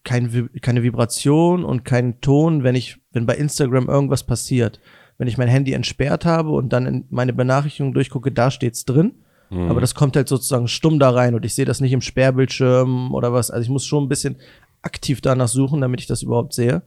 keine, 0.05 0.49
keine 0.61 0.83
Vibration 0.83 1.65
und 1.65 1.85
keinen 1.85 2.21
Ton, 2.21 2.63
wenn 2.63 2.75
ich, 2.75 2.99
wenn 3.13 3.27
bei 3.27 3.37
Instagram 3.37 3.89
irgendwas 3.89 4.25
passiert. 4.25 4.81
Wenn 5.19 5.29
ich 5.29 5.39
mein 5.39 5.49
Handy 5.49 5.73
entsperrt 5.73 6.27
habe 6.27 6.51
und 6.51 6.73
dann 6.73 6.87
in 6.87 7.05
meine 7.09 7.33
Benachrichtigung 7.33 7.95
durchgucke, 7.95 8.31
da 8.31 8.51
steht's 8.51 8.85
drin. 8.85 9.15
Mhm. 9.51 9.71
Aber 9.71 9.81
das 9.81 9.95
kommt 9.95 10.17
halt 10.17 10.29
sozusagen 10.29 10.69
stumm 10.69 10.99
da 10.99 11.11
rein 11.11 11.35
und 11.35 11.45
ich 11.45 11.55
sehe 11.55 11.65
das 11.65 11.81
nicht 11.81 11.93
im 11.93 12.03
Sperrbildschirm 12.03 13.15
oder 13.15 13.33
was. 13.33 13.51
Also 13.51 13.63
ich 13.63 13.71
muss 13.71 13.87
schon 13.87 14.05
ein 14.05 14.09
bisschen 14.09 14.37
aktiv 14.83 15.21
danach 15.21 15.49
suchen, 15.49 15.81
damit 15.81 16.01
ich 16.01 16.07
das 16.07 16.23
überhaupt 16.23 16.53
sehe. 16.53 16.83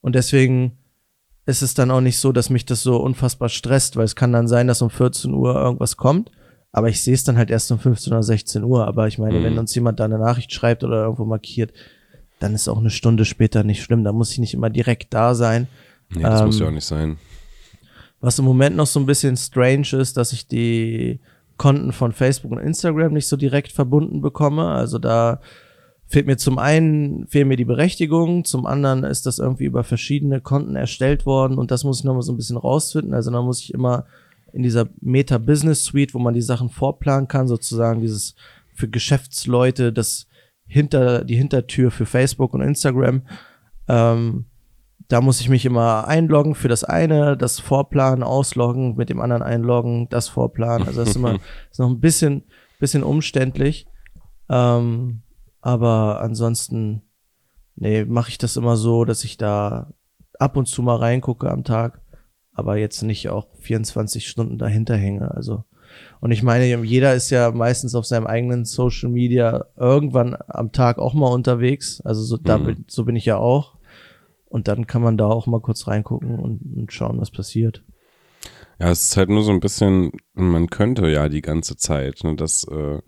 Und 0.00 0.14
deswegen 0.14 0.78
ist 1.46 1.62
es 1.62 1.74
dann 1.74 1.90
auch 1.92 2.00
nicht 2.00 2.18
so, 2.18 2.32
dass 2.32 2.50
mich 2.50 2.66
das 2.66 2.82
so 2.82 2.96
unfassbar 2.96 3.48
stresst, 3.48 3.96
weil 3.96 4.04
es 4.04 4.16
kann 4.16 4.32
dann 4.32 4.48
sein, 4.48 4.66
dass 4.66 4.82
um 4.82 4.90
14 4.90 5.32
Uhr 5.32 5.54
irgendwas 5.54 5.96
kommt, 5.96 6.32
aber 6.72 6.88
ich 6.88 7.02
sehe 7.02 7.14
es 7.14 7.24
dann 7.24 7.38
halt 7.38 7.50
erst 7.50 7.70
um 7.70 7.78
15 7.78 8.12
oder 8.12 8.22
16 8.22 8.64
Uhr. 8.64 8.86
Aber 8.86 9.06
ich 9.06 9.18
meine, 9.18 9.38
mhm. 9.38 9.44
wenn 9.44 9.58
uns 9.58 9.74
jemand 9.74 10.00
da 10.00 10.04
eine 10.04 10.18
Nachricht 10.18 10.52
schreibt 10.52 10.84
oder 10.84 11.04
irgendwo 11.04 11.24
markiert, 11.24 11.72
dann 12.40 12.54
ist 12.54 12.68
auch 12.68 12.78
eine 12.78 12.90
Stunde 12.90 13.24
später 13.24 13.64
nicht 13.64 13.82
schlimm. 13.82 14.04
Da 14.04 14.12
muss 14.12 14.32
ich 14.32 14.38
nicht 14.38 14.54
immer 14.54 14.68
direkt 14.68 15.14
da 15.14 15.34
sein. 15.34 15.68
Nee, 16.10 16.22
das 16.22 16.40
ähm, 16.40 16.46
muss 16.46 16.58
ja 16.58 16.66
auch 16.66 16.72
nicht 16.72 16.84
sein. 16.84 17.16
Was 18.20 18.38
im 18.38 18.44
Moment 18.44 18.76
noch 18.76 18.86
so 18.86 18.98
ein 19.00 19.06
bisschen 19.06 19.36
strange 19.36 19.88
ist, 19.92 20.16
dass 20.16 20.32
ich 20.32 20.48
die 20.48 21.20
Konten 21.56 21.92
von 21.92 22.12
Facebook 22.12 22.52
und 22.52 22.58
Instagram 22.58 23.12
nicht 23.12 23.28
so 23.28 23.36
direkt 23.36 23.72
verbunden 23.72 24.20
bekomme. 24.20 24.68
Also 24.68 24.98
da 24.98 25.40
fehlt 26.08 26.26
mir 26.26 26.36
zum 26.36 26.58
einen, 26.58 27.26
fehlen 27.26 27.48
mir 27.48 27.56
die 27.56 27.64
Berechtigung, 27.64 28.44
zum 28.44 28.66
anderen 28.66 29.04
ist 29.04 29.26
das 29.26 29.38
irgendwie 29.38 29.64
über 29.64 29.84
verschiedene 29.84 30.40
Konten 30.40 30.76
erstellt 30.76 31.26
worden 31.26 31.58
und 31.58 31.70
das 31.70 31.84
muss 31.84 31.98
ich 31.98 32.04
nochmal 32.04 32.22
so 32.22 32.32
ein 32.32 32.36
bisschen 32.36 32.56
rausfinden. 32.56 33.14
Also 33.14 33.30
da 33.30 33.42
muss 33.42 33.60
ich 33.60 33.74
immer 33.74 34.06
in 34.52 34.62
dieser 34.62 34.88
Meta 35.00 35.38
Business 35.38 35.84
Suite, 35.84 36.14
wo 36.14 36.18
man 36.18 36.34
die 36.34 36.42
Sachen 36.42 36.70
vorplanen 36.70 37.28
kann, 37.28 37.48
sozusagen 37.48 38.00
dieses 38.00 38.34
für 38.72 38.88
Geschäftsleute, 38.88 39.92
das 39.92 40.26
hinter, 40.66 41.24
die 41.24 41.36
Hintertür 41.36 41.90
für 41.90 42.06
Facebook 42.06 42.54
und 42.54 42.60
Instagram, 42.60 43.22
ähm, 43.88 44.46
da 45.08 45.20
muss 45.20 45.40
ich 45.40 45.48
mich 45.48 45.64
immer 45.64 46.08
einloggen 46.08 46.54
für 46.54 46.68
das 46.68 46.82
eine, 46.82 47.36
das 47.36 47.60
Vorplanen, 47.60 48.24
ausloggen, 48.24 48.96
mit 48.96 49.08
dem 49.08 49.20
anderen 49.20 49.42
einloggen, 49.42 50.08
das 50.08 50.28
Vorplanen. 50.28 50.86
Also 50.86 51.00
das 51.00 51.10
ist 51.10 51.16
immer 51.16 51.34
ist 51.70 51.78
noch 51.78 51.88
ein 51.88 52.00
bisschen, 52.00 52.42
bisschen 52.80 53.02
umständlich. 53.02 53.86
Ähm, 54.48 55.22
aber 55.66 56.20
ansonsten, 56.20 57.02
nee, 57.74 58.04
mache 58.04 58.30
ich 58.30 58.38
das 58.38 58.56
immer 58.56 58.76
so, 58.76 59.04
dass 59.04 59.24
ich 59.24 59.36
da 59.36 59.92
ab 60.38 60.56
und 60.56 60.66
zu 60.66 60.80
mal 60.80 60.94
reingucke 60.94 61.50
am 61.50 61.64
Tag, 61.64 62.02
aber 62.52 62.76
jetzt 62.76 63.02
nicht 63.02 63.30
auch 63.30 63.48
24 63.58 64.28
Stunden 64.28 64.58
dahinter 64.58 64.96
hänge. 64.96 65.34
Also, 65.34 65.64
und 66.20 66.30
ich 66.30 66.44
meine, 66.44 66.66
jeder 66.84 67.14
ist 67.14 67.30
ja 67.30 67.50
meistens 67.50 67.96
auf 67.96 68.06
seinem 68.06 68.28
eigenen 68.28 68.64
Social 68.64 69.10
Media 69.10 69.64
irgendwann 69.76 70.36
am 70.46 70.70
Tag 70.70 70.98
auch 70.98 71.14
mal 71.14 71.32
unterwegs. 71.32 72.00
Also 72.02 72.22
so, 72.22 72.36
da 72.36 72.58
mhm. 72.58 72.64
bin, 72.64 72.84
so 72.86 73.04
bin 73.04 73.16
ich 73.16 73.24
ja 73.24 73.38
auch. 73.38 73.76
Und 74.44 74.68
dann 74.68 74.86
kann 74.86 75.02
man 75.02 75.16
da 75.16 75.26
auch 75.26 75.48
mal 75.48 75.60
kurz 75.60 75.88
reingucken 75.88 76.38
und, 76.38 76.60
und 76.76 76.92
schauen, 76.92 77.20
was 77.20 77.32
passiert. 77.32 77.82
Ja, 78.78 78.92
es 78.92 79.02
ist 79.02 79.16
halt 79.16 79.30
nur 79.30 79.42
so 79.42 79.50
ein 79.50 79.58
bisschen, 79.58 80.12
man 80.32 80.70
könnte 80.70 81.08
ja 81.08 81.28
die 81.28 81.42
ganze 81.42 81.76
Zeit, 81.76 82.22
ne, 82.22 82.36
das 82.36 82.62
äh, 82.70 83.00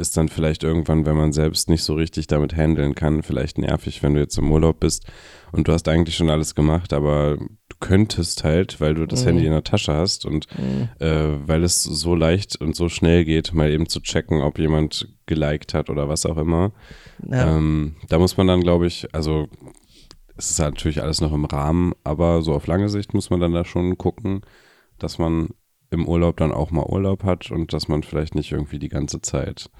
ist 0.00 0.16
dann 0.16 0.28
vielleicht 0.28 0.64
irgendwann, 0.64 1.06
wenn 1.06 1.16
man 1.16 1.32
selbst 1.32 1.68
nicht 1.68 1.84
so 1.84 1.94
richtig 1.94 2.26
damit 2.26 2.56
handeln 2.56 2.94
kann, 2.94 3.22
vielleicht 3.22 3.58
nervig, 3.58 4.02
wenn 4.02 4.14
du 4.14 4.20
jetzt 4.20 4.38
im 4.38 4.50
Urlaub 4.50 4.80
bist 4.80 5.06
und 5.52 5.68
du 5.68 5.72
hast 5.72 5.86
eigentlich 5.88 6.16
schon 6.16 6.30
alles 6.30 6.54
gemacht, 6.54 6.92
aber 6.92 7.36
du 7.36 7.76
könntest 7.78 8.42
halt, 8.42 8.80
weil 8.80 8.94
du 8.94 9.06
das 9.06 9.22
mhm. 9.22 9.28
Handy 9.28 9.46
in 9.46 9.52
der 9.52 9.64
Tasche 9.64 9.94
hast 9.94 10.26
und 10.26 10.46
mhm. 10.58 10.88
äh, 10.98 11.46
weil 11.46 11.62
es 11.62 11.82
so 11.82 12.14
leicht 12.14 12.60
und 12.60 12.74
so 12.74 12.88
schnell 12.88 13.24
geht, 13.24 13.52
mal 13.54 13.70
eben 13.70 13.88
zu 13.88 14.00
checken, 14.00 14.40
ob 14.40 14.58
jemand 14.58 15.08
geliked 15.26 15.74
hat 15.74 15.90
oder 15.90 16.08
was 16.08 16.26
auch 16.26 16.38
immer. 16.38 16.72
Ja. 17.28 17.56
Ähm, 17.56 17.96
da 18.08 18.18
muss 18.18 18.36
man 18.36 18.46
dann, 18.46 18.62
glaube 18.62 18.86
ich, 18.86 19.14
also 19.14 19.48
es 20.36 20.50
ist 20.50 20.58
halt 20.58 20.74
natürlich 20.74 21.02
alles 21.02 21.20
noch 21.20 21.32
im 21.32 21.44
Rahmen, 21.44 21.92
aber 22.02 22.42
so 22.42 22.54
auf 22.54 22.66
lange 22.66 22.88
Sicht 22.88 23.14
muss 23.14 23.30
man 23.30 23.40
dann 23.40 23.52
da 23.52 23.64
schon 23.64 23.98
gucken, 23.98 24.40
dass 24.98 25.18
man 25.18 25.50
im 25.90 26.06
Urlaub 26.06 26.36
dann 26.36 26.52
auch 26.52 26.70
mal 26.70 26.86
Urlaub 26.86 27.24
hat 27.24 27.50
und 27.50 27.72
dass 27.72 27.88
man 27.88 28.02
vielleicht 28.02 28.34
nicht 28.34 28.52
irgendwie 28.52 28.78
die 28.78 28.88
ganze 28.88 29.20
Zeit 29.20 29.70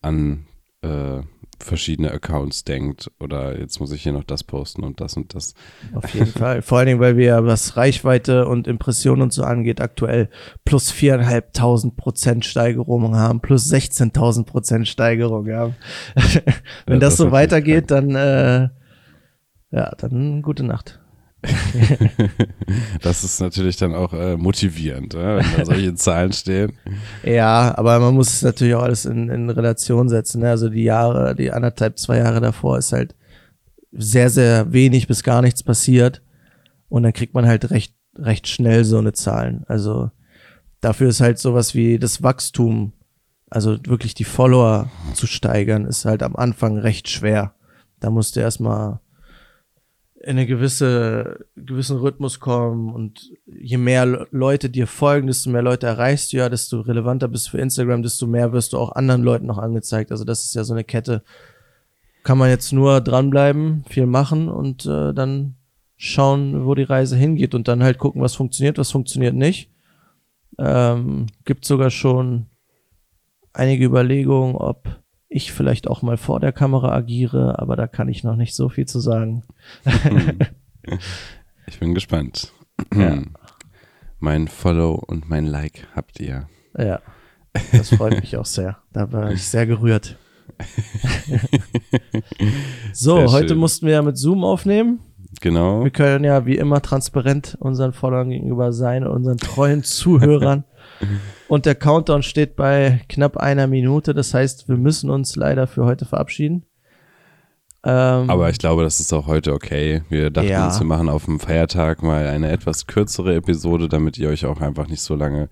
an 0.00 0.46
äh, 0.82 1.22
verschiedene 1.58 2.10
Accounts 2.12 2.64
denkt 2.64 3.10
oder 3.18 3.58
jetzt 3.58 3.80
muss 3.80 3.90
ich 3.90 4.02
hier 4.02 4.12
noch 4.12 4.24
das 4.24 4.44
posten 4.44 4.84
und 4.84 5.00
das 5.00 5.16
und 5.16 5.34
das. 5.34 5.54
Auf 5.94 6.12
jeden 6.14 6.26
Fall. 6.26 6.62
Vor 6.62 6.78
allen 6.78 6.86
Dingen, 6.86 7.00
weil 7.00 7.16
wir 7.16 7.44
was 7.44 7.76
Reichweite 7.76 8.46
und 8.46 8.66
Impressionen 8.68 9.22
und 9.22 9.32
so 9.32 9.42
angeht, 9.42 9.80
aktuell 9.80 10.28
plus 10.64 10.90
viereinhalbtausend 10.90 11.96
Prozent 11.96 12.44
Steigerung 12.44 13.16
haben, 13.16 13.40
plus 13.40 13.72
16.000 13.72 14.44
Prozent 14.44 14.86
Steigerung 14.86 15.50
haben. 15.50 15.76
Wenn 16.86 16.96
ja, 16.96 17.00
das, 17.00 17.14
das 17.14 17.16
so 17.16 17.32
weitergeht, 17.32 17.90
dann, 17.90 18.14
äh, 18.14 18.68
ja, 19.70 19.94
dann 19.96 20.42
gute 20.42 20.62
Nacht. 20.62 21.00
das 23.02 23.24
ist 23.24 23.40
natürlich 23.40 23.76
dann 23.76 23.94
auch 23.94 24.12
äh, 24.12 24.36
motivierend, 24.36 25.14
äh, 25.14 25.38
wenn 25.38 25.56
da 25.58 25.64
solche 25.64 25.94
Zahlen 25.94 26.32
stehen. 26.32 26.72
Ja, 27.22 27.76
aber 27.76 27.98
man 28.00 28.14
muss 28.14 28.32
es 28.32 28.42
natürlich 28.42 28.74
auch 28.74 28.82
alles 28.82 29.04
in, 29.04 29.28
in 29.28 29.50
Relation 29.50 30.08
setzen. 30.08 30.40
Ne? 30.40 30.50
Also 30.50 30.68
die 30.68 30.84
Jahre, 30.84 31.34
die 31.34 31.52
anderthalb, 31.52 31.98
zwei 31.98 32.18
Jahre 32.18 32.40
davor 32.40 32.78
ist 32.78 32.92
halt 32.92 33.14
sehr, 33.92 34.30
sehr 34.30 34.72
wenig 34.72 35.06
bis 35.06 35.22
gar 35.22 35.42
nichts 35.42 35.62
passiert. 35.62 36.22
Und 36.88 37.02
dann 37.02 37.12
kriegt 37.12 37.34
man 37.34 37.46
halt 37.46 37.70
recht, 37.70 37.94
recht 38.16 38.48
schnell 38.48 38.84
so 38.84 38.98
eine 38.98 39.12
Zahlen. 39.12 39.64
Also 39.68 40.10
dafür 40.80 41.08
ist 41.08 41.20
halt 41.20 41.38
sowas 41.38 41.74
wie 41.74 41.98
das 41.98 42.22
Wachstum, 42.22 42.92
also 43.50 43.78
wirklich 43.86 44.14
die 44.14 44.24
Follower 44.24 44.90
zu 45.14 45.26
steigern, 45.26 45.84
ist 45.84 46.04
halt 46.04 46.22
am 46.22 46.36
Anfang 46.36 46.78
recht 46.78 47.08
schwer. 47.08 47.54
Da 48.00 48.10
musst 48.10 48.36
du 48.36 48.40
erstmal 48.40 49.00
in 50.26 50.32
eine 50.32 50.46
gewisse, 50.46 51.46
gewissen 51.54 51.98
Rhythmus 51.98 52.40
kommen 52.40 52.92
und 52.92 53.30
je 53.46 53.76
mehr 53.76 54.26
Leute 54.32 54.68
dir 54.68 54.88
folgen, 54.88 55.28
desto 55.28 55.50
mehr 55.50 55.62
Leute 55.62 55.86
erreichst 55.86 56.32
du 56.32 56.38
ja, 56.38 56.48
desto 56.48 56.80
relevanter 56.80 57.28
bist 57.28 57.46
du 57.46 57.50
für 57.52 57.58
Instagram, 57.58 58.02
desto 58.02 58.26
mehr 58.26 58.52
wirst 58.52 58.72
du 58.72 58.78
auch 58.78 58.90
anderen 58.90 59.22
Leuten 59.22 59.46
noch 59.46 59.58
angezeigt. 59.58 60.10
Also 60.10 60.24
das 60.24 60.42
ist 60.42 60.56
ja 60.56 60.64
so 60.64 60.74
eine 60.74 60.82
Kette. 60.82 61.22
Kann 62.24 62.38
man 62.38 62.50
jetzt 62.50 62.72
nur 62.72 63.00
dranbleiben, 63.00 63.84
viel 63.88 64.06
machen 64.06 64.48
und 64.48 64.84
äh, 64.84 65.14
dann 65.14 65.54
schauen, 65.96 66.66
wo 66.66 66.74
die 66.74 66.82
Reise 66.82 67.16
hingeht 67.16 67.54
und 67.54 67.68
dann 67.68 67.84
halt 67.84 67.98
gucken, 67.98 68.20
was 68.20 68.34
funktioniert, 68.34 68.78
was 68.78 68.90
funktioniert 68.90 69.36
nicht. 69.36 69.70
Ähm, 70.58 71.26
gibt 71.44 71.64
sogar 71.64 71.90
schon 71.90 72.46
einige 73.52 73.84
Überlegungen, 73.84 74.56
ob 74.56 74.88
ich 75.28 75.52
vielleicht 75.52 75.88
auch 75.88 76.02
mal 76.02 76.16
vor 76.16 76.40
der 76.40 76.52
Kamera 76.52 76.92
agiere, 76.92 77.58
aber 77.58 77.76
da 77.76 77.86
kann 77.86 78.08
ich 78.08 78.24
noch 78.24 78.36
nicht 78.36 78.54
so 78.54 78.68
viel 78.68 78.86
zu 78.86 79.00
sagen. 79.00 79.42
ich 81.66 81.78
bin 81.78 81.94
gespannt. 81.94 82.52
Ja. 82.94 83.22
Mein 84.18 84.48
Follow 84.48 84.94
und 84.94 85.28
mein 85.28 85.44
Like 85.44 85.88
habt 85.94 86.20
ihr. 86.20 86.48
Ja, 86.76 87.00
das 87.70 87.90
freut 87.90 88.18
mich 88.18 88.34
auch 88.38 88.46
sehr. 88.46 88.78
Da 88.92 89.12
war 89.12 89.30
ich 89.30 89.46
sehr 89.46 89.66
gerührt. 89.66 90.16
so, 92.92 93.16
Sehr 93.16 93.32
heute 93.32 93.48
schön. 93.48 93.58
mussten 93.58 93.86
wir 93.86 93.92
ja 93.94 94.02
mit 94.02 94.16
Zoom 94.16 94.42
aufnehmen. 94.42 95.00
Genau. 95.40 95.84
Wir 95.84 95.90
können 95.90 96.24
ja 96.24 96.46
wie 96.46 96.56
immer 96.56 96.80
transparent 96.80 97.56
unseren 97.60 97.92
Followern 97.92 98.30
gegenüber 98.30 98.72
sein, 98.72 99.06
unseren 99.06 99.36
treuen 99.36 99.82
Zuhörern. 99.82 100.64
Und 101.48 101.66
der 101.66 101.74
Countdown 101.74 102.22
steht 102.22 102.56
bei 102.56 103.00
knapp 103.08 103.36
einer 103.36 103.66
Minute. 103.66 104.14
Das 104.14 104.34
heißt, 104.34 104.68
wir 104.68 104.76
müssen 104.76 105.10
uns 105.10 105.36
leider 105.36 105.66
für 105.66 105.84
heute 105.84 106.04
verabschieden. 106.04 106.64
Ähm, 107.84 108.28
Aber 108.30 108.50
ich 108.50 108.58
glaube, 108.58 108.82
das 108.82 108.98
ist 108.98 109.12
auch 109.12 109.26
heute 109.28 109.52
okay. 109.52 110.02
Wir 110.08 110.30
dachten 110.30 110.48
Ja. 110.48 110.66
uns, 110.66 110.80
wir 110.80 110.86
machen 110.86 111.08
auf 111.08 111.26
dem 111.26 111.38
Feiertag 111.38 112.02
mal 112.02 112.26
eine 112.26 112.50
etwas 112.50 112.86
kürzere 112.86 113.34
Episode, 113.36 113.88
damit 113.88 114.18
ihr 114.18 114.28
euch 114.28 114.44
auch 114.44 114.60
einfach 114.60 114.88
nicht 114.88 115.02
so 115.02 115.14
lange 115.14 115.48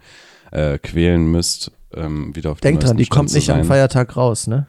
äh, 0.50 0.78
quälen 0.78 1.26
müsst. 1.30 1.70
Ähm, 1.94 2.34
wieder 2.34 2.50
auf 2.50 2.58
dem 2.60 2.62
denk 2.62 2.80
dran, 2.80 2.96
die 2.96 3.04
Stand 3.04 3.16
kommt 3.18 3.34
nicht 3.34 3.50
am. 3.50 3.62
Feiertag 3.64 4.16
raus, 4.16 4.48
ne? 4.48 4.66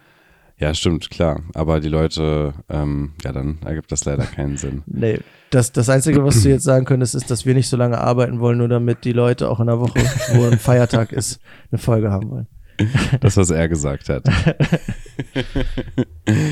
Ja, 0.58 0.74
stimmt, 0.74 1.10
klar. 1.10 1.42
Aber 1.54 1.80
die 1.82 1.90
Leute, 1.90 2.54
ähm, 2.70 3.12
ja, 3.24 3.32
dann 3.34 3.58
ergibt 3.66 3.92
das 3.92 4.06
leider 4.06 4.24
keinen 4.26 4.56
Sinn. 4.58 4.84
Nee. 4.86 5.20
Das, 5.50 5.72
das 5.72 5.90
Einzige, 5.90 6.24
was 6.24 6.42
du 6.44 6.50
jetzt 6.50 6.64
sagen 6.64 6.86
könntest, 6.86 7.14
ist, 7.16 7.30
dass 7.30 7.46
wir 7.46 7.54
nicht 7.54 7.68
so 7.70 7.78
lange 7.78 7.98
arbeiten 8.00 8.40
wollen, 8.40 8.58
nur 8.58 8.68
damit 8.70 9.04
die 9.06 9.12
Leute 9.12 9.50
auch 9.50 9.60
in 9.60 9.68
der 9.68 9.80
Woche, 9.80 10.00
wo 10.34 10.46
ein 10.46 10.58
Feiertag 10.60 11.12
ist, 11.12 11.40
eine 11.72 11.78
Folge 11.80 12.12
haben 12.12 12.30
wollen. 12.32 12.48
Das, 13.22 13.38
was 13.38 13.52
er 13.52 13.70
gesagt 13.70 14.10
hat. 14.10 14.26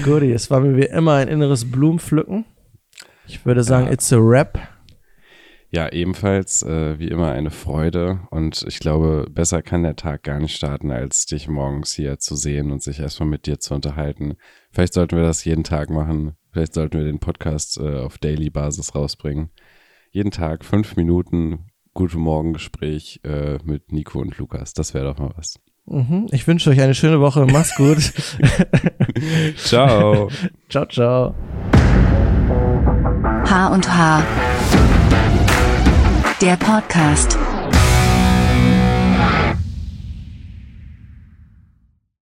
Guti, 0.04 0.32
es 0.32 0.49
war 0.49 0.60
mir 0.62 0.76
wie 0.78 0.86
immer 0.86 1.16
ein 1.16 1.28
inneres 1.28 1.70
Blumenpflücken. 1.70 2.45
Ich 3.28 3.45
würde 3.45 3.64
sagen, 3.64 3.88
Ja. 3.88 3.91
it's 3.93 4.12
a 4.14 4.18
rap. 4.20 4.58
Ja, 5.74 5.91
ebenfalls 5.91 6.61
äh, 6.61 6.99
wie 6.99 7.07
immer 7.07 7.32
eine 7.32 7.49
Freude 7.49 8.19
und 8.30 8.63
ich 8.67 8.78
glaube, 8.78 9.26
besser 9.32 9.63
kann 9.63 9.82
der 9.82 9.95
Tag 9.95 10.21
gar 10.21 10.39
nicht 10.39 10.55
starten, 10.55 10.91
als 10.91 11.26
dich 11.26 11.47
morgens 11.47 11.93
hier 11.93 12.19
zu 12.19 12.36
sehen 12.36 12.71
und 12.71 12.84
sich 12.84 12.99
erstmal 12.99 13.28
mit 13.28 13.47
dir 13.47 13.59
zu 13.59 13.74
unterhalten. 13.74 14.36
Vielleicht 14.69 14.93
sollten 14.93 15.17
wir 15.17 15.24
das 15.24 15.43
jeden 15.45 15.63
Tag 15.63 15.89
machen. 15.89 16.38
Vielleicht 16.51 16.76
sollten 16.76 16.99
wir 16.99 17.05
den 17.05 17.17
Podcast 17.17 17.80
äh, 17.80 17.97
auf 17.97 18.19
Daily 18.19 18.51
Basis 18.51 18.93
rausbringen. 18.93 19.49
Jeden 20.11 20.30
Tag 20.30 20.63
fünf 20.63 20.95
Minuten 20.95 21.71
Gute 21.95 22.19
Morgen 22.19 22.53
Gespräch 22.53 23.19
äh, 23.24 23.57
mit 23.63 23.91
Nico 23.91 24.19
und 24.19 24.38
Lukas. 24.38 24.76
Das 24.76 24.93
wäre 24.93 25.05
doch 25.05 25.17
mal 25.17 25.32
was. 25.36 25.59
Mhm. 25.88 26.28
Ich 26.30 26.45
wünsche 26.47 26.69
euch 26.69 26.82
eine 26.82 26.93
schöne 26.93 27.19
Woche. 27.19 27.47
Macht's 27.47 27.76
gut. 27.76 27.97
Ciao. 29.57 30.30
ciao, 30.69 30.86
ciao. 30.86 31.34
H 33.45 33.74
und 33.74 33.91
H. 33.91 34.24
Der 36.44 36.58
Podcast. 36.58 37.38